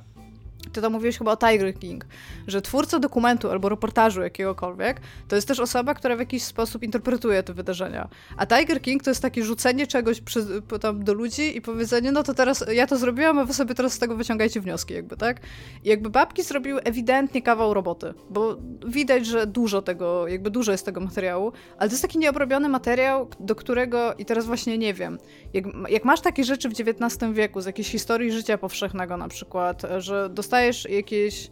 [0.74, 2.06] ty to mówiłeś chyba o Tiger King,
[2.46, 7.42] że twórca dokumentu albo reportażu jakiegokolwiek, to jest też osoba, która w jakiś sposób interpretuje
[7.42, 8.08] te wydarzenia.
[8.36, 12.22] A Tiger King to jest takie rzucenie czegoś przy, tam do ludzi i powiedzenie, no
[12.22, 15.40] to teraz ja to zrobiłam, a wy sobie teraz z tego wyciągajcie wnioski, jakby, tak?
[15.84, 20.84] I jakby babki zrobiły ewidentnie kawał roboty, bo widać, że dużo tego, jakby dużo jest
[20.84, 25.18] tego materiału, ale to jest taki nieobrobiony materiał, do którego, i teraz właśnie nie wiem,
[25.52, 29.82] jak, jak masz takie rzeczy w XIX wieku, z jakiejś historii życia powszechnego na przykład,
[29.98, 31.50] że dostajesz dostajesz jakieś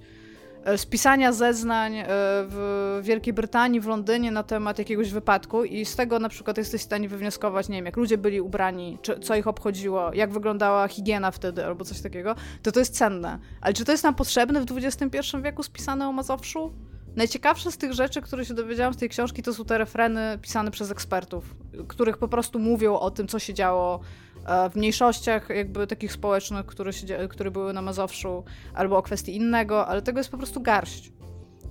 [0.64, 5.96] e, spisania zeznań e, w Wielkiej Brytanii, w Londynie na temat jakiegoś wypadku i z
[5.96, 9.36] tego na przykład jesteś w stanie wywnioskować, nie wiem, jak ludzie byli ubrani, czy, co
[9.36, 13.38] ich obchodziło, jak wyglądała higiena wtedy albo coś takiego, to to jest cenne.
[13.60, 16.72] Ale czy to jest nam potrzebne w XXI wieku spisane o Mazowszu?
[17.16, 20.70] Najciekawsze z tych rzeczy, które się dowiedziałam z tej książki, to są te refreny pisane
[20.70, 21.54] przez ekspertów,
[21.88, 24.00] których po prostu mówią o tym, co się działo
[24.72, 29.86] w mniejszościach jakby takich społecznych, które, się, które były na Mazowszu, albo o kwestii innego,
[29.86, 31.12] ale tego jest po prostu garść.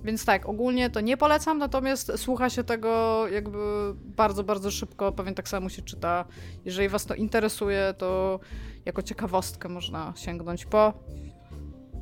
[0.04, 3.58] Więc tak, ogólnie to nie polecam, natomiast słucha się tego jakby
[3.94, 6.24] bardzo, bardzo szybko, pewnie tak samo się czyta.
[6.64, 8.40] Jeżeli was to interesuje, to
[8.84, 10.92] jako ciekawostkę można sięgnąć po,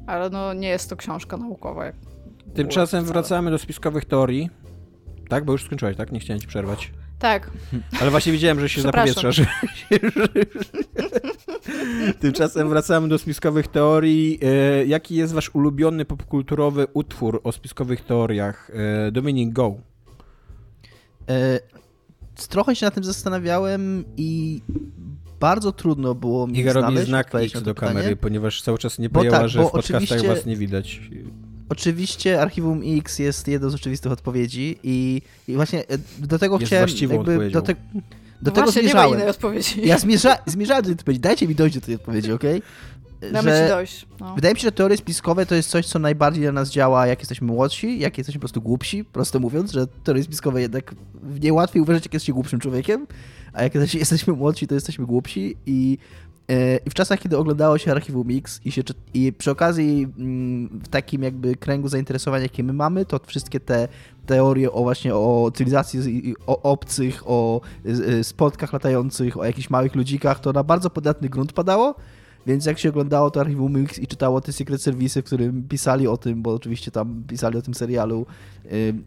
[0.07, 1.85] ale no nie jest to książka naukowa.
[2.55, 4.51] Tymczasem wracamy do spiskowych teorii.
[5.29, 6.13] Tak, bo już skończyłeś, tak?
[6.13, 6.93] Nie chciałem ci przerwać.
[7.21, 7.51] Tak.
[8.01, 9.41] Ale właśnie widziałem, że się zapowietrzasz.
[12.21, 14.39] Tymczasem wracamy do spiskowych teorii.
[14.43, 18.71] E, jaki jest wasz ulubiony popkulturowy utwór o spiskowych teoriach?
[18.71, 19.75] E, Dominik, go.
[21.29, 21.61] E,
[22.49, 24.61] trochę się na tym zastanawiałem i
[25.41, 29.39] bardzo trudno było mi Iga robi znak X do kamery, ponieważ cały czas nie pojęła,
[29.39, 31.01] tak, że w podcastach was nie widać.
[31.71, 36.67] Oczywiście Archiwum X jest jedną z oczywistych odpowiedzi i, i właśnie e, do tego jest
[36.67, 37.75] chciałem jakby do, te,
[38.43, 39.11] do tego zmierzałem.
[39.11, 39.87] Nie ma innej odpowiedzi.
[39.89, 41.21] Ja zmierza, zmierzałem do tej odpowiedzi.
[41.21, 42.59] Dajcie mi dojść do tej odpowiedzi, okej?
[42.59, 43.33] Okay?
[43.33, 44.07] Damy że ci dojść.
[44.21, 44.35] No.
[44.35, 47.19] Wydaje mi się, że teorie spiskowe to jest coś, co najbardziej na nas działa, jak
[47.19, 50.95] jesteśmy młodsi, jak jesteśmy po prostu głupsi, prosto mówiąc, że teorie spiskowe jednak
[51.41, 53.07] nie łatwiej uwierzyć, jak jesteście głupszym człowiekiem,
[53.53, 55.99] a jak jesteśmy młodsi, to jesteśmy głupsi i
[56.87, 58.83] I w czasach, kiedy oglądało się Archiwum Mix i, się,
[59.15, 63.89] i przy okazji mm, w takim jakby kręgu zainteresowań, jakie my mamy, to wszystkie te
[64.27, 67.61] teorie o właśnie o cywilizacji o obcych, o
[68.23, 71.95] spotkach latających, o jakichś małych ludzikach, to na bardzo podatny grunt padało.
[72.47, 76.07] Więc jak się oglądało to Archiwum Mix i czytało te Secret Service, w którym pisali
[76.07, 78.27] o tym, bo oczywiście tam pisali o tym serialu,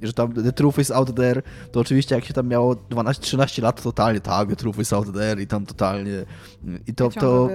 [0.02, 1.42] że tam The Truth is out there,
[1.72, 5.42] to oczywiście jak się tam miało 12-13 lat, totalnie tak, The Truth is out there
[5.42, 6.26] i tam totalnie.
[6.88, 7.50] I to, to,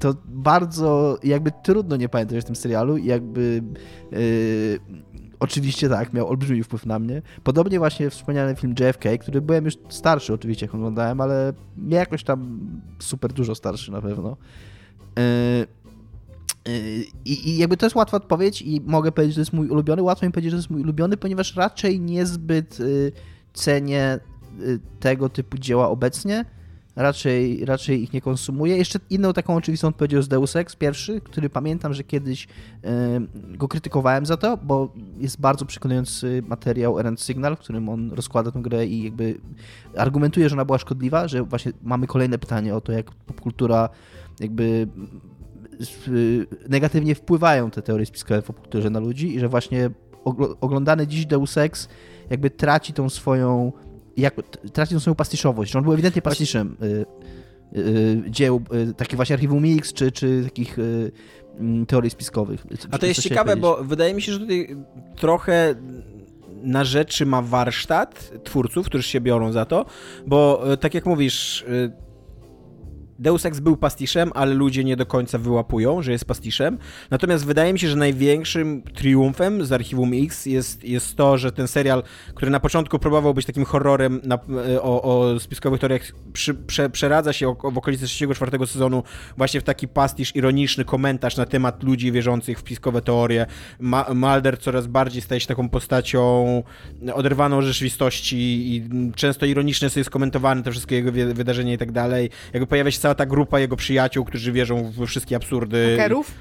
[0.00, 3.62] to bardzo jakby trudno nie pamiętać w tym serialu i jakby
[4.12, 4.80] yy,
[5.40, 7.22] oczywiście tak, miał olbrzymi wpływ na mnie.
[7.44, 12.24] Podobnie właśnie wspomniany film JFK, który byłem już starszy oczywiście, jak oglądałem, ale nie jakoś
[12.24, 12.60] tam
[12.98, 14.36] super dużo starszy na pewno.
[15.16, 19.52] Yy, yy, I, I, jakby to jest łatwa odpowiedź i mogę powiedzieć, że to jest
[19.52, 20.02] mój ulubiony.
[20.02, 23.12] Łatwo mi powiedzieć, że to jest mój ulubiony, ponieważ raczej niezbyt yy,
[23.52, 24.18] cenię
[25.00, 26.44] tego typu dzieła obecnie.
[26.96, 28.76] Raczej, raczej ich nie konsumuję.
[28.76, 32.48] Jeszcze inną taką oczywistą odpowiedzią jest Deus Ex pierwszy, który pamiętam, że kiedyś
[33.34, 38.50] go krytykowałem za to, bo jest bardzo przekonujący materiał Errant Signal, w którym on rozkłada
[38.50, 39.40] tę grę i jakby
[39.96, 43.88] argumentuje, że ona była szkodliwa, że właśnie mamy kolejne pytanie o to, jak popkultura
[44.40, 44.88] jakby
[46.68, 49.90] negatywnie wpływają te teorie spiskowe w popkulturze na ludzi i że właśnie
[50.60, 51.88] oglądany dziś Deus Ex
[52.30, 53.72] jakby traci tą swoją
[54.16, 54.34] jak,
[54.72, 59.16] traci tą swoją pastiszowość, że on był ewidentnie pastiszem y, y, y, dzieł, y, takich
[59.16, 61.12] właśnie archiwum Mix, czy, czy takich y,
[61.58, 62.66] mm, teorii spiskowych.
[62.90, 64.76] A to jest ciekawe, bo wydaje mi się, że tutaj
[65.16, 65.74] trochę
[66.62, 69.86] na rzeczy ma warsztat twórców, którzy się biorą za to,
[70.26, 71.64] bo y, tak jak mówisz
[73.20, 76.78] Deus Ex był pastiszem, ale ludzie nie do końca wyłapują, że jest pastiszem.
[77.10, 81.68] Natomiast wydaje mi się, że największym triumfem z Archiwum X jest, jest to, że ten
[81.68, 82.02] serial,
[82.34, 84.38] który na początku próbował być takim horrorem na,
[84.80, 86.02] o, o spiskowych teoriach,
[86.32, 89.02] przy, prze, przeradza się w okolicy trzeciego, czwartego sezonu
[89.36, 93.46] właśnie w taki pastisz, ironiczny komentarz na temat ludzi wierzących w spiskowe teorie.
[93.80, 96.62] Ma, Mulder coraz bardziej staje się taką postacią
[97.14, 98.36] oderwaną od rzeczywistości
[98.76, 102.30] i często ironicznie jest skomentowany te wszystkie jego wydarzenia i tak dalej.
[102.52, 105.94] Jakby pojawia się cała ta grupa jego przyjaciół, którzy wierzą w wszystkie absurdy.
[105.96, 106.32] Hakerów?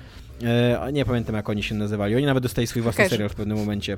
[0.44, 2.16] E, nie pamiętam, jak oni się nazywali.
[2.16, 3.98] Oni nawet dostali swój własny serial w pewnym momencie.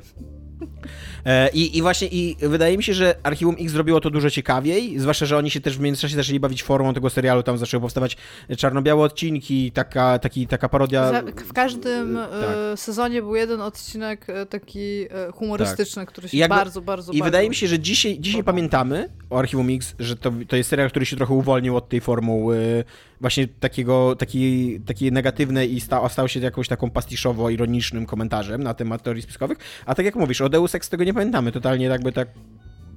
[1.26, 5.00] E, I, I właśnie i wydaje mi się, że Archiwum X zrobiło to dużo ciekawiej,
[5.00, 8.18] zwłaszcza, że oni się też w międzyczasie zaczęli bawić formą tego serialu, tam zaczęły powstawać
[8.58, 11.24] czarno-białe odcinki, taka, taki, taka parodia.
[11.36, 12.80] W każdym e, tak.
[12.80, 16.10] sezonie był jeden odcinek taki humorystyczny, tak.
[16.10, 19.40] który się jakby, bardzo, bardzo I bardzo wydaje mi się, że dzisiaj, dzisiaj pamiętamy o
[19.40, 22.84] Archiwum X, że to, to jest serial, który się trochę uwolnił od tej formuły
[23.22, 29.04] właśnie takiego, taki, taki negatywnej i stał, stał się jakąś taką pastiszowo-ironicznym komentarzem na temat
[29.04, 29.58] teorii spiskowych.
[29.86, 31.52] A tak jak mówisz, o Deus Ex tego nie pamiętamy.
[31.52, 32.28] Totalnie jakby tak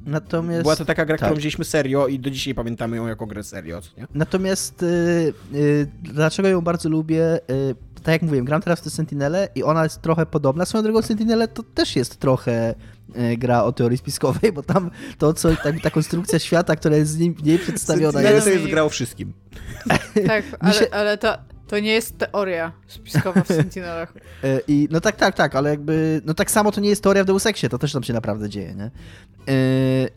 [0.06, 1.26] Natomiast, Była to taka gra, tak.
[1.26, 4.06] którą wzięliśmy serio i do dzisiaj pamiętamy ją jako grę serio, nie?
[4.14, 7.36] Natomiast y, y, dlaczego ją bardzo lubię?
[7.50, 10.64] Y, tak jak mówiłem, gram teraz w tę Sentinelę i ona jest trochę podobna.
[10.64, 12.74] Swoją drogą Sentinelę to też jest trochę
[13.16, 17.10] y, gra o teorii spiskowej, bo tam to, co, ta, ta konstrukcja świata, która jest
[17.10, 18.46] z nim, w niej przedstawiona Sentinela jest...
[18.46, 19.32] to jest gra o wszystkim.
[20.26, 21.38] tak, ale, ale to
[21.74, 24.12] to nie jest teoria spiskowa w Sentinelach.
[24.44, 27.24] E, I, no tak, tak, tak, ale jakby, no tak samo to nie jest teoria
[27.24, 28.84] w Deus Exie, to też tam się naprawdę dzieje, nie?
[28.84, 28.90] E,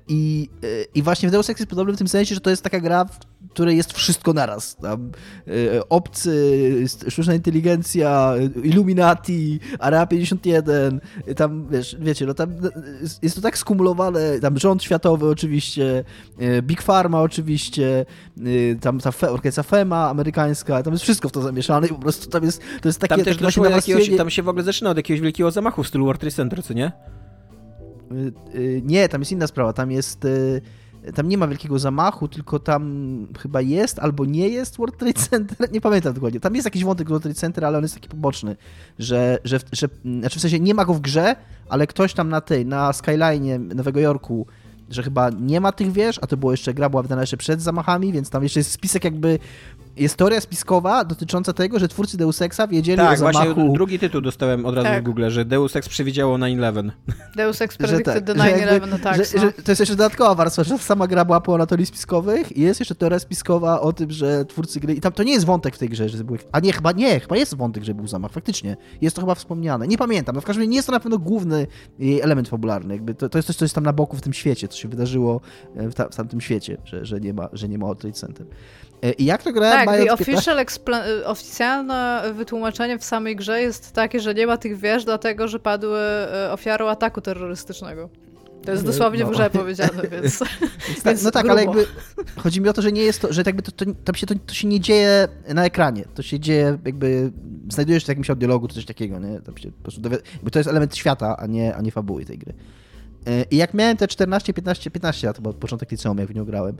[0.07, 2.63] I, e, i właśnie w Deus Ex jest podobny w tym sensie, że to jest
[2.63, 3.19] taka gra, w
[3.49, 4.75] której jest wszystko naraz.
[4.75, 5.11] Tam
[5.89, 11.01] obcy, sztuczna inteligencja, Illuminati, Area 51,
[11.35, 12.53] tam, wiesz, wiecie, no tam
[13.21, 16.03] jest to tak skumulowane, tam rząd światowy oczywiście,
[16.61, 18.05] Big Pharma oczywiście,
[18.81, 22.43] tam ta orkiestra FEMA amerykańska, tam jest wszystko w to zamieszane i po prostu tam
[22.43, 23.15] jest, to jest takie...
[23.15, 26.05] Tam też doszło jakiegoś, tam się w ogóle zaczyna od jakiegoś wielkiego zamachu w stylu
[26.05, 26.91] World Trade Center, co nie?
[28.11, 30.25] Y, y, nie, tam jest inna sprawa, tam jest...
[30.25, 30.61] Y,
[31.15, 35.71] tam nie ma wielkiego zamachu, tylko tam chyba jest albo nie jest World Trade Center,
[35.73, 36.39] nie pamiętam dokładnie.
[36.39, 38.55] Tam jest jakiś wątek World Trade Center, ale on jest taki poboczny,
[38.99, 39.87] że, że, że
[40.19, 41.35] znaczy w sensie nie ma go w grze,
[41.69, 44.47] ale ktoś tam na tej, na skyline Nowego Jorku
[44.89, 47.61] że chyba nie ma tych wież, a to było jeszcze, gra była wydana jeszcze przed
[47.61, 49.39] zamachami, więc tam jeszcze jest spisek jakby
[49.97, 53.37] jest teoria spiskowa dotycząca tego, że twórcy Deus Exa wiedzieli tak, o zamachu...
[53.37, 55.01] Tak, właśnie drugi tytuł dostałem od razu tak.
[55.01, 56.91] w Google, że Deus Ex przewidziało 9-11.
[57.35, 59.15] Deus Ex predicted tak, 9-11 no tak.
[59.15, 59.41] Że, no.
[59.41, 62.79] że, to jest jeszcze dodatkowa warstwa, że sama gra była pełna teorii spiskowych i jest
[62.79, 64.93] jeszcze teoria spiskowa o tym, że twórcy gry...
[64.93, 66.39] I tam to nie jest wątek w tej grze, że były...
[66.51, 68.77] A nie, chyba nie, chyba jest wątek, że był zamach, faktycznie.
[69.01, 69.87] Jest to chyba wspomniane.
[69.87, 71.67] Nie pamiętam, no w każdym razie nie jest to na pewno główny
[72.21, 72.93] element fabularny.
[72.93, 74.87] Jakby to, to jest coś, co jest tam na boku w tym świecie, co się
[74.87, 75.41] wydarzyło
[75.75, 78.47] e, w, ta, w tamtym świecie, że, że nie ma, że nie ma Trade Center.
[79.01, 80.11] E, I jak to gra tak, mając...
[80.11, 80.65] official
[81.25, 85.99] oficjalne wytłumaczenie w samej grze jest takie, że nie ma tych wież, dlatego że padły
[85.99, 88.09] e, ofiarą ataku terrorystycznego.
[88.65, 89.29] To jest dosłownie no.
[89.29, 90.43] w grze powiedziane, więc...
[91.05, 91.59] więc no tak, grubo.
[91.59, 91.85] ale jakby
[92.37, 94.35] chodzi mi o to, że nie jest to, że jakby to, to, tam się, to,
[94.45, 96.05] to się nie dzieje na ekranie.
[96.13, 97.31] To się dzieje jakby,
[97.71, 99.41] znajdujesz w jakimś audiologu czy coś takiego, nie?
[99.41, 100.01] Tam się po prostu
[100.35, 102.53] jakby to jest element świata, a nie, a nie fabuły tej gry.
[103.27, 106.35] E, I jak miałem te 14, 15, 15 lat, to był początek liceum, jak w
[106.35, 106.77] nią grałem,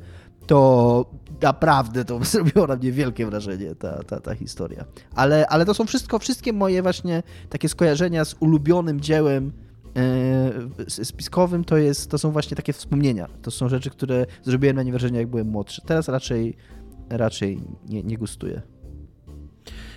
[0.47, 1.05] to
[1.41, 4.85] naprawdę to zrobiło na mnie wielkie wrażenie, ta, ta, ta historia.
[5.15, 9.51] Ale, ale to są wszystko, wszystkie moje właśnie takie skojarzenia z ulubionym dziełem
[10.77, 13.27] yy, spiskowym, to, jest, to są właśnie takie wspomnienia.
[13.41, 15.81] To są rzeczy, które zrobiłem na nie wrażenie, jak byłem młodszy.
[15.85, 16.57] Teraz raczej,
[17.09, 18.61] raczej nie, nie gustuję.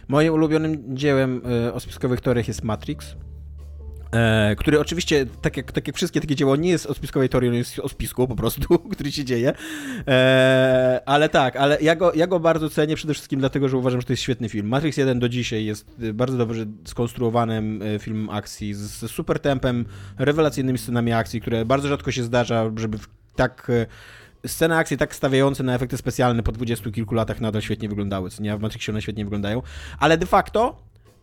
[0.09, 3.17] Moim ulubionym dziełem e, o spiskowych teoriach jest Matrix.
[4.13, 7.51] E, który oczywiście, tak jak, tak jak wszystkie takie dzieło, nie jest o spiskowej teorii,
[7.51, 9.53] on jest o spisku po prostu, który się dzieje.
[10.09, 14.01] E, ale tak, ale ja go, ja go bardzo cenię przede wszystkim dlatego, że uważam,
[14.01, 14.69] że to jest świetny film.
[14.69, 19.85] Matrix 1 do dzisiaj jest bardzo dobrze skonstruowanym e, filmem akcji, z super tempem,
[20.19, 22.99] rewelacyjnymi scenami akcji, które bardzo rzadko się zdarza, żeby
[23.37, 27.89] tak e, sceny akcji tak stawiające na efekty specjalne po dwudziestu kilku latach nadal świetnie
[27.89, 28.57] wyglądały, co nie?
[28.57, 29.63] W Matrixie one świetnie wyglądają,
[29.99, 30.83] ale de facto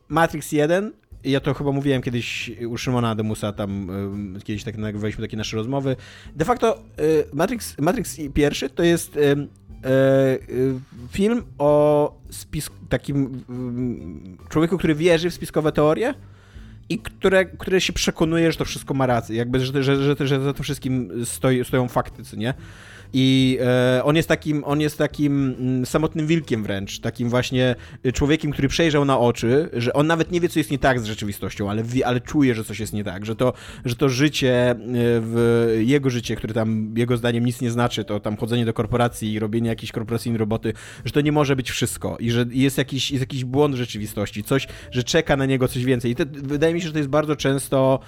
[0.09, 0.91] Matrix 1
[1.27, 3.89] ja to chyba mówiłem kiedyś u Szymona Demusa, tam
[4.37, 5.95] y, kiedyś tak nagrywaliśmy takie nasze rozmowy.
[6.35, 9.47] De facto y, Matrix, Matrix pierwszy to jest y,
[11.11, 13.43] film o spis takim
[14.49, 16.13] człowieku, który wierzy w spiskowe teorie
[16.89, 20.43] i które, które się przekonuje, że to wszystko ma rację, jakby, że, że, że, że
[20.43, 22.53] za tym wszystkim stoi, stoją fakty, co nie?
[23.13, 27.75] I e, on jest takim, on jest takim mm, samotnym wilkiem wręcz, takim właśnie
[28.13, 31.05] człowiekiem, który przejrzał na oczy, że on nawet nie wie, co jest nie tak z
[31.05, 33.53] rzeczywistością, ale, wie, ale czuje, że coś jest nie tak, że to,
[33.85, 34.75] że to życie, e,
[35.21, 39.33] w jego życie, które tam jego zdaniem nic nie znaczy, to tam chodzenie do korporacji
[39.33, 40.73] i robienie jakiejś korporacyjnej roboty,
[41.05, 44.67] że to nie może być wszystko i że jest jakiś, jest jakiś błąd rzeczywistości, coś,
[44.91, 46.11] że czeka na niego coś więcej.
[46.11, 47.99] I to, wydaje mi się, że to jest bardzo często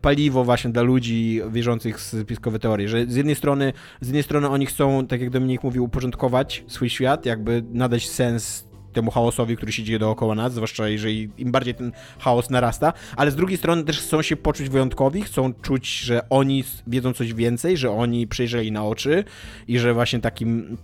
[0.00, 4.48] paliwo właśnie dla ludzi wierzących w spiskowe teorie, że z jednej strony, z jednej strony
[4.48, 9.72] oni chcą, tak jak Dominik mówił, uporządkować swój świat, jakby nadać sens temu chaosowi, który
[9.72, 13.84] się dzieje dookoła nas, zwłaszcza jeżeli im bardziej ten chaos narasta, ale z drugiej strony
[13.84, 18.72] też chcą się poczuć wyjątkowi, chcą czuć, że oni wiedzą coś więcej, że oni przejrzeli
[18.72, 19.24] na oczy
[19.68, 20.76] i że właśnie takim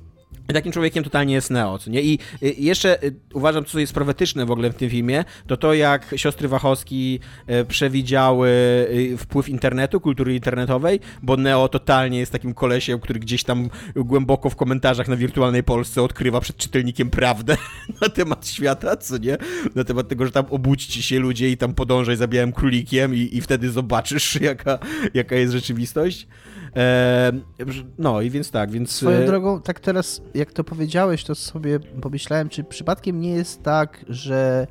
[0.52, 2.02] takim człowiekiem totalnie jest Neo, nie?
[2.02, 5.74] I y, jeszcze y, uważam, co jest profetyczne w ogóle w tym filmie, to to,
[5.74, 7.20] jak siostry Wachowski
[7.50, 8.50] y, przewidziały
[9.18, 14.56] wpływ internetu, kultury internetowej, bo Neo totalnie jest takim kolesiem, który gdzieś tam głęboko w
[14.56, 17.56] komentarzach na wirtualnej Polsce odkrywa przed czytelnikiem prawdę
[18.00, 19.36] na temat świata, co nie?
[19.74, 23.28] Na temat tego, że tam obudźcie się ludzie i tam podążaj za białym królikiem i,
[23.32, 24.78] i wtedy zobaczysz, jaka,
[25.14, 26.26] jaka jest rzeczywistość.
[26.76, 27.32] E,
[27.98, 28.90] no i więc tak, więc...
[28.90, 33.62] Swoją e, drogą, tak teraz, jak to powiedziałeś, to sobie pomyślałem, czy przypadkiem nie jest
[33.62, 34.66] tak, że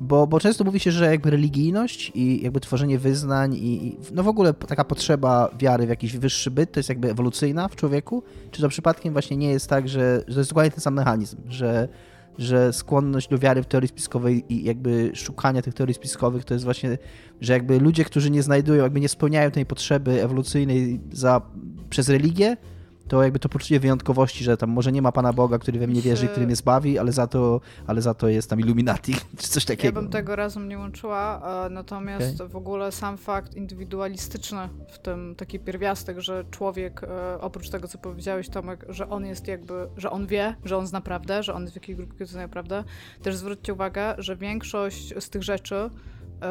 [0.00, 4.22] bo, bo często mówi się, że jakby religijność i jakby tworzenie wyznań i, i, no
[4.22, 8.22] w ogóle taka potrzeba wiary w jakiś wyższy byt to jest jakby ewolucyjna w człowieku?
[8.50, 11.36] Czy to przypadkiem właśnie nie jest tak, że, że to jest dokładnie ten sam mechanizm,
[11.48, 11.88] że
[12.38, 16.64] że skłonność do wiary w teorii spiskowej i jakby szukania tych teorii spiskowych to jest
[16.64, 16.98] właśnie,
[17.40, 21.42] że jakby ludzie, którzy nie znajdują, jakby nie spełniają tej potrzeby ewolucyjnej za,
[21.90, 22.56] przez religię,
[23.08, 26.00] to jakby to poczucie wyjątkowości, że tam może nie ma Pana Boga, który we mnie
[26.00, 29.64] wierzy, który mnie zbawi, ale za to, ale za to jest tam Illuminati, czy coś
[29.64, 29.98] takiego.
[29.98, 32.48] Ja bym tego razem nie łączyła, natomiast okay.
[32.48, 37.98] w ogóle sam fakt indywidualistyczny w tym taki pierwiastek, że człowiek, e, oprócz tego, co
[37.98, 41.62] powiedziałeś Tomek, że on jest jakby, że on wie, że on zna prawdę, że on
[41.62, 42.84] jest w jakiejś grupie, zna prawdę,
[43.22, 45.90] też zwróćcie uwagę, że większość z tych rzeczy E,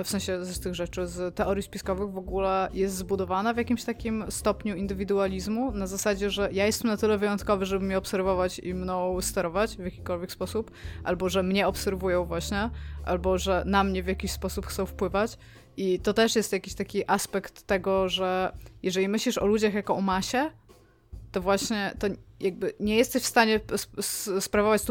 [0.04, 4.26] w sensie z tych rzeczy, z teorii spiskowych w ogóle jest zbudowana w jakimś takim
[4.30, 9.22] stopniu indywidualizmu, na zasadzie, że ja jestem na tyle wyjątkowy, żeby mnie obserwować i mną
[9.22, 10.72] sterować w jakikolwiek sposób,
[11.04, 12.70] albo że mnie obserwują właśnie,
[13.06, 15.38] albo że na mnie w jakiś sposób chcą wpływać.
[15.78, 20.02] I to też jest jakiś taki aspekt tego, że jeżeli myślisz o ludziach jako o
[20.02, 20.52] masie,
[21.32, 22.08] to właśnie to
[22.40, 23.60] jakby nie jesteś w stanie
[24.40, 24.82] sprawować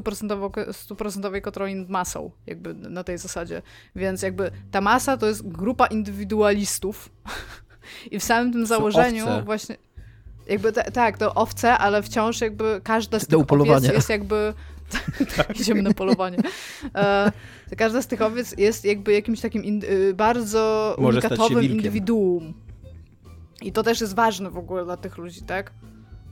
[0.72, 3.62] stuprocentowej kontroli nad masą, jakby na tej zasadzie.
[3.96, 7.10] Więc jakby ta masa to jest grupa indywidualistów
[8.10, 9.76] i w samym tym założeniu właśnie
[10.48, 14.54] jakby tak, to owce, ale wciąż jakby każda z tych owiec jest jakby
[15.36, 15.60] tak.
[15.60, 16.38] idziemy na polowanie.
[16.94, 17.32] E,
[17.76, 22.54] każda z tych owiec jest jakby jakimś takim in, y, bardzo Może unikatowym indywiduum.
[23.62, 25.72] I to też jest ważne w ogóle dla tych ludzi, tak?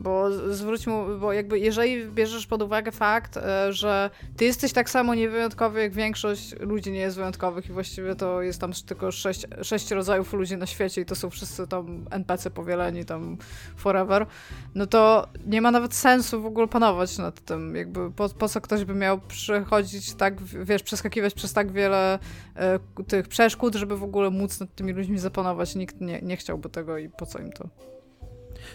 [0.00, 4.90] Bo zwróć mu, bo jakby jeżeli bierzesz pod uwagę fakt, e, że ty jesteś tak
[4.90, 9.46] samo niewyjątkowy, jak większość ludzi nie jest wyjątkowych i właściwie to jest tam tylko sześć,
[9.62, 13.36] sześć rodzajów ludzi na świecie i to są wszyscy tam NPC powieleni tam
[13.76, 14.26] forever,
[14.74, 17.76] no to nie ma nawet sensu w ogóle panować nad tym.
[17.76, 22.18] Jakby po, po co ktoś by miał przechodzić tak, wiesz, przeskakiwać przez tak wiele
[22.56, 22.78] e,
[23.08, 25.74] tych przeszkód, żeby w ogóle móc nad tymi ludźmi zapanować.
[25.74, 27.91] Nikt nie, nie chciałby tego i po co im to.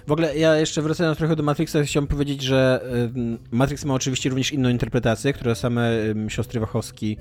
[0.07, 2.81] W ogóle ja jeszcze wracając trochę do Matrixa, chciałbym powiedzieć, że
[3.51, 5.91] Matrix ma oczywiście również inną interpretację, które same
[6.27, 7.17] siostry Wachowski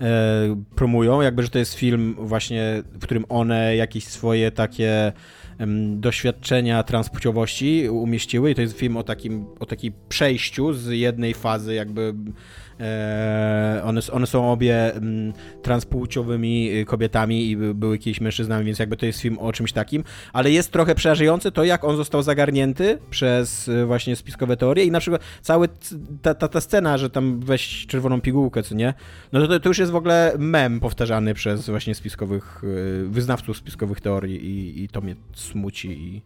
[0.00, 5.12] e, promują, jakby, że to jest film właśnie, w którym one jakieś swoje takie
[5.96, 11.74] doświadczenia transpłciowości umieściły i to jest film o takim, o takim przejściu z jednej fazy
[11.74, 12.14] jakby
[13.84, 15.32] one, one są obie mm,
[15.62, 20.04] transpłciowymi y, kobietami i były kiedyś mężczyznami, więc jakby to jest film o czymś takim,
[20.32, 24.90] ale jest trochę przerażające to, jak on został zagarnięty przez y, właśnie spiskowe teorie i
[24.90, 25.68] na przykład cały
[26.22, 28.94] ta, ta, ta scena, że tam weź czerwoną pigułkę, co nie,
[29.32, 34.00] no to, to już jest w ogóle mem powtarzany przez właśnie spiskowych, y, wyznawców spiskowych
[34.00, 36.22] teorii i, i to mnie smuci i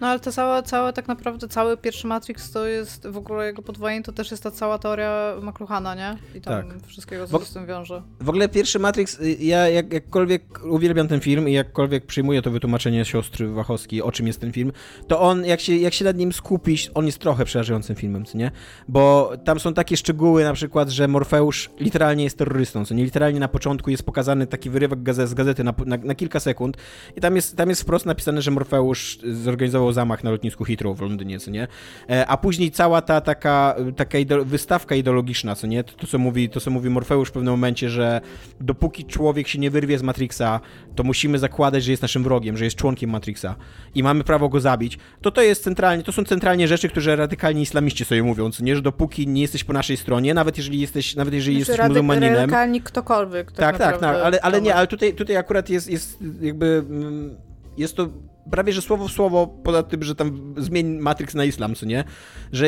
[0.00, 3.62] no ale to całe, całe tak naprawdę, cały pierwszy Matrix to jest w ogóle jego
[3.62, 6.16] podwojenie, to też jest ta cała teoria McLuhana, nie?
[6.34, 6.86] I tam tak.
[6.86, 8.02] wszystkiego, co w, z tym wiąże.
[8.20, 12.50] W ogóle pierwszy Matrix, y, ja jak, jakkolwiek uwielbiam ten film i jakkolwiek przyjmuję to
[12.50, 14.72] wytłumaczenie siostry Wachowskiej, o czym jest ten film,
[15.08, 18.38] to on, jak się, jak się nad nim skupić, on jest trochę przerażającym filmem, co
[18.38, 18.50] nie?
[18.88, 23.04] Bo tam są takie szczegóły, na przykład, że Morfeusz literalnie jest terrorystą, co nie?
[23.04, 26.76] Literalnie na początku jest pokazany taki wyrywek gazet, z gazety na, na, na kilka sekund
[27.16, 31.00] i tam jest, tam jest wprost napisane, że Morfeusz zorganizował zamach na lotnisku Heathrow w
[31.00, 31.68] Londynie, co nie?
[32.10, 35.84] E, a później cała ta taka, taka ide wystawka ideologiczna, co nie?
[35.84, 38.20] To, to, co mówi, to, co mówi Morfeusz w pewnym momencie, że
[38.60, 40.60] dopóki człowiek się nie wyrwie z Matrixa,
[40.94, 43.56] to musimy zakładać, że jest naszym wrogiem, że jest członkiem Matrixa
[43.94, 47.62] i mamy prawo go zabić, to to jest centralnie, to są centralnie rzeczy, które radykalni
[47.62, 48.76] islamiści sobie mówią, co nie?
[48.76, 52.34] Że dopóki nie jesteś po naszej stronie, nawet jeżeli jesteś, nawet jeżeli znaczy, jesteś muzułmaninem...
[52.34, 53.52] Radykalni ktokolwiek.
[53.52, 56.84] Tak, tak, tak, tak ale, ale nie, ale tutaj, tutaj akurat jest, jest jakby...
[56.90, 57.36] Mm,
[57.76, 58.08] jest to
[58.50, 62.04] prawie że słowo w słowo, poza tym, że tam zmień Matrix na islam, co nie?
[62.52, 62.66] Że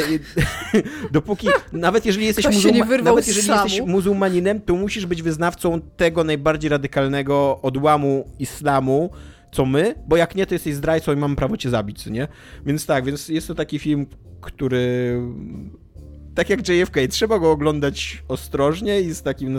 [1.12, 6.68] dopóki, nawet jeżeli jesteś, muzułma, nawet jeżeli jesteś muzułmaninem, to musisz być wyznawcą tego najbardziej
[6.70, 9.10] radykalnego odłamu islamu,
[9.52, 12.28] co my, bo jak nie, to jesteś zdrajcą i mam prawo cię zabić, co nie?
[12.66, 14.06] Więc tak, więc jest to taki film,
[14.40, 15.20] który
[16.34, 19.58] tak jak JFK, trzeba go oglądać ostrożnie i z takim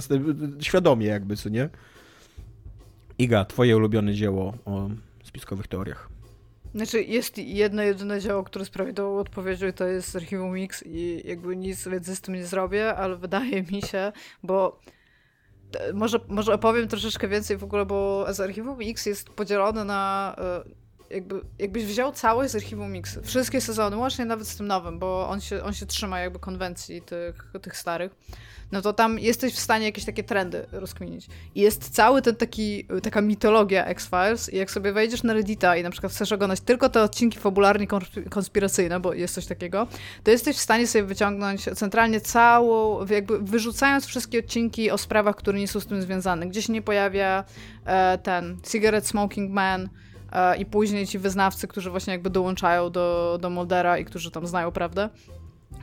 [0.59, 1.69] świadomie jakby, co nie?
[3.17, 4.89] Iga, twoje ulubione dzieło o
[5.23, 6.08] spiskowych teoriach.
[6.75, 11.55] Znaczy, jest jedno jedyne dzieło, które jest prawidłową odpowiedzią to jest Archiwum Mix i jakby
[11.55, 14.11] nic więcej z tym nie zrobię, ale wydaje mi się,
[14.43, 14.79] bo
[15.93, 20.63] może, może opowiem troszeczkę więcej w ogóle, bo z Archiwum X jest podzielone na e,
[21.11, 25.29] jakby, jakbyś wziął całość z Archiwum Mix, wszystkie sezony, łącznie nawet z tym nowym, bo
[25.29, 28.15] on się, on się trzyma jakby konwencji tych, tych starych
[28.71, 31.27] no to tam jesteś w stanie jakieś takie trendy rozkminić.
[31.55, 35.83] I jest cały ten taki, taka mitologia X-Files i jak sobie wejdziesz na Reddita i
[35.83, 37.87] na przykład chcesz oglądać tylko te odcinki fabularnie
[38.29, 39.87] konspiracyjne, bo jest coś takiego,
[40.23, 45.59] to jesteś w stanie sobie wyciągnąć centralnie całą, jakby wyrzucając wszystkie odcinki o sprawach, które
[45.59, 46.47] nie są z tym związane.
[46.47, 47.43] Gdzie się nie pojawia
[47.85, 49.89] e, ten Cigarette Smoking Man,
[50.57, 54.71] i później ci wyznawcy, którzy właśnie jakby dołączają do, do Moldera i którzy tam znają
[54.71, 55.09] prawdę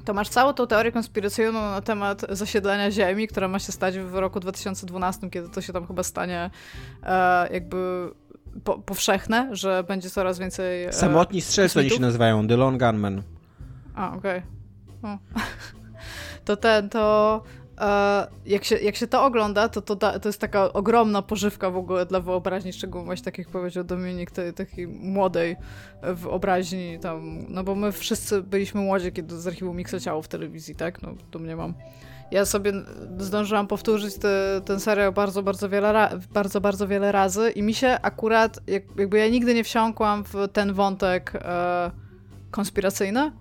[0.06, 4.14] to masz całą tą teorię konspiracyjną na temat zasiedlenia Ziemi, która ma się stać w
[4.14, 6.50] roku 2012, kiedy to się tam chyba stanie
[7.02, 8.10] e, jakby
[8.64, 10.84] po, powszechne, że będzie coraz więcej.
[10.84, 13.22] E, Samotni strzelcy oni się nazywają, The Lone Gunmen.
[13.94, 14.42] A, okej.
[15.02, 15.18] Okay.
[16.44, 17.65] To ten, to E,
[18.46, 22.06] jak się, jak się to ogląda, to, to, to jest taka ogromna pożywka w ogóle
[22.06, 25.56] dla wyobraźni, szczególnie właśnie tak jak powiedział Dominik, tej, takiej młodej
[26.02, 30.74] wyobraźni tam, no bo my wszyscy byliśmy młodzi, kiedy z archiwum Mix leciało w telewizji,
[30.74, 31.02] tak?
[31.02, 31.74] No, to mnie mam.
[32.30, 32.72] Ja sobie
[33.18, 37.98] zdążyłam powtórzyć te, ten serial bardzo, bardzo wiele, bardzo, bardzo wiele razy i mi się
[38.02, 41.90] akurat, jak, jakby ja nigdy nie wsiąkłam w ten wątek e,
[42.50, 43.32] konspiracyjny,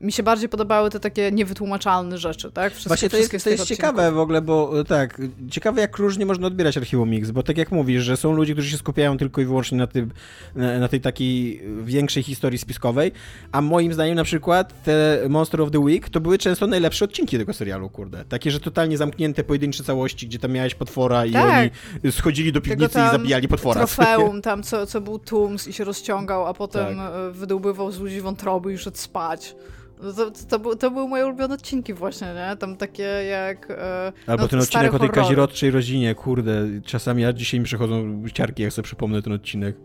[0.00, 2.72] mi się bardziej podobały te takie niewytłumaczalne rzeczy, tak?
[2.72, 5.20] Wszystkie, Właśnie to jest, to jest ciekawe w ogóle, bo e, tak,
[5.50, 8.70] ciekawe jak różnie można odbierać Archiwum Mix, bo tak jak mówisz, że są ludzie, którzy
[8.70, 10.10] się skupiają tylko i wyłącznie na, tym,
[10.54, 13.12] na tej takiej większej historii spiskowej,
[13.52, 17.38] a moim zdaniem na przykład te Monster of the Week to były często najlepsze odcinki
[17.38, 18.24] tego serialu, kurde.
[18.24, 21.70] Takie, że totalnie zamknięte pojedyncze całości, gdzie tam miałeś potwora i tak.
[22.04, 23.86] oni schodzili do piwnicy i zabijali potwora.
[23.86, 27.12] trofeum tam, co, co był Tooms i się rozciągał, a potem tak.
[27.14, 29.54] E, wydłbywał z ludzi wątroby i szedł spać.
[30.02, 32.56] No to, to, to, to, były moje ulubione odcinki właśnie, nie?
[32.56, 33.70] Tam takie jak...
[33.70, 36.66] E, Albo no, ten odcinek o tej kazirodczej rodzinie, kurde.
[36.84, 39.76] Czasami ja dzisiaj mi przychodzą ciarki, jak sobie przypomnę ten odcinek.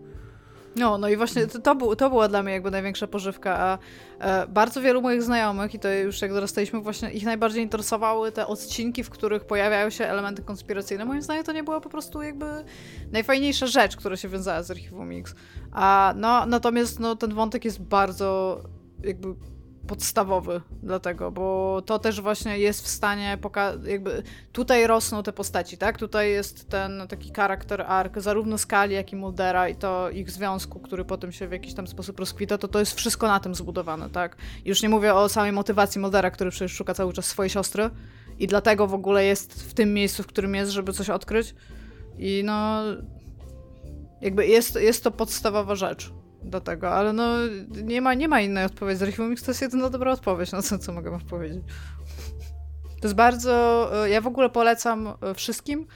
[0.76, 3.78] No, no i właśnie to, to, był, to była dla mnie jakby największa pożywka, a
[4.20, 8.48] e, bardzo wielu moich znajomych, i to już jak dorastaliśmy, właśnie ich najbardziej interesowały te
[8.48, 11.06] odcinki, w których pojawiają się elementy konspiracyjne.
[11.06, 12.46] Moim zdaniem to nie była po prostu jakby
[13.12, 15.36] najfajniejsza rzecz, która się wiązała z archiwum Mix.
[15.72, 18.62] A no, natomiast no, ten wątek jest bardzo
[19.04, 19.28] jakby
[19.92, 25.78] podstawowy dlatego, bo to też właśnie jest w stanie pokazać, jakby tutaj rosną te postaci,
[25.78, 25.98] tak?
[25.98, 30.80] Tutaj jest ten taki charakter arc zarówno Skali, jak i Muldera i to ich związku,
[30.80, 34.10] który potem się w jakiś tam sposób rozkwita, to to jest wszystko na tym zbudowane,
[34.10, 34.38] tak?
[34.66, 37.90] Już nie mówię o samej motywacji Muldera, który przecież szuka cały czas swojej siostry
[38.40, 41.56] i dlatego w ogóle jest w tym miejscu, w którym jest, żeby coś odkryć
[42.18, 42.82] i no
[44.22, 47.36] jakby jest, jest to podstawowa rzecz do tego, ale no
[47.84, 49.00] nie ma, nie ma innej odpowiedzi.
[49.00, 51.64] Z Archiwum Mix to jest jedyna dobra odpowiedź na co, co mogę wam powiedzieć.
[53.02, 53.90] To jest bardzo...
[54.06, 55.88] E, ja w ogóle polecam e, wszystkim.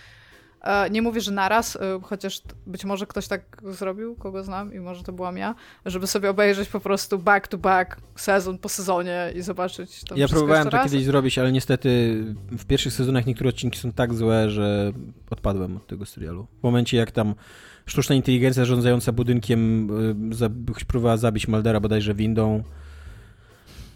[0.62, 5.04] E, nie mówię, że naraz, chociaż być może ktoś tak zrobił, kogo znam i może
[5.04, 5.56] to byłam ja,
[5.86, 10.28] żeby sobie obejrzeć po prostu back to back, sezon po sezonie i zobaczyć tam Ja
[10.28, 14.92] próbowałem to kiedyś zrobić, ale niestety w pierwszych sezonach niektóre odcinki są tak złe, że
[15.30, 16.48] odpadłem od tego serialu.
[16.60, 17.36] W momencie jak tam
[17.86, 19.90] sztuczna inteligencja rządzająca budynkiem
[20.80, 22.64] y, próbowała zabić Maldera bodajże windą.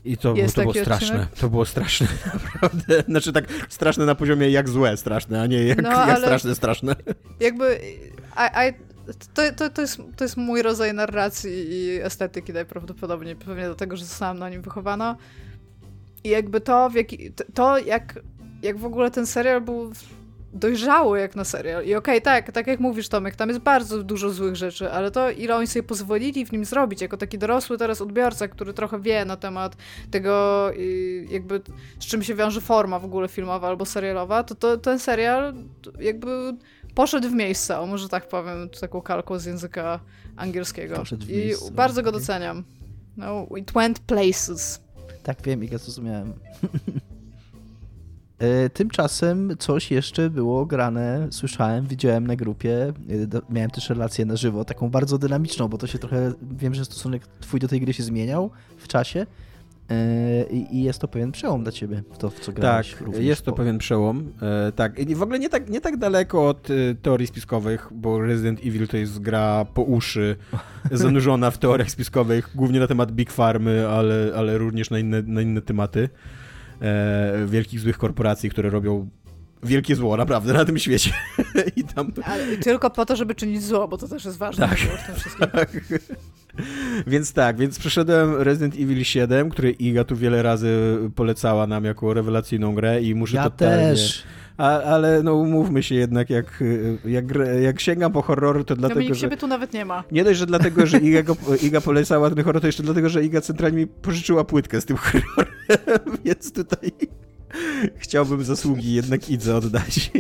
[0.06, 1.16] I to, to było straszne.
[1.16, 1.40] Odcinek?
[1.40, 2.08] To było straszne,
[2.44, 3.04] naprawdę.
[3.08, 6.96] Znaczy tak straszne na poziomie jak złe straszne, a nie jak, no, jak straszne straszne.
[7.40, 7.80] Jakby...
[7.84, 8.74] I, I,
[9.34, 14.06] to, to, to, jest, to jest mój rodzaj narracji i estetyki najprawdopodobniej, pewnie dlatego, że
[14.06, 15.16] zostałam na nim wychowana.
[16.24, 18.20] I jakby to, w jaki, to jak,
[18.62, 19.92] jak w ogóle ten serial był
[20.54, 21.86] dojrzały jak na serial.
[21.86, 25.12] I okej, okay, tak, tak jak mówisz Tomek, tam jest bardzo dużo złych rzeczy, ale
[25.12, 29.02] to ile oni sobie pozwolili w nim zrobić, jako taki dorosły teraz odbiorca, który trochę
[29.02, 29.78] wie na temat
[30.12, 30.66] tego
[31.30, 31.62] jakby
[32.00, 35.54] z czym się wiąże forma w ogóle filmowa albo serialowa, to, to ten serial
[36.00, 36.54] jakby
[36.96, 40.00] poszedł w miejsce, o może tak powiem, taką kalką z języka
[40.36, 41.04] angielskiego.
[41.06, 41.68] W miejsce.
[41.68, 42.64] I bardzo go doceniam.
[43.18, 44.82] No, it went places.
[45.24, 46.34] Tak wiem i ja zrozumiałem.
[48.40, 52.94] E, tymczasem coś jeszcze było grane, słyszałem, widziałem na grupie, e,
[53.50, 57.24] miałem też relację na żywo, taką bardzo dynamiczną, bo to się trochę, wiem, że stosunek
[57.40, 59.26] twój do tej gry się zmieniał w czasie
[59.90, 62.96] e, i jest to pewien przełom dla ciebie, w to, w co grałeś.
[62.96, 63.58] Tak, jest to po...
[63.58, 64.32] pewien przełom,
[64.76, 65.00] tak.
[65.00, 66.68] I w ogóle nie tak, nie tak daleko od
[67.02, 70.36] teorii spiskowych, bo Resident Evil to jest gra po uszy,
[70.92, 75.42] zanurzona w teoriach spiskowych, głównie na temat Big Farmy, ale, ale również na inne, na
[75.42, 76.10] inne tematy
[76.82, 79.10] e, wielkich złych korporacji, które robią
[79.64, 81.14] wielkie zło, naprawdę, na tym świecie.
[81.76, 82.12] I tam...
[82.24, 84.80] Ale tylko po to, żeby czynić zło, bo to też jest ważne tak.
[85.52, 85.70] Tak.
[87.08, 92.14] Więc tak, więc przeszedłem Resident Evil 7, który Iga tu wiele razy polecała nam jako
[92.14, 93.90] rewelacyjną grę i muszę ja totalnie...
[93.90, 94.24] też.
[94.60, 96.64] A, ale no umówmy się jednak, jak,
[97.06, 97.26] jak,
[97.62, 99.22] jak sięgam po horrory, to dlatego, Dominik, że...
[99.22, 100.04] siebie tu nawet nie ma.
[100.12, 103.24] Nie dość, że dlatego, że Iga, go, Iga polecała ten horror, to jeszcze dlatego, że
[103.24, 105.54] Iga centralnie mi pożyczyła płytkę z tym horrorem,
[106.26, 106.92] więc tutaj...
[107.98, 110.12] Chciałbym zasługi jednak Idze oddać.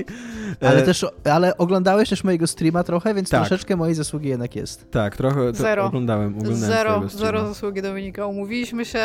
[0.61, 3.39] Ale e, też, ale oglądałeś też mojego streama trochę, więc tak.
[3.39, 4.91] troszeczkę mojej zasługi jednak jest.
[4.91, 5.85] Tak, trochę zero.
[5.85, 6.37] oglądałem.
[6.39, 8.25] oglądałem zero, zero zasługi Dominika.
[8.25, 9.01] Umówiliśmy się,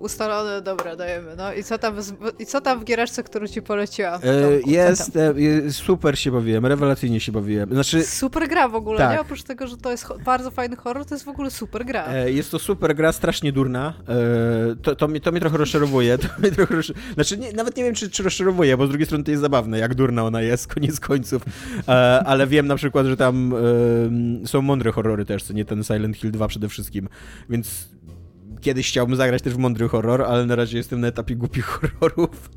[0.00, 1.36] ustalone, dobra, dajemy.
[1.36, 1.96] No i co tam,
[2.38, 4.20] i co tam w giereczce, którą ci poleciłam?
[4.24, 7.70] E, jest, e, super się bawiłem, rewelacyjnie się bawiłem.
[7.72, 9.12] Znaczy, super gra w ogóle, tak.
[9.12, 9.20] nie?
[9.20, 12.06] Oprócz tego, że to jest bardzo fajny horror, to jest w ogóle super gra.
[12.06, 13.94] E, jest to super gra, strasznie durna.
[14.08, 16.18] E, to, to, mnie, to mnie trochę rozczarowuje.
[16.18, 16.96] To mnie trochę rozczar...
[17.14, 19.78] Znaczy, nie, nawet nie wiem, czy, czy rozczarowuje, bo z drugiej strony to jest zabawne,
[19.78, 21.42] jak durna ona jest, koniec końców.
[21.88, 21.90] E,
[22.26, 23.54] ale wiem na przykład, że tam
[24.46, 27.08] są mądre horrory też, co nie ten Silent Hill 2 przede wszystkim,
[27.50, 27.88] więc
[28.64, 32.50] kiedyś chciałbym zagrać też w mądry horror, ale na razie jestem na etapie głupich horrorów.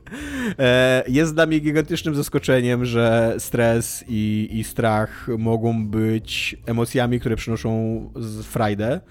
[0.59, 7.35] E, jest dla mnie gigantycznym zaskoczeniem, że stres i, i strach mogą być emocjami, które
[7.35, 8.01] przynoszą
[8.43, 9.01] frajdę.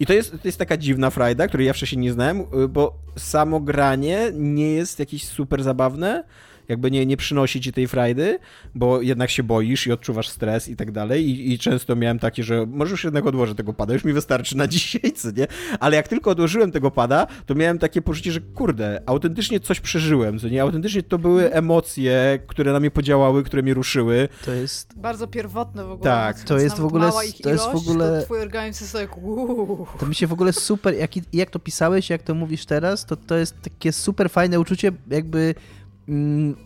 [0.00, 2.98] I to jest, to jest taka dziwna frajda, której ja wcześniej nie znałem, y, bo
[3.16, 6.24] samo granie nie jest jakieś super zabawne,
[6.70, 8.38] jakby nie, nie przynosi ci tej frajdy,
[8.74, 12.42] bo jednak się boisz i odczuwasz stres i tak dalej I, i często miałem takie,
[12.42, 15.46] że może już jednak odłożę tego pada, już mi wystarczy na dzisiaj, co nie?
[15.80, 20.38] Ale jak tylko odłożyłem tego pada, to miałem takie poczucie, że kurde, autentycznie coś przeżyłem,
[20.38, 20.62] co nie?
[20.62, 24.28] Autentycznie to były emocje, które na mnie podziałały, które mnie ruszyły.
[24.44, 24.98] To jest...
[24.98, 26.10] Bardzo pierwotne w ogóle.
[26.10, 26.40] Tak.
[26.40, 27.10] To jest w ogóle...
[27.42, 28.20] To jest w ogóle...
[28.20, 29.10] To twój organizm jest tak...
[30.00, 30.94] To mi się w ogóle super...
[30.94, 34.92] Jak, jak to pisałeś, jak to mówisz teraz, to to jest takie super fajne uczucie,
[35.10, 35.54] jakby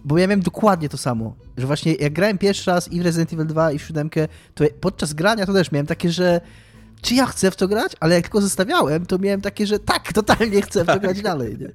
[0.04, 3.32] bo ja miałem dokładnie to samo, że właśnie jak grałem pierwszy raz i w Resident
[3.32, 4.10] Evil 2 i w 7,
[4.54, 6.40] to podczas grania to też miałem takie, że
[7.02, 10.12] czy ja chcę w to grać, ale jak tylko zostawiałem, to miałem takie, że tak,
[10.12, 11.58] totalnie chcę w to grać dalej.
[11.58, 11.68] Nie?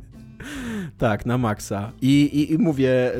[0.98, 1.92] Tak, na maksa.
[2.02, 3.12] I, i, I, mówię,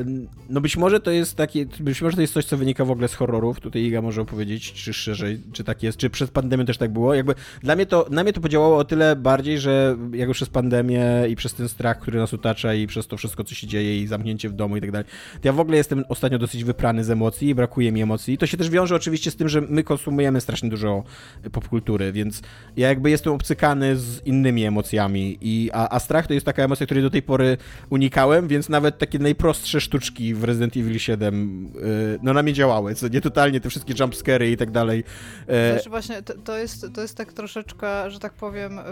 [0.48, 3.08] no być może to jest takie, być może to jest coś, co wynika w ogóle
[3.08, 3.60] z horrorów.
[3.60, 7.14] Tutaj Iga może opowiedzieć, czy szerzej, czy tak jest, czy przez pandemię też tak było.
[7.14, 11.04] Jakby dla mnie to, na mnie to podziałało o tyle bardziej, że jakby przez pandemię
[11.28, 14.06] i przez ten strach, który nas otacza i przez to wszystko, co się dzieje i
[14.06, 17.10] zamknięcie w domu i tak dalej, to ja w ogóle jestem ostatnio dosyć wyprany z
[17.10, 18.38] emocji i brakuje mi emocji.
[18.38, 21.04] To się też wiąże oczywiście z tym, że my konsumujemy strasznie dużo
[21.52, 22.42] popkultury, więc
[22.76, 26.86] ja jakby jestem obcykany z innymi emocjami i, a, a strach to jest taka emocja,
[26.86, 27.56] której do tej pory
[27.90, 32.94] unikałem, więc nawet takie najprostsze sztuczki w Resident Evil 7 yy, no na mnie działały,
[32.94, 34.98] co nie totalnie te wszystkie jumpscary i tak dalej.
[34.98, 35.54] Yy.
[35.74, 38.82] Wiesz, właśnie to, to, jest, to jest tak troszeczkę, że tak powiem, y,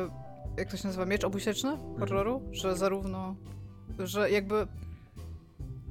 [0.57, 3.37] jak to się nazywa, miecz obusieczny horroru, że zarówno,
[3.99, 4.67] że jakby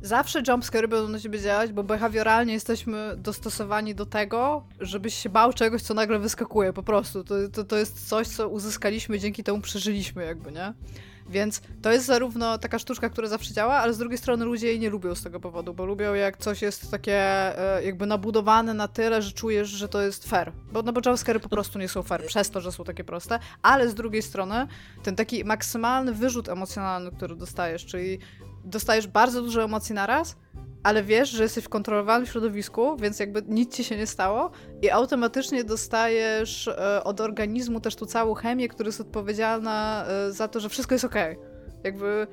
[0.01, 5.53] Zawsze jumpscare będą na ciebie działać, bo behawioralnie jesteśmy dostosowani do tego, żebyś się bał
[5.53, 7.23] czegoś, co nagle wyskakuje, po prostu.
[7.23, 10.73] To, to, to jest coś, co uzyskaliśmy, dzięki temu przeżyliśmy, jakby, nie?
[11.29, 14.79] Więc to jest zarówno taka sztuczka, która zawsze działa, ale z drugiej strony ludzie jej
[14.79, 18.87] nie lubią z tego powodu, bo lubią jak coś jest takie e, jakby nabudowane na
[18.87, 20.51] tyle, że czujesz, że to jest fair.
[20.71, 23.39] Bo no bo jumpscary po prostu nie są fair, przez to, że są takie proste,
[23.61, 24.67] ale z drugiej strony
[25.03, 28.19] ten taki maksymalny wyrzut emocjonalny, który dostajesz, czyli
[28.69, 30.35] dostajesz bardzo dużo emocji naraz,
[30.83, 34.89] ale wiesz, że jesteś w kontrolowanym środowisku, więc jakby nic ci się nie stało i
[34.89, 40.59] automatycznie dostajesz e, od organizmu też tu całą chemię, która jest odpowiedzialna e, za to,
[40.59, 41.37] że wszystko jest okej.
[41.83, 42.27] Jakby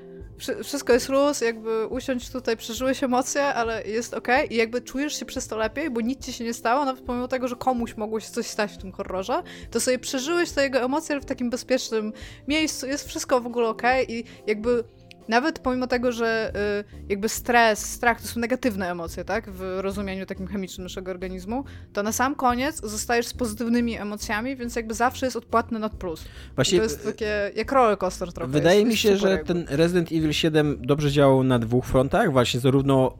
[0.64, 5.24] wszystko jest luz, jakby usiąść tutaj, przeżyłeś emocje, ale jest okej i jakby czujesz się
[5.24, 8.20] przez to lepiej, bo nic ci się nie stało, nawet pomimo tego, że komuś mogło
[8.20, 12.12] się coś stać w tym horrorze, to sobie przeżyłeś te jego emocje w takim bezpiecznym
[12.48, 14.84] miejscu, jest wszystko w ogóle okej i jakby
[15.28, 19.50] nawet pomimo tego, że y, jakby stres, strach to są negatywne emocje, tak?
[19.50, 24.76] W rozumieniu takim chemicznym naszego organizmu, to na sam koniec zostajesz z pozytywnymi emocjami, więc
[24.76, 26.24] jakby zawsze jest odpłatny nad plus.
[26.54, 28.52] Właśnie, to jest takie jak roller coaster trochę.
[28.52, 29.46] Wydaje jest, mi się, że jakby.
[29.46, 33.14] ten Resident Evil 7 dobrze działał na dwóch frontach, właśnie zarówno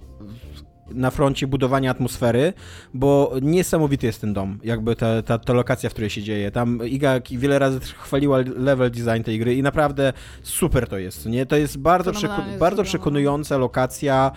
[0.90, 2.52] na froncie budowania atmosfery,
[2.94, 6.50] bo niesamowity jest ten dom, jakby ta, ta, ta lokacja, w której się dzieje.
[6.50, 10.12] Tam Iga wiele razy chwaliła level design tej gry i naprawdę
[10.42, 11.46] super to jest, nie?
[11.46, 14.32] To jest bardzo, przeku- bardzo przekonująca lokacja,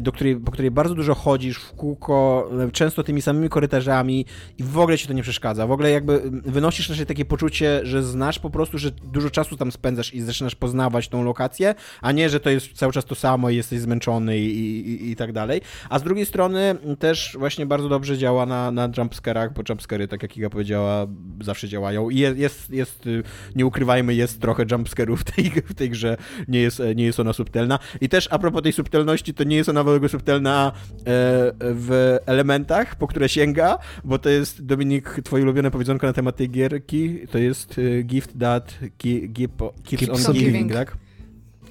[0.00, 4.26] do której, po której bardzo dużo chodzisz w kółko, y, często tymi samymi korytarzami
[4.58, 5.66] i w ogóle ci to nie przeszkadza.
[5.66, 9.56] W ogóle jakby y, wynosisz raczej takie poczucie, że znasz po prostu, że dużo czasu
[9.56, 13.14] tam spędzasz i zaczynasz poznawać tą lokację, a nie, że to jest cały czas to
[13.14, 15.60] samo i jesteś zmęczony i, i, i tak dalej.
[15.90, 20.22] A z drugiej strony też właśnie bardzo dobrze działa na, na jumpscarach, bo jumpscary, tak
[20.22, 21.06] jak Iga powiedziała,
[21.40, 23.08] zawsze działają i jest, jest, jest
[23.56, 26.16] nie ukrywajmy, jest trochę jumpscarów w tej, w tej grze,
[26.48, 27.78] nie jest, nie jest ona subtelna.
[28.00, 31.02] I też a propos tej subtelności, to nie jest ona subtelna e,
[31.60, 36.50] w elementach, po które sięga, bo to jest, Dominik, twoje ulubione powiedzonko na temat tej
[36.50, 40.96] gierki, to jest e, gift that keeps, keeps on giving, giving, tak?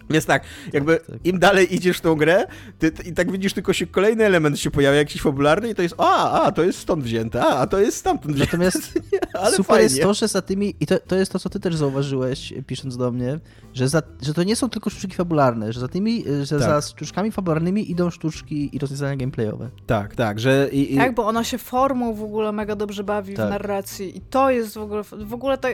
[0.09, 0.43] Więc tak,
[0.73, 1.25] jakby tak, tak.
[1.25, 2.47] im dalej idziesz w tą grę,
[2.79, 5.81] ty, ty, i tak widzisz tylko się kolejny element się pojawia, jakiś fabularny i to
[5.81, 8.57] jest, a, a, to jest stąd wzięte, a, a to jest stamtąd wzięte.
[8.57, 8.99] Natomiast
[9.33, 9.83] Ale super fajnie.
[9.83, 12.97] jest to, że za tymi, i to, to jest to, co ty też zauważyłeś, pisząc
[12.97, 13.39] do mnie,
[13.73, 16.67] że, za, że to nie są tylko sztuczki fabularne, że za tymi, że tak.
[16.67, 19.69] za sztuczkami fabularnymi idą sztuczki i rozwiązania gameplayowe.
[19.85, 20.69] Tak, tak, że...
[20.71, 20.97] I, i...
[20.97, 23.47] Tak, bo ona się formą w ogóle mega dobrze bawi tak.
[23.47, 25.73] w narracji i to jest w ogóle, w ogóle tak...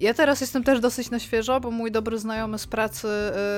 [0.00, 3.08] Ja teraz jestem też dosyć na świeżo, bo mój dobry znajomy z pracy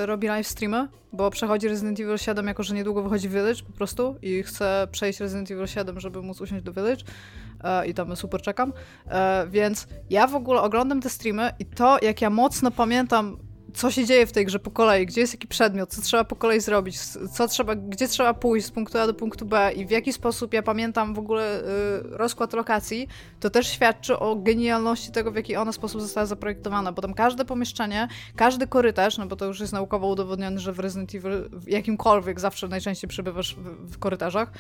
[0.02, 3.73] y, robi live streamy, bo przechodzi Resident Evil 7, jako że niedługo wychodzi Village po
[3.73, 8.16] prostu i chce przejść Resident Evil 7, żeby móc usiąść do Village y, i tam
[8.16, 8.73] super czekam.
[8.73, 9.12] Y,
[9.51, 13.47] więc ja w ogóle oglądam te streamy i to, jak ja mocno pamiętam
[13.78, 16.36] co się dzieje w tej grze po kolei, gdzie jest jaki przedmiot, co trzeba po
[16.36, 16.98] kolei zrobić,
[17.32, 20.52] co trzeba, gdzie trzeba pójść z punktu A do punktu B i w jaki sposób
[20.52, 21.64] ja pamiętam w ogóle y,
[22.02, 23.09] rozkład lokacji,
[23.40, 27.44] to też świadczy o genialności tego, w jaki ona sposób została zaprojektowana, bo tam każde
[27.44, 31.68] pomieszczenie, każdy korytarz, no bo to już jest naukowo udowodnione, że w Resident Evil w
[31.68, 34.52] jakimkolwiek zawsze najczęściej przebywasz w, w korytarzach,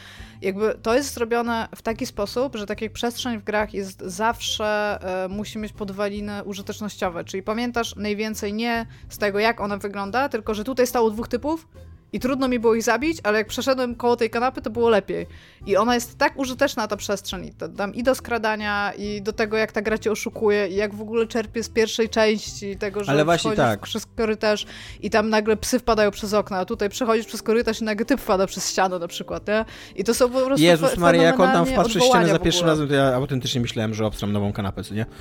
[0.42, 4.98] jakby to jest zrobione w taki sposób, że tak jak przestrzeń w grach jest zawsze,
[5.24, 10.54] y, musi mieć podwaliny użytecznościowe, czyli pamiętasz najwięcej nie z tego, jak ona wygląda, tylko
[10.54, 11.66] że tutaj stało dwóch typów
[12.12, 15.26] i trudno mi było ich zabić, ale jak przeszedłem koło tej kanapy, to było lepiej.
[15.66, 19.32] I ona jest tak użyteczna, ta przestrzeń, i to, tam i do skradania, i do
[19.32, 23.04] tego, jak ta gra cię oszukuje, i jak w ogóle czerpie z pierwszej części tego,
[23.04, 23.80] że ale właśnie tak.
[23.80, 24.66] przez korytarz
[25.00, 28.20] i tam nagle psy wpadają przez okna, a tutaj przechodzisz przez korytarz i nagle typ
[28.20, 29.64] wpada przez ścianę na przykład, nie?
[29.96, 32.66] I to są po prostu Jezus Maria, jak on tam wpadł przez ścianę za pierwszym
[32.66, 35.06] razem, to ja autentycznie myślałem, że obstram nową kanapę, co nie?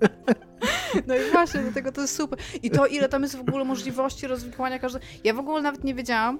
[1.06, 2.38] No i właśnie, dlatego to jest super.
[2.62, 5.04] I to, ile tam jest w ogóle możliwości rozwikłania każdego.
[5.24, 6.38] Ja w ogóle nawet nie wiedziałam,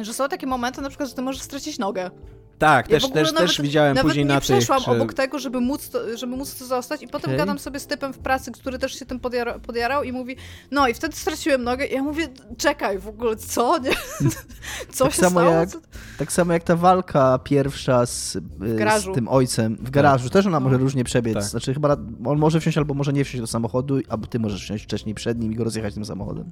[0.00, 2.10] że są takie momenty, na przykład, że ty możesz stracić nogę.
[2.62, 4.90] Tak, Ja też, nawet- też widziałem Nawet później nie na tych, przeszłam że...
[4.90, 7.38] obok tego, żeby móc, to, żeby móc to zostać i potem Okej.
[7.38, 10.36] gadam sobie z typem w pracy, który też się tym podjara, podjarał i mówi,
[10.70, 12.28] no i wtedy straciłem nogę i ja mówię,
[12.58, 13.90] czekaj, w ogóle co, nie?
[14.92, 15.54] Co Tak się samo stało?
[15.56, 15.68] jak-
[16.18, 18.40] Tak samo jak ta walka pierwsza z, y,
[19.00, 20.30] z tym ojcem w garażu.
[20.30, 20.64] Też ona No.
[20.64, 21.34] może różnie przebiec.
[21.34, 21.44] Tak.
[21.44, 24.84] Znaczy chyba on może wsiąść albo może nie wsiąść do samochodu, albo ty możesz wsiąść
[24.84, 26.50] wcześniej przed nim i go rozjechać tym samochodem.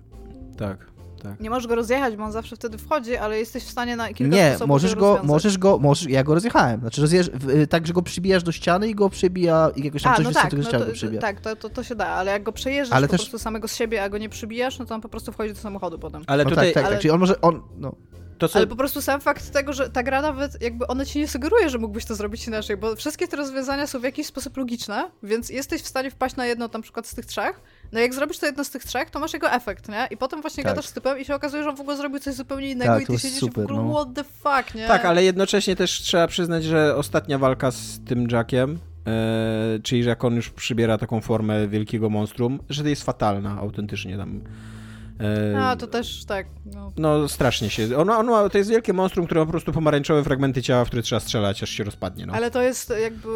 [0.56, 0.86] Tak,
[1.22, 1.40] tak.
[1.40, 4.36] Nie możesz go rozjechać, bo on zawsze wtedy wchodzi, ale jesteś w stanie na kilka
[4.36, 5.28] Nie, możesz go, rozwiązać.
[5.28, 6.80] możesz go, możesz, ja go rozjechałem.
[6.80, 7.30] Znaczy rozjeżdż,
[7.62, 10.24] y, tak, że go przybijasz do ściany i go przybija i jakoś tam A, coś
[10.24, 11.20] no tak, no ściany to, przybija.
[11.20, 13.68] tak to, to, to się da, ale jak go przejeżdżasz Ale po też- prostu samego
[13.68, 16.22] z siebie, a go nie przybijasz, no to on po prostu wchodzi do samochodu potem.
[16.26, 17.94] Ale No tutaj, tak, tak, ale- tak, czyli on może, on, no,
[18.38, 18.56] to co...
[18.56, 21.68] Ale po prostu sam fakt tego, że ta gra nawet jakby ona ci nie sugeruje,
[21.70, 25.48] że mógłbyś to zrobić inaczej, bo wszystkie te rozwiązania są w jakiś sposób logiczne, więc
[25.51, 27.60] jesteś w stanie wpaść na jedno na przykład z tych trzech.
[27.92, 30.08] No jak zrobisz to jedno z tych trzech, to masz jego efekt, nie?
[30.10, 30.72] I potem właśnie Tak.
[30.72, 33.02] gadasz z typem i się okazuje, że on w ogóle zrobił coś zupełnie innego Tak,
[33.02, 33.94] i ty siedzisz super, w ogóle no.
[33.94, 34.86] what the fuck, nie?
[34.88, 40.10] Tak, ale jednocześnie też trzeba przyznać, że ostatnia walka z tym Jackiem, e, czyli że
[40.10, 44.40] jak on już przybiera taką formę wielkiego monstrum, że to jest fatalna autentycznie tam.
[45.59, 46.92] A, to też tak, no.
[46.97, 47.97] No strasznie się.
[47.97, 51.02] Ono, ono, to jest wielkie monstrum, które ma po prostu pomarańczowe fragmenty ciała, w które
[51.02, 52.26] trzeba strzelać, aż się rozpadnie.
[52.26, 52.32] No.
[52.32, 53.28] Ale to jest jakby,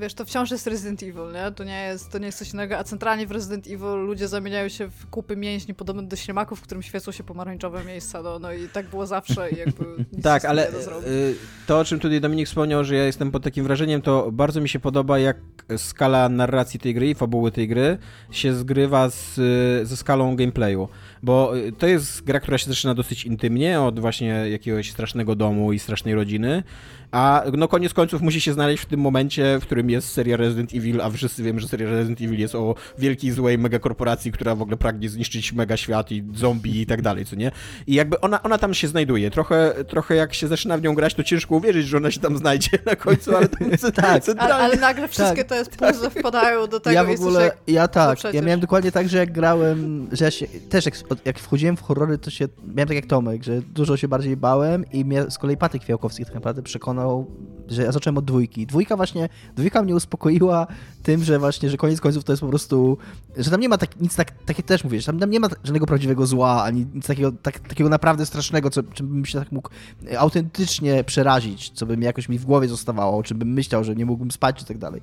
[0.00, 1.52] wiesz, to wciąż jest Resident Evil, nie?
[1.52, 4.68] To nie jest, to nie jest coś innego, a centralnie w Resident Evil ludzie zamieniają
[4.68, 8.52] się w kupy mięśni podobne do ślimaków, w którym świecą się pomarańczowe miejsca, no, no
[8.52, 9.84] i tak było zawsze i jakby
[10.22, 11.34] Tak, ale y,
[11.66, 14.68] to, o czym tutaj Dominik wspomniał, że ja jestem pod takim wrażeniem, to bardzo mi
[14.68, 15.36] się podoba, jak
[15.76, 17.98] skala narracji tej gry i fabuły tej gry
[18.30, 19.34] się zgrywa z,
[19.88, 20.88] ze skalą gameplayu.
[21.22, 25.72] Bo y, to jest gra, która się zaczyna dosyć intymnie, od właśnie jakiegoś strasznego domu
[25.72, 26.62] i strasznej rodziny,
[27.12, 30.74] a no koniec końców musi się znaleźć w tym momencie, w którym jest seria Resident
[30.74, 34.62] Evil, a wszyscy wiemy, że seria Resident Evil jest o wielkiej, złej megakorporacji, która w
[34.62, 37.50] ogóle pragnie zniszczyć mega świat i zombie i tak dalej, co nie?
[37.86, 39.30] I jakby ona, ona tam się znajduje.
[39.30, 42.36] Trochę, trochę jak się zaczyna w nią grać, to ciężko uwierzyć, że ona się tam
[42.36, 44.24] znajdzie na końcu, ale to jest Tak.
[44.24, 44.54] centralnie.
[44.54, 47.56] Ale, ale nagle wszystkie te puzzle wpadają do tego ja w ogóle, jak...
[47.66, 50.86] ja tak, ja miałem dokładnie tak, że jak grałem, że ja się, też
[51.24, 54.84] jak, wchodziłem w horrory, to się, miałem tak jak Tomek, że dużo się bardziej bałem
[54.92, 57.26] i mnie z kolei Patryk Fiałkowski tak naprawdę przekonał,
[57.72, 58.66] że ja zacząłem od dwójki.
[58.66, 60.66] Dwójka właśnie, dwójka mnie uspokoiła
[61.02, 62.98] tym, że właśnie, że koniec końców to jest po prostu,
[63.36, 65.40] że tam nie ma tak, nic tak, tak jak też mówię, że tam, tam nie
[65.40, 69.38] ma żadnego prawdziwego zła, ani nic takiego, tak, takiego naprawdę strasznego, co, czym bym się
[69.38, 69.70] tak mógł
[70.18, 73.94] autentycznie przerazić, co by mi jakoś mi w głowie zostawało, o czym bym myślał, że
[73.94, 75.00] nie mógłbym spać i tak dalej.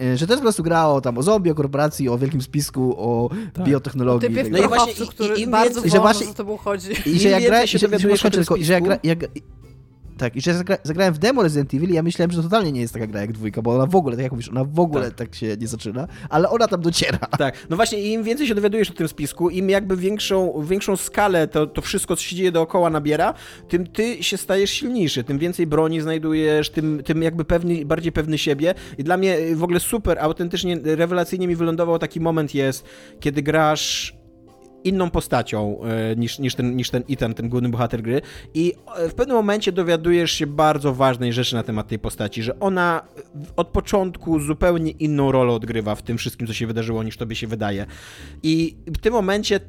[0.00, 2.42] E, Że to jest po prostu gra o, tam, o zombie, o korporacji, o wielkim
[2.42, 3.66] spisku, o Tak.
[3.66, 4.28] biotechnologii.
[4.28, 4.92] Typie i w No i właśnie
[5.36, 6.88] i- i im bardzo więcej- że właśnie- za tobą chodzi.
[7.06, 7.88] I że jak gra, się i że,
[8.18, 9.14] że, tylko, i że ja, gra, spisku- ja,
[10.20, 12.72] tak, i że zagra, zagrałem w demo Resident Evil i ja myślałem, że to totalnie
[12.72, 14.80] nie jest taka gra jak dwójka, bo ona w ogóle, tak jak mówisz, ona w
[14.80, 15.14] ogóle Tak.
[15.14, 17.18] tak, się nie zaczyna, ale ona tam dociera.
[17.18, 21.48] Tak, no właśnie im więcej się dowiadujesz o tym spisku, im jakby większą, większą skalę
[21.48, 23.34] to, to wszystko, co się dzieje dookoła nabiera,
[23.68, 28.38] tym ty się stajesz silniejszy, tym więcej broni znajdujesz, tym, tym jakby pewny, bardziej pewny
[28.38, 32.84] siebie i dla mnie w ogóle super, autentycznie, rewelacyjnie mi wylądował taki moment jest,
[33.20, 34.19] kiedy grasz
[34.84, 38.20] inną postacią e, niż, niż, ten, niż ten Ethan, ten główny bohater gry
[38.54, 42.60] i e, w pewnym momencie dowiadujesz się bardzo ważnej rzeczy na temat tej postaci, że
[42.60, 43.02] ona
[43.34, 47.36] w- od początku zupełnie inną rolę odgrywa w tym wszystkim, co się wydarzyło, niż tobie
[47.36, 47.86] się wydaje.
[48.42, 49.60] I w tym momencie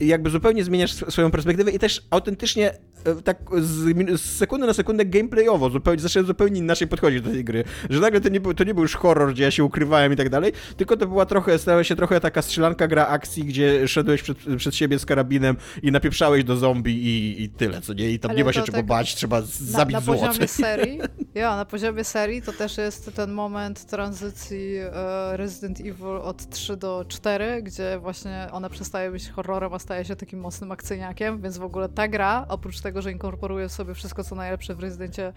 [0.00, 2.76] jakby zupełnie zmieniasz sw- swoją perspektywę i też autentycznie e,
[3.24, 7.64] tak z, z sekundy na sekundę gameplayowo zupełnie, zacząłem zupełnie inaczej podchodzić do tej gry.
[7.90, 10.16] Że nagle to nie, był, to nie był już horror, gdzie ja się ukrywałem i
[10.16, 14.22] tak dalej, tylko to była trochę, stała się trochę taka strzelanka gra akcji, gdzie szedłeś
[14.22, 18.10] przed, przed siebie z karabinem i napieprzałeś do zombie i, i tyle, co nie?
[18.10, 20.14] I tam Ale nie ma się czego tak bać, trzeba Na, zabić na zło.
[20.14, 21.00] poziomie serii,
[21.34, 26.76] ja, na poziomie serii to też jest ten moment tranzycji e, Resident Evil od 3
[26.76, 31.58] do 4, gdzie właśnie ona przestaje być horrorem, a staje się takim mocnym akcyjniakiem, więc
[31.58, 35.32] w ogóle ta gra, oprócz tego, że inkorporuje sobie wszystko, co najlepsze w Rezydencie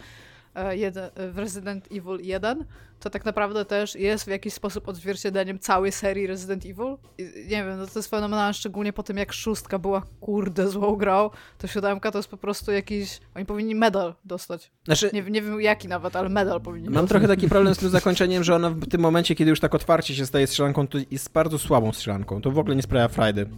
[0.55, 2.65] e, jeden, w Resident Evil 1,
[2.99, 6.97] to tak naprawdę też jest w jakiś sposób odzwierciedleniem całej serii Resident Evil.
[7.17, 10.95] I, nie wiem, no to jest fenomenalne, szczególnie po tym, jak szóstka była kurde złą
[10.95, 13.19] grą, to siódemka to jest po prostu jakiś...
[13.35, 14.71] Oni powinni medal dostać.
[14.85, 17.09] Znaczy, Nie, nie wiem jaki nawet, ale medal powinni Mam dostać.
[17.09, 20.15] trochę taki problem z tym zakończeniem, że ona w tym momencie, kiedy już tak otwarcie
[20.15, 22.41] się staje strzelanką, to jest bardzo słabą strzelanką.
[22.41, 23.49] To w ogóle nie sprawia frajdy.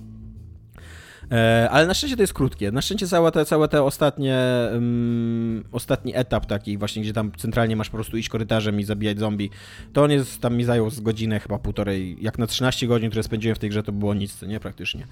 [1.31, 2.71] E, ale na szczęście to jest krótkie.
[2.71, 4.39] Na szczęście całe te, całe te ostatnie,
[4.73, 9.19] um, ostatni etap taki właśnie, gdzie tam centralnie masz po prostu iść korytarzem i zabijać
[9.19, 9.49] zombie,
[9.93, 13.23] to on jest, tam mi zajął z godzinę, chyba półtorej, jak na 13 godzin, które
[13.23, 15.07] spędziłem w tej grze, to było nic, nie, praktycznie.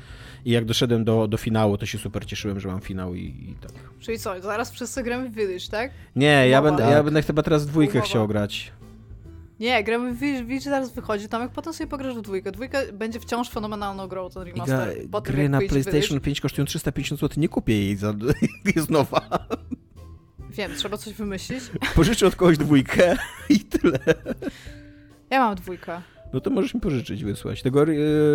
[0.46, 3.56] I jak doszedłem do, do finału, to się super cieszyłem, że mam finał i, i
[3.62, 3.72] tak.
[4.00, 5.92] Czyli co, zaraz wszyscy gramy w Village, tak?
[6.16, 6.78] Nie, ja Umowa.
[6.78, 7.06] będę, ja Tak.
[7.06, 8.06] będę chyba teraz w dwójkę Umowa.
[8.10, 8.72] chciał grać.
[9.60, 12.52] Nie, gramy w Village zaraz wychodzi, Tomek, potem sobie pograsz w dwójkę.
[12.52, 14.96] Dwójka będzie wciąż fenomenalną grą, ten remaster.
[15.12, 16.20] Po tym, gry jak na PlayStation Village.
[16.26, 18.14] 5 kosztują 350 zł, nie kupię jej, za,
[18.76, 19.48] jest nowa.
[20.50, 21.64] Wiem, trzeba coś wymyślić.
[21.96, 23.18] Pożyczę od kogoś dwójkę
[23.50, 24.00] i tyle.
[25.30, 26.02] Ja mam dwójkę.
[26.34, 27.62] No to możesz mi pożyczyć, wysłać.
[27.64, 27.94] Tego re-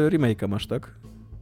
[0.08, 0.90] remake'a masz, tak?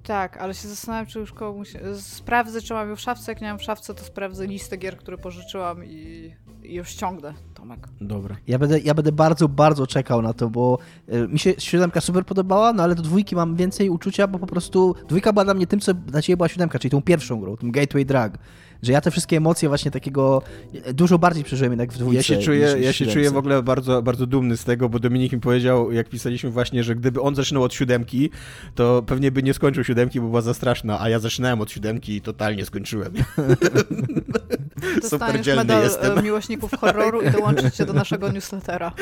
[0.03, 1.73] Tak, ale się zastanawiam, czy już komuś...
[2.01, 3.33] Sprawdzę, czy mam ją w szafce.
[3.33, 6.35] Jak nie mam w szafce, to sprawdzę listę gier, które pożyczyłam i,
[6.65, 7.89] i ją ściągnę, Tomek.
[8.01, 8.37] Dobra.
[8.47, 10.79] Ja będę, ja będę bardzo, bardzo czekał na to, bo
[11.09, 14.47] e, mi się siódemka super podobała, no ale do dwójki mam więcej uczucia, bo po
[14.47, 17.57] prostu dwójka była dla mnie tym, co dla ciebie była siódemka, czyli tą pierwszą grą,
[17.57, 18.39] tym Gateway Drag.
[18.83, 20.43] Że ja te wszystkie emocje właśnie takiego
[20.95, 22.17] dużo bardziej przeżyłem jednak w dwójce.
[22.17, 23.15] Ja się czuję, niż w ja się siódemce.
[23.15, 26.85] czuję w ogóle bardzo, bardzo dumny z tego, bo Dominik mi powiedział, jak pisaliśmy właśnie,
[26.85, 28.31] że gdyby on zaczynał od siódemki,
[28.75, 32.17] to pewnie by nie skończył siódemki, bo była za straszna, a ja zaczynałem od siódemki
[32.17, 33.13] i totalnie skończyłem.
[35.03, 36.19] Dostaniesz dzielny medal jestem.
[36.19, 38.93] e, miłośników horroru i dołączyć się do naszego newslettera.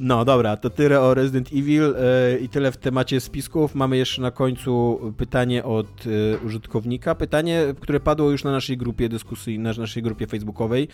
[0.00, 3.74] No dobra, to tyle o Resident Evil e, i tyle w temacie spisków.
[3.74, 7.14] Mamy jeszcze na końcu pytanie od e, użytkownika.
[7.14, 10.88] Pytanie, które padło już na naszej grupie dyskusji, na naszej grupie facebookowej.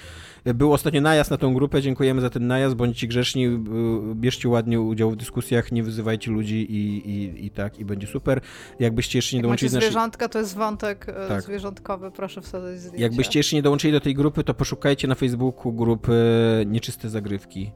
[0.45, 3.61] Był ostatnio najazd na tą grupę, dziękujemy za ten najazd, bądźcie grzeczni, e,
[4.15, 8.41] bierzcie ładnie udział w dyskusjach, nie wyzywajcie ludzi i, i, i tak, i będzie super.
[8.79, 9.91] Jakbyście jeszcze nie Jak dołączyli do naszej...
[9.91, 11.43] zwierzątka, to jest wątek e, Tak.
[11.43, 13.03] zwierzątkowy, proszę wsadzać zdjęcie.
[13.03, 16.13] Jakbyście jeszcze nie dołączyli do tej grupy, to poszukajcie na Facebooku grupy
[16.67, 17.73] Nieczyste Zagrywki,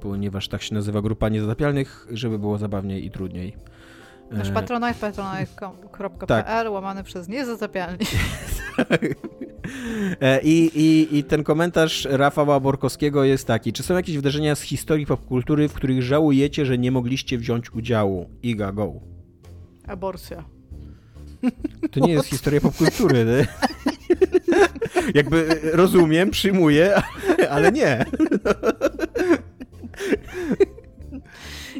[0.00, 3.56] ponieważ tak się nazywa grupa niezatapialnych, żeby było zabawniej i trudniej.
[4.32, 6.72] Nasz E, patronite, patronite.pl, Tak.
[6.72, 8.06] łamany przez niezatapialni.
[10.20, 13.72] E, I, i, I ten komentarz Rafała Borkowskiego jest taki.
[13.72, 18.28] Czy są jakieś wydarzenia z historii popkultury, w których żałujecie, że nie mogliście wziąć udziału?
[18.42, 18.92] Iga, go.
[19.86, 20.44] Aborcja.
[21.90, 23.24] To nie jest historia popkultury.
[23.24, 23.46] nie?
[25.20, 27.02] Jakby e, rozumiem, przyjmuję,
[27.50, 28.04] ale nie.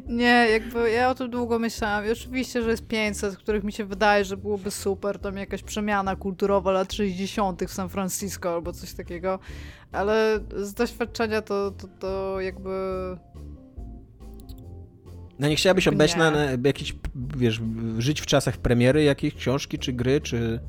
[0.06, 2.06] Nie, jakby ja o tym długo myślałam.
[2.06, 6.16] I oczywiście, że jest 500, których mi się wydaje, że byłoby super, tam jakaś przemiana
[6.16, 7.64] kulturowa lat 60.
[7.64, 9.38] w San Francisco albo coś takiego,
[9.92, 12.70] ale z doświadczenia to, to, to jakby...
[15.38, 16.94] No nie chciałabyś obejść na, na jakieś,
[17.36, 17.60] wiesz,
[17.98, 20.60] żyć w czasach premiery jakiejś książki czy gry, czy...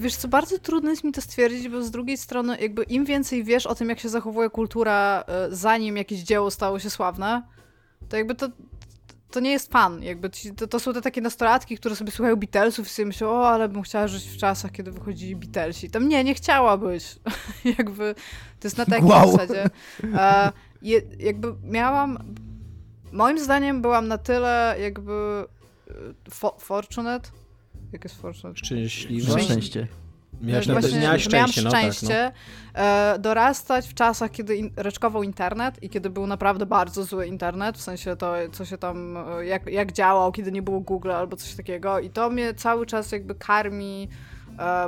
[0.00, 3.44] Wiesz co, bardzo trudno jest mi to stwierdzić, bo z drugiej strony jakby im więcej
[3.44, 7.42] wiesz o tym, jak się zachowuje kultura, e, zanim jakieś dzieło stało się sławne,
[8.08, 8.48] to jakby to,
[9.30, 10.02] to nie jest fan.
[10.02, 13.48] Jakby to, to są te takie nastolatki, które sobie słuchają Beatlesów i sobie myślą, o,
[13.48, 15.90] ale bym chciała żyć w czasach, kiedy wychodzili Beatlesi.
[15.90, 17.16] Tam nie, nie chciałabyś.
[17.78, 18.14] jakby
[18.60, 19.32] to jest na takiej Wow.
[19.32, 19.64] zasadzie.
[20.14, 20.52] E,
[21.18, 22.18] jakby miałam...
[23.12, 25.44] Moim zdaniem byłam na tyle jakby
[25.90, 27.30] e, fo, fortunate.
[27.92, 28.58] Jak jest fortunate?
[28.58, 29.28] Szczęśliwa?
[29.34, 29.52] Na Szczęście.
[29.52, 29.86] szczęście.
[30.40, 31.92] Miałaś, Właśnie, naprawdę, miałaś że miałam szczęście, no tak, no.
[31.92, 32.32] szczęście
[32.74, 37.78] e, dorastać w czasach, kiedy in, raczkował internet i kiedy był naprawdę bardzo zły internet,
[37.78, 41.36] w sensie to, co się tam, e, jak, jak działał, kiedy nie było Google albo
[41.36, 44.08] coś takiego i to mnie cały czas jakby karmi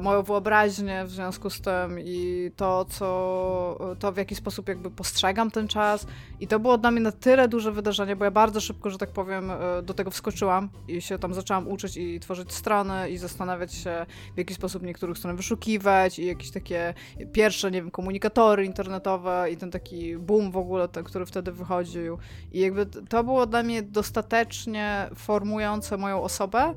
[0.03, 5.51] moją wyobraźnię w związku z tym i to, co, to w jaki sposób jakby postrzegam
[5.51, 6.07] ten czas
[6.41, 9.11] i to było dla mnie na tyle duże wydarzenie, bo ja bardzo szybko, że tak
[9.11, 13.75] powiem, e, do tego wskoczyłam i się tam zaczęłam uczyć i tworzyć strony i zastanawiać
[13.75, 16.95] się, w jaki sposób niektórych stron wyszukiwać i jakieś takie
[17.33, 22.19] pierwsze, nie wiem, komunikatory internetowe i ten taki boom w ogóle, ten, który wtedy wychodził.
[22.53, 26.75] I jakby to było dla mnie dostatecznie formujące moją osobę,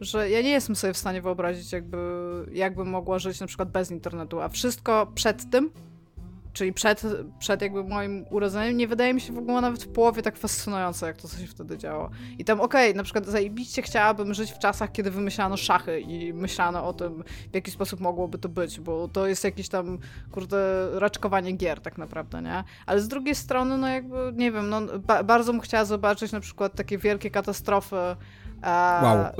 [0.00, 1.98] że ja nie jestem sobie w stanie wyobrazić, jakby,
[2.52, 5.70] jakbym mogła żyć na przykład bez internetu, a wszystko przed tym,
[6.54, 7.02] czyli przed,
[7.38, 11.06] przed jakby moim urodzeniem, nie wydaje mi się w ogóle nawet w połowie tak fascynujące,
[11.06, 12.10] jak to, co się wtedy działo.
[12.38, 16.86] I tam, okej, na przykład zajebiście chciałabym żyć w czasach, kiedy wymyślano szachy i myślano
[16.86, 19.98] o tym, w jaki sposób mogłoby to być, bo to jest jakieś tam,
[20.30, 22.64] kurde, raczkowanie gier tak naprawdę, nie?
[22.86, 26.40] Ale z drugiej strony, no jakby, nie wiem, no ba bardzo bym chciała zobaczyć na
[26.40, 27.96] przykład takie wielkie katastrofy
[28.64, 29.16] Wow.
[29.16, 29.32] e,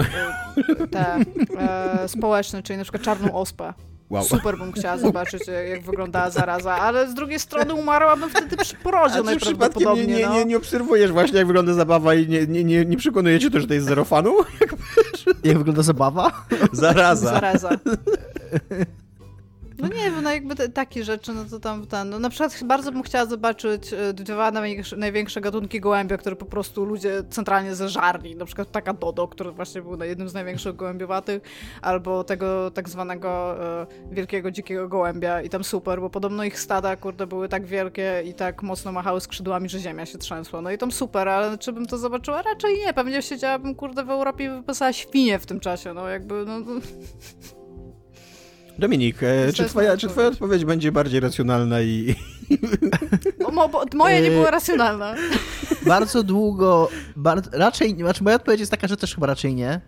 [0.86, 1.16] te
[1.58, 3.72] e, społeczne, czyli na przykład czarną ospę.
[4.10, 4.24] Wow.
[4.24, 9.22] Super bym chciała zobaczyć, jak wyglądała zaraza, ale z drugiej strony umarłabym wtedy przy porodzie
[9.22, 10.34] najprawdopodobniej, nie, nie, no.
[10.34, 13.66] nie, nie obserwujesz właśnie, jak wygląda zabawa i nie, nie, nie, nie przekonujecie to, że
[13.66, 14.34] to jest zero fanu?
[15.44, 16.32] Jak wygląda zabawa?
[16.72, 17.30] Zaraza.
[17.30, 17.70] Zaraza.
[19.84, 22.10] No nie wiem, no jakby te, takie rzeczy, no to tam ten.
[22.10, 26.44] No na przykład bardzo bym chciała zobaczyć e, dwa największe, największe gatunki gołębia, które po
[26.44, 28.36] prostu ludzie centralnie zeżarli.
[28.36, 31.42] Na przykład taka Dodo, który właśnie był jednym z największych gołębiowatych,
[31.82, 36.96] albo tego tak zwanego e, wielkiego dzikiego gołębia i tam super, bo podobno ich stada,
[36.96, 40.60] kurde, były tak wielkie i tak mocno machały skrzydłami, że ziemia się trzęsła.
[40.60, 42.42] No i tam super, ale czy bym to zobaczyła?
[42.42, 42.92] Raczej nie.
[42.92, 46.60] Pewnie siedziałabym, kurde, w Europie i wypasała świnie w tym czasie, no jakby, no...
[46.60, 46.80] no.
[48.78, 50.64] Dominik, e, czy, twoja, czy twoja odpowiedź.
[50.64, 52.14] będzie bardziej racjonalna i...
[53.52, 55.14] Mo, bo moja nie była racjonalna.
[55.86, 59.80] Bardzo długo, bar, raczej, znaczy moja odpowiedź jest taka, że też chyba raczej nie.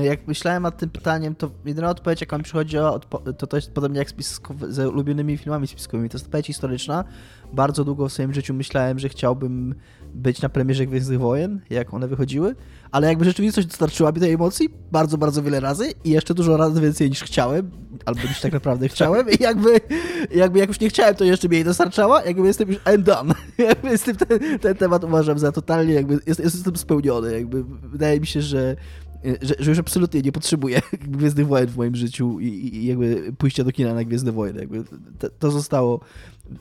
[0.00, 2.76] Yy, jak myślałem nad tym pytaniem, to jedyna odpowiedź, jaka mi przychodzi,
[3.38, 6.08] to to jest podobnie jak z, spiskowy, z ulubionymi filmami spiskowymi.
[6.08, 7.04] To jest odpowiedź historyczna.
[7.52, 9.74] Bardzo długo w swoim życiu myślałem, że chciałbym
[10.14, 12.54] być na premierze Gwiezdnych Wojen, jak one wychodziły,
[12.90, 16.80] ale jakby rzeczywistość dostarczyła mi tej emocji bardzo, bardzo wiele razy i jeszcze dużo razy
[16.80, 17.70] więcej niż chciałem,
[18.04, 19.80] albo niż tak naprawdę chciałem i jakby,
[20.34, 23.34] jakby jak już nie chciałem, to jeszcze mi jej dostarczała, jakby jestem już I'm done.
[23.58, 28.26] Jakby tym ten, ten temat uważam za totalnie, jakby jest, jestem spełniony, jakby wydaje mi
[28.26, 28.76] się, że
[29.42, 30.80] że, że, już absolutnie nie potrzebuję
[31.16, 34.60] Gwiezdnych Wojen w moim życiu i, i jakby pójścia do kina na Gwiezdne Wojny.
[34.60, 34.84] Jakby
[35.18, 36.00] to, to zostało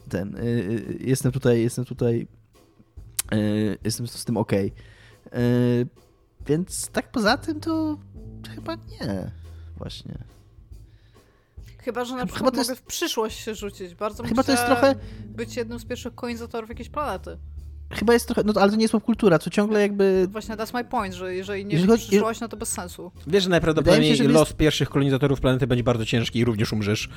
[0.10, 0.36] ten.
[0.36, 2.28] Y, y, jestem tutaj, jestem tutaj
[3.84, 4.52] jestem z tym ok.
[6.48, 7.98] Więc tak poza tym to
[8.56, 9.32] chyba nie.
[9.78, 10.18] Właśnie.
[11.78, 12.82] Chyba, że na przykład chyba mogę jest...
[12.82, 13.96] w przyszłość się rzucić.
[13.96, 14.96] Bardzo Chyba to jest trochę...
[15.26, 17.38] być jednym z pierwszych kolonizatorów jakiejś planety
[17.94, 20.28] chyba jest trochę, no ale to nie jest popkultura, co ciągle jakby...
[20.32, 23.12] Właśnie, that's my point, że jeżeli nie jeżeli przyszłość, no to bez sensu.
[23.28, 24.58] Wiesz, że najprawdopodobniej się, los jest...
[24.58, 27.10] pierwszych kolonizatorów planety będzie bardzo ciężki i również umrzesz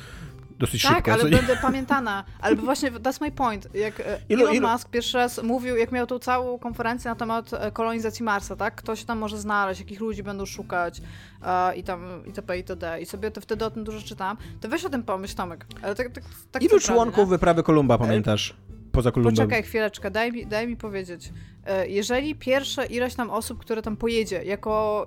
[0.58, 1.10] dosyć tak, szybko.
[1.10, 2.24] Tak, ale będę pamiętana.
[2.40, 3.74] Ale właśnie, that's my point.
[3.74, 4.68] Jak e, ilu, Elon ilu...
[4.68, 8.74] Musk pierwszy raz mówił, jak miał tą całą konferencję na temat e, kolonizacji Marsa, tak?
[8.74, 12.56] Ktoś tam może znaleźć, jakich ludzi będą szukać uh, i tam itp.
[12.56, 13.00] itd.
[13.00, 14.36] I sobie to wtedy o tym dużo czytałam.
[14.60, 15.66] To weź o tym pomyśl, Tomek.
[15.82, 18.56] Ale tak, tak, tak Ilu członków wyprawy Kolumba pamiętasz?
[18.92, 19.34] poza Kolumbem.
[19.34, 21.32] Poczekaj chwileczkę, daj mi, daj mi powiedzieć.
[21.86, 25.06] Jeżeli pierwsze ileś tam osób, które tam pojedzie, jako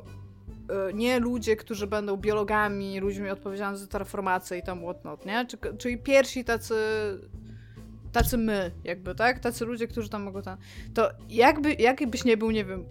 [0.94, 5.46] nie ludzie, którzy będą biologami, ludźmi odpowiedzialnymi za terraformację i tam whatnot, nie?
[5.78, 6.76] Czyli pierwsi tacy
[8.12, 9.40] tacy my, jakby, tak?
[9.40, 10.58] Tacy ludzie, którzy tam mogą tam...
[10.94, 12.86] To jakby, jakbyś nie był, nie wiem,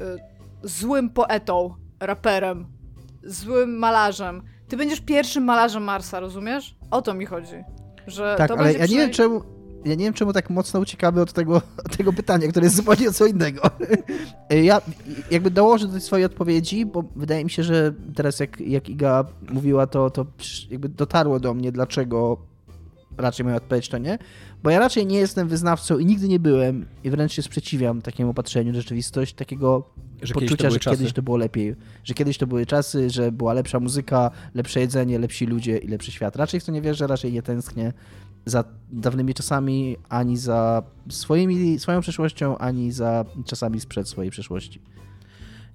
[0.00, 0.16] e,
[0.62, 2.66] złym poetą, raperem,
[3.24, 6.76] złym malarzem, ty będziesz pierwszym malarzem Marsa, rozumiesz?
[6.90, 7.64] O to mi chodzi.
[8.06, 9.42] Że tak, to ale ja nie wiem czemu
[9.84, 13.12] ja nie wiem, czemu tak mocno uciekamy od tego, od tego pytania, które jest zupełnie
[13.12, 13.62] co innego.
[14.50, 14.82] Ja
[15.30, 19.24] jakby dołożę do tej swojej odpowiedzi, bo wydaje mi się, że teraz jak, jak Iga
[19.52, 20.26] mówiła, to, to
[20.70, 22.36] jakby dotarło do mnie, dlaczego
[23.18, 24.18] raczej moja odpowiedź to nie,
[24.62, 28.34] bo ja raczej nie jestem wyznawcą i nigdy nie byłem i wręcz się sprzeciwiam takiemu
[28.34, 29.90] patrzeniu rzeczywistość, takiego
[30.22, 30.96] że poczucia, kiedyś że czasy.
[30.96, 31.74] kiedyś to było lepiej,
[32.04, 36.12] że kiedyś to były czasy, że była lepsza muzyka, lepsze jedzenie, lepsi ludzie i lepszy
[36.12, 36.36] świat.
[36.36, 37.92] Raczej w to nie wierzę, raczej nie tęsknię
[38.46, 44.82] za dawnymi czasami, ani za swoimi, swoją przeszłością, ani za czasami sprzed swojej przeszłości.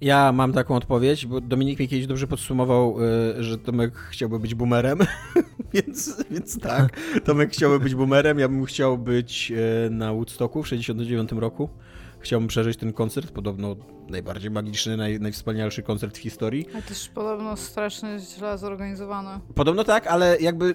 [0.00, 2.96] Ja mam taką odpowiedź, bo Dominik mi kiedyś dobrze podsumował,
[3.38, 4.98] y, że Tomek chciałby być boomerem,
[5.74, 9.52] więc, więc tak, Tomek chciałby być boomerem, ja bym chciał być
[9.86, 11.68] y, na Woodstocku w 69 roku.
[12.20, 13.76] Chciałbym przeżyć ten koncert, podobno
[14.08, 16.66] najbardziej magiczny, naj, najwspanialszy koncert w historii.
[16.72, 19.40] Ale też podobno strasznie źle zorganizowany.
[19.54, 20.74] Podobno tak, ale jakby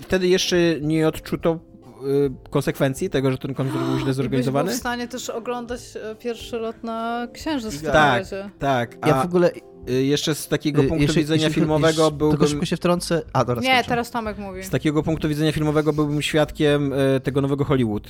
[0.00, 1.58] wtedy jeszcze nie odczuto
[2.02, 4.68] y, konsekwencji tego, że ten koncert był źle zorganizowany.
[4.68, 8.50] Byś w stanie też oglądać e, pierwszy lot na Księżyc w tak, razie.
[8.58, 9.08] Tak, a...
[9.08, 9.50] Ja w ogóle
[9.86, 12.38] jeszcze z takiego y, punktu jeszcze, widzenia jeszcze, filmowego jeszcze, byłbym...
[12.38, 13.22] Tylko szybko się wtrącę...
[13.32, 13.88] A, teraz Nie, skończę.
[13.88, 14.62] teraz Tomek mówi.
[14.62, 18.08] Z takiego punktu widzenia filmowego byłbym świadkiem y, tego nowego Hollywood,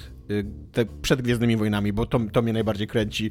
[0.72, 3.30] te przed Gwiezdnymi Wojnami, bo to, to mnie najbardziej kręci.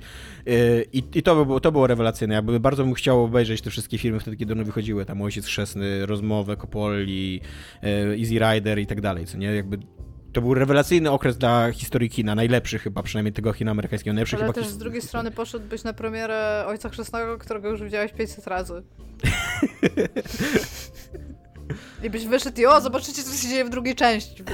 [0.94, 2.36] I, i to, było, to było rewelacyjne.
[2.36, 5.06] Jakby bardzo bym chciał obejrzeć te wszystkie filmy wtedy, kiedy one wychodziły.
[5.06, 7.42] Tam Ojciec Chrzestny, Rozmowę, Kopoli,
[8.20, 9.56] Easy Rider i tak dalej, co nie?
[9.56, 9.78] Jakby
[10.36, 14.14] to był rewelacyjny okres dla historii kina, najlepszy chyba, przynajmniej tego kina amerykańskiego.
[14.14, 18.12] Najlepszy Ale chyba też z drugiej strony poszedłbyś na premierę Ojca Chrzestnego, którego już widziałeś
[18.12, 18.84] 500 razy.
[22.04, 24.44] I byś wyszedł i o, zobaczycie, co się dzieje w drugiej części.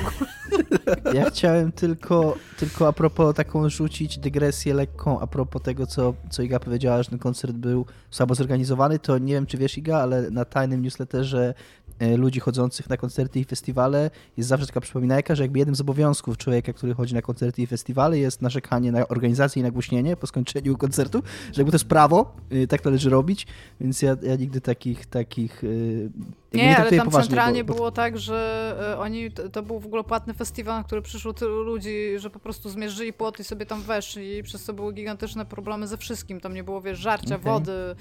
[1.13, 6.43] Ja chciałem tylko, tylko a propos taką rzucić dygresję lekką a propos tego, co, co
[6.43, 10.31] Iga powiedziała, że ten koncert był słabo zorganizowany, to nie wiem, czy wiesz Iga, ale
[10.31, 11.53] na tajnym newsletterze
[12.17, 16.37] ludzi chodzących na koncerty i festiwale jest zawsze taka przypominajka, że jakby jednym z obowiązków
[16.37, 20.77] człowieka, który chodzi na koncerty i festiwale jest narzekanie na organizację i nagłośnienie po skończeniu
[20.77, 21.23] koncertu,
[21.53, 23.47] że jakby to jest prawo, y, tak należy robić,
[23.81, 26.09] więc ja, ja nigdy takich takich y,
[26.53, 30.33] nie, nie ale tam centralnie bo, było tak, że oni, to był w ogóle płatny
[30.33, 34.37] festiwal, na który przyszło tylu ludzi, że po prostu zmierzyli płot i sobie tam weszli
[34.37, 36.39] i przez to były gigantyczne problemy ze wszystkim.
[36.39, 37.53] Tam nie było, wiesz, żarcia, okay.
[37.53, 37.95] wody,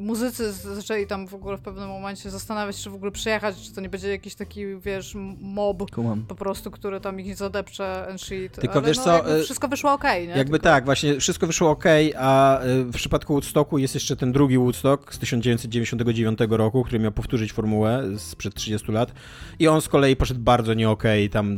[0.00, 3.74] muzycy zaczęli tam w ogóle w pewnym momencie zastanawiać się, czy w ogóle przyjechać, czy
[3.74, 6.24] to nie będzie jakiś taki, wiesz, mob Kumam.
[6.28, 8.52] po prostu, który tam ich zadepcze and shit.
[8.52, 9.38] Tylko Ale wiesz no, co...
[9.38, 10.24] E, wszystko wyszło ok, nie?
[10.24, 10.58] Jakby Tylko...
[10.58, 11.84] tak, właśnie wszystko wyszło ok,
[12.18, 17.52] a w przypadku Woodstocku jest jeszcze ten drugi Woodstock z 1999 roku, który miał powtórzyć
[17.52, 19.12] formułę sprzed 30 lat
[19.58, 21.32] i on z kolei poszedł bardzo nie okej, okay.
[21.32, 21.56] tam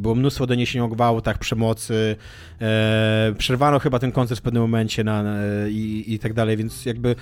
[0.00, 2.16] było mnóstwo doniesień o gwałtach, przemocy,
[2.60, 5.38] e, przerwano chyba ten koncert w pewnym momencie na, na
[5.68, 7.16] i, i tak dalej, więc jakby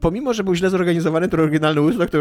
[0.00, 2.18] pomimo, że był źle zorganizowany, to oryginalny Woodstock to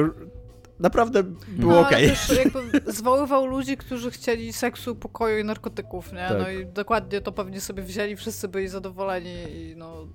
[0.79, 2.11] naprawdę było no, okej.
[2.25, 2.35] Okay.
[2.35, 6.27] jakby zwoływał ludzi, którzy chcieli seksu, pokoju i narkotyków, nie?
[6.27, 6.39] Tak.
[6.39, 10.07] No i dokładnie to pewnie sobie wzięli, wszyscy byli zadowoleni i no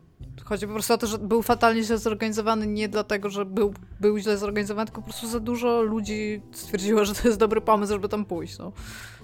[0.45, 4.19] Chodzi po prostu o to, że był fatalnie źle zorganizowany nie dlatego, że był, był
[4.19, 8.09] źle zorganizowany, tylko po prostu za dużo ludzi stwierdziło, że to jest dobry pomysł, żeby
[8.09, 8.59] tam pójść.
[8.59, 8.73] No.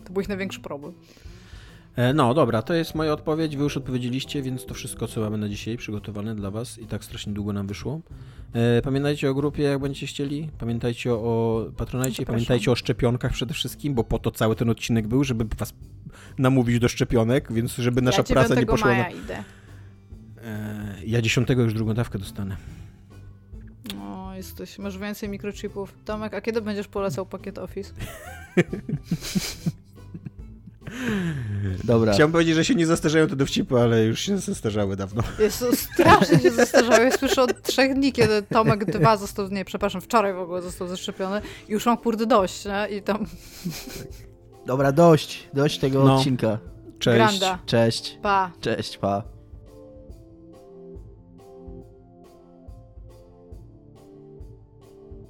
[0.04, 0.92] To był ich największy problem.
[1.98, 3.56] E, no dobra, to jest moja odpowiedź.
[3.56, 7.04] Wy już odpowiedzieliście, więc to wszystko, co mamy na dzisiaj przygotowane dla Was i tak
[7.04, 8.00] strasznie długo nam wyszło.
[8.52, 10.50] E, pamiętajcie o grupie, jak będziecie chcieli.
[10.58, 12.26] Pamiętajcie o Patronajcie.
[12.26, 15.74] Pamiętajcie o szczepionkach przede wszystkim, bo po to cały ten odcinek był, żeby Was
[16.38, 18.96] namówić do szczepionek, więc żeby nasza ja praca nie 9 poszła na...
[18.96, 19.44] maja idę.
[20.44, 22.56] E, ja 10 już drugą dawkę dostanę.
[24.00, 25.94] O, jesteś, masz więcej mikrochipów.
[26.04, 27.92] Tomek, a kiedy będziesz polecał pakiet Office?
[31.84, 32.12] Dobra.
[32.12, 35.22] Chciałem powiedzieć, że się nie zastarzeją te dowcipy, ale już się zastarzały dawno.
[35.38, 37.04] Jest strasznie się zestarzały.
[37.04, 40.88] Ja słyszę od trzech dni, kiedy Tomek 2 został, nie, przepraszam, wczoraj w ogóle został
[40.88, 42.96] zaszczepiony i już mam kurde dość, nie?
[42.96, 43.26] I tam
[44.66, 45.48] Dobra, dość.
[45.54, 46.16] Dość tego No.
[46.16, 46.58] odcinka.
[46.98, 47.16] Cześć.
[47.16, 47.58] granda.
[47.66, 48.18] Cześć.
[48.22, 48.50] Pa.
[48.60, 49.37] Cześć, pa.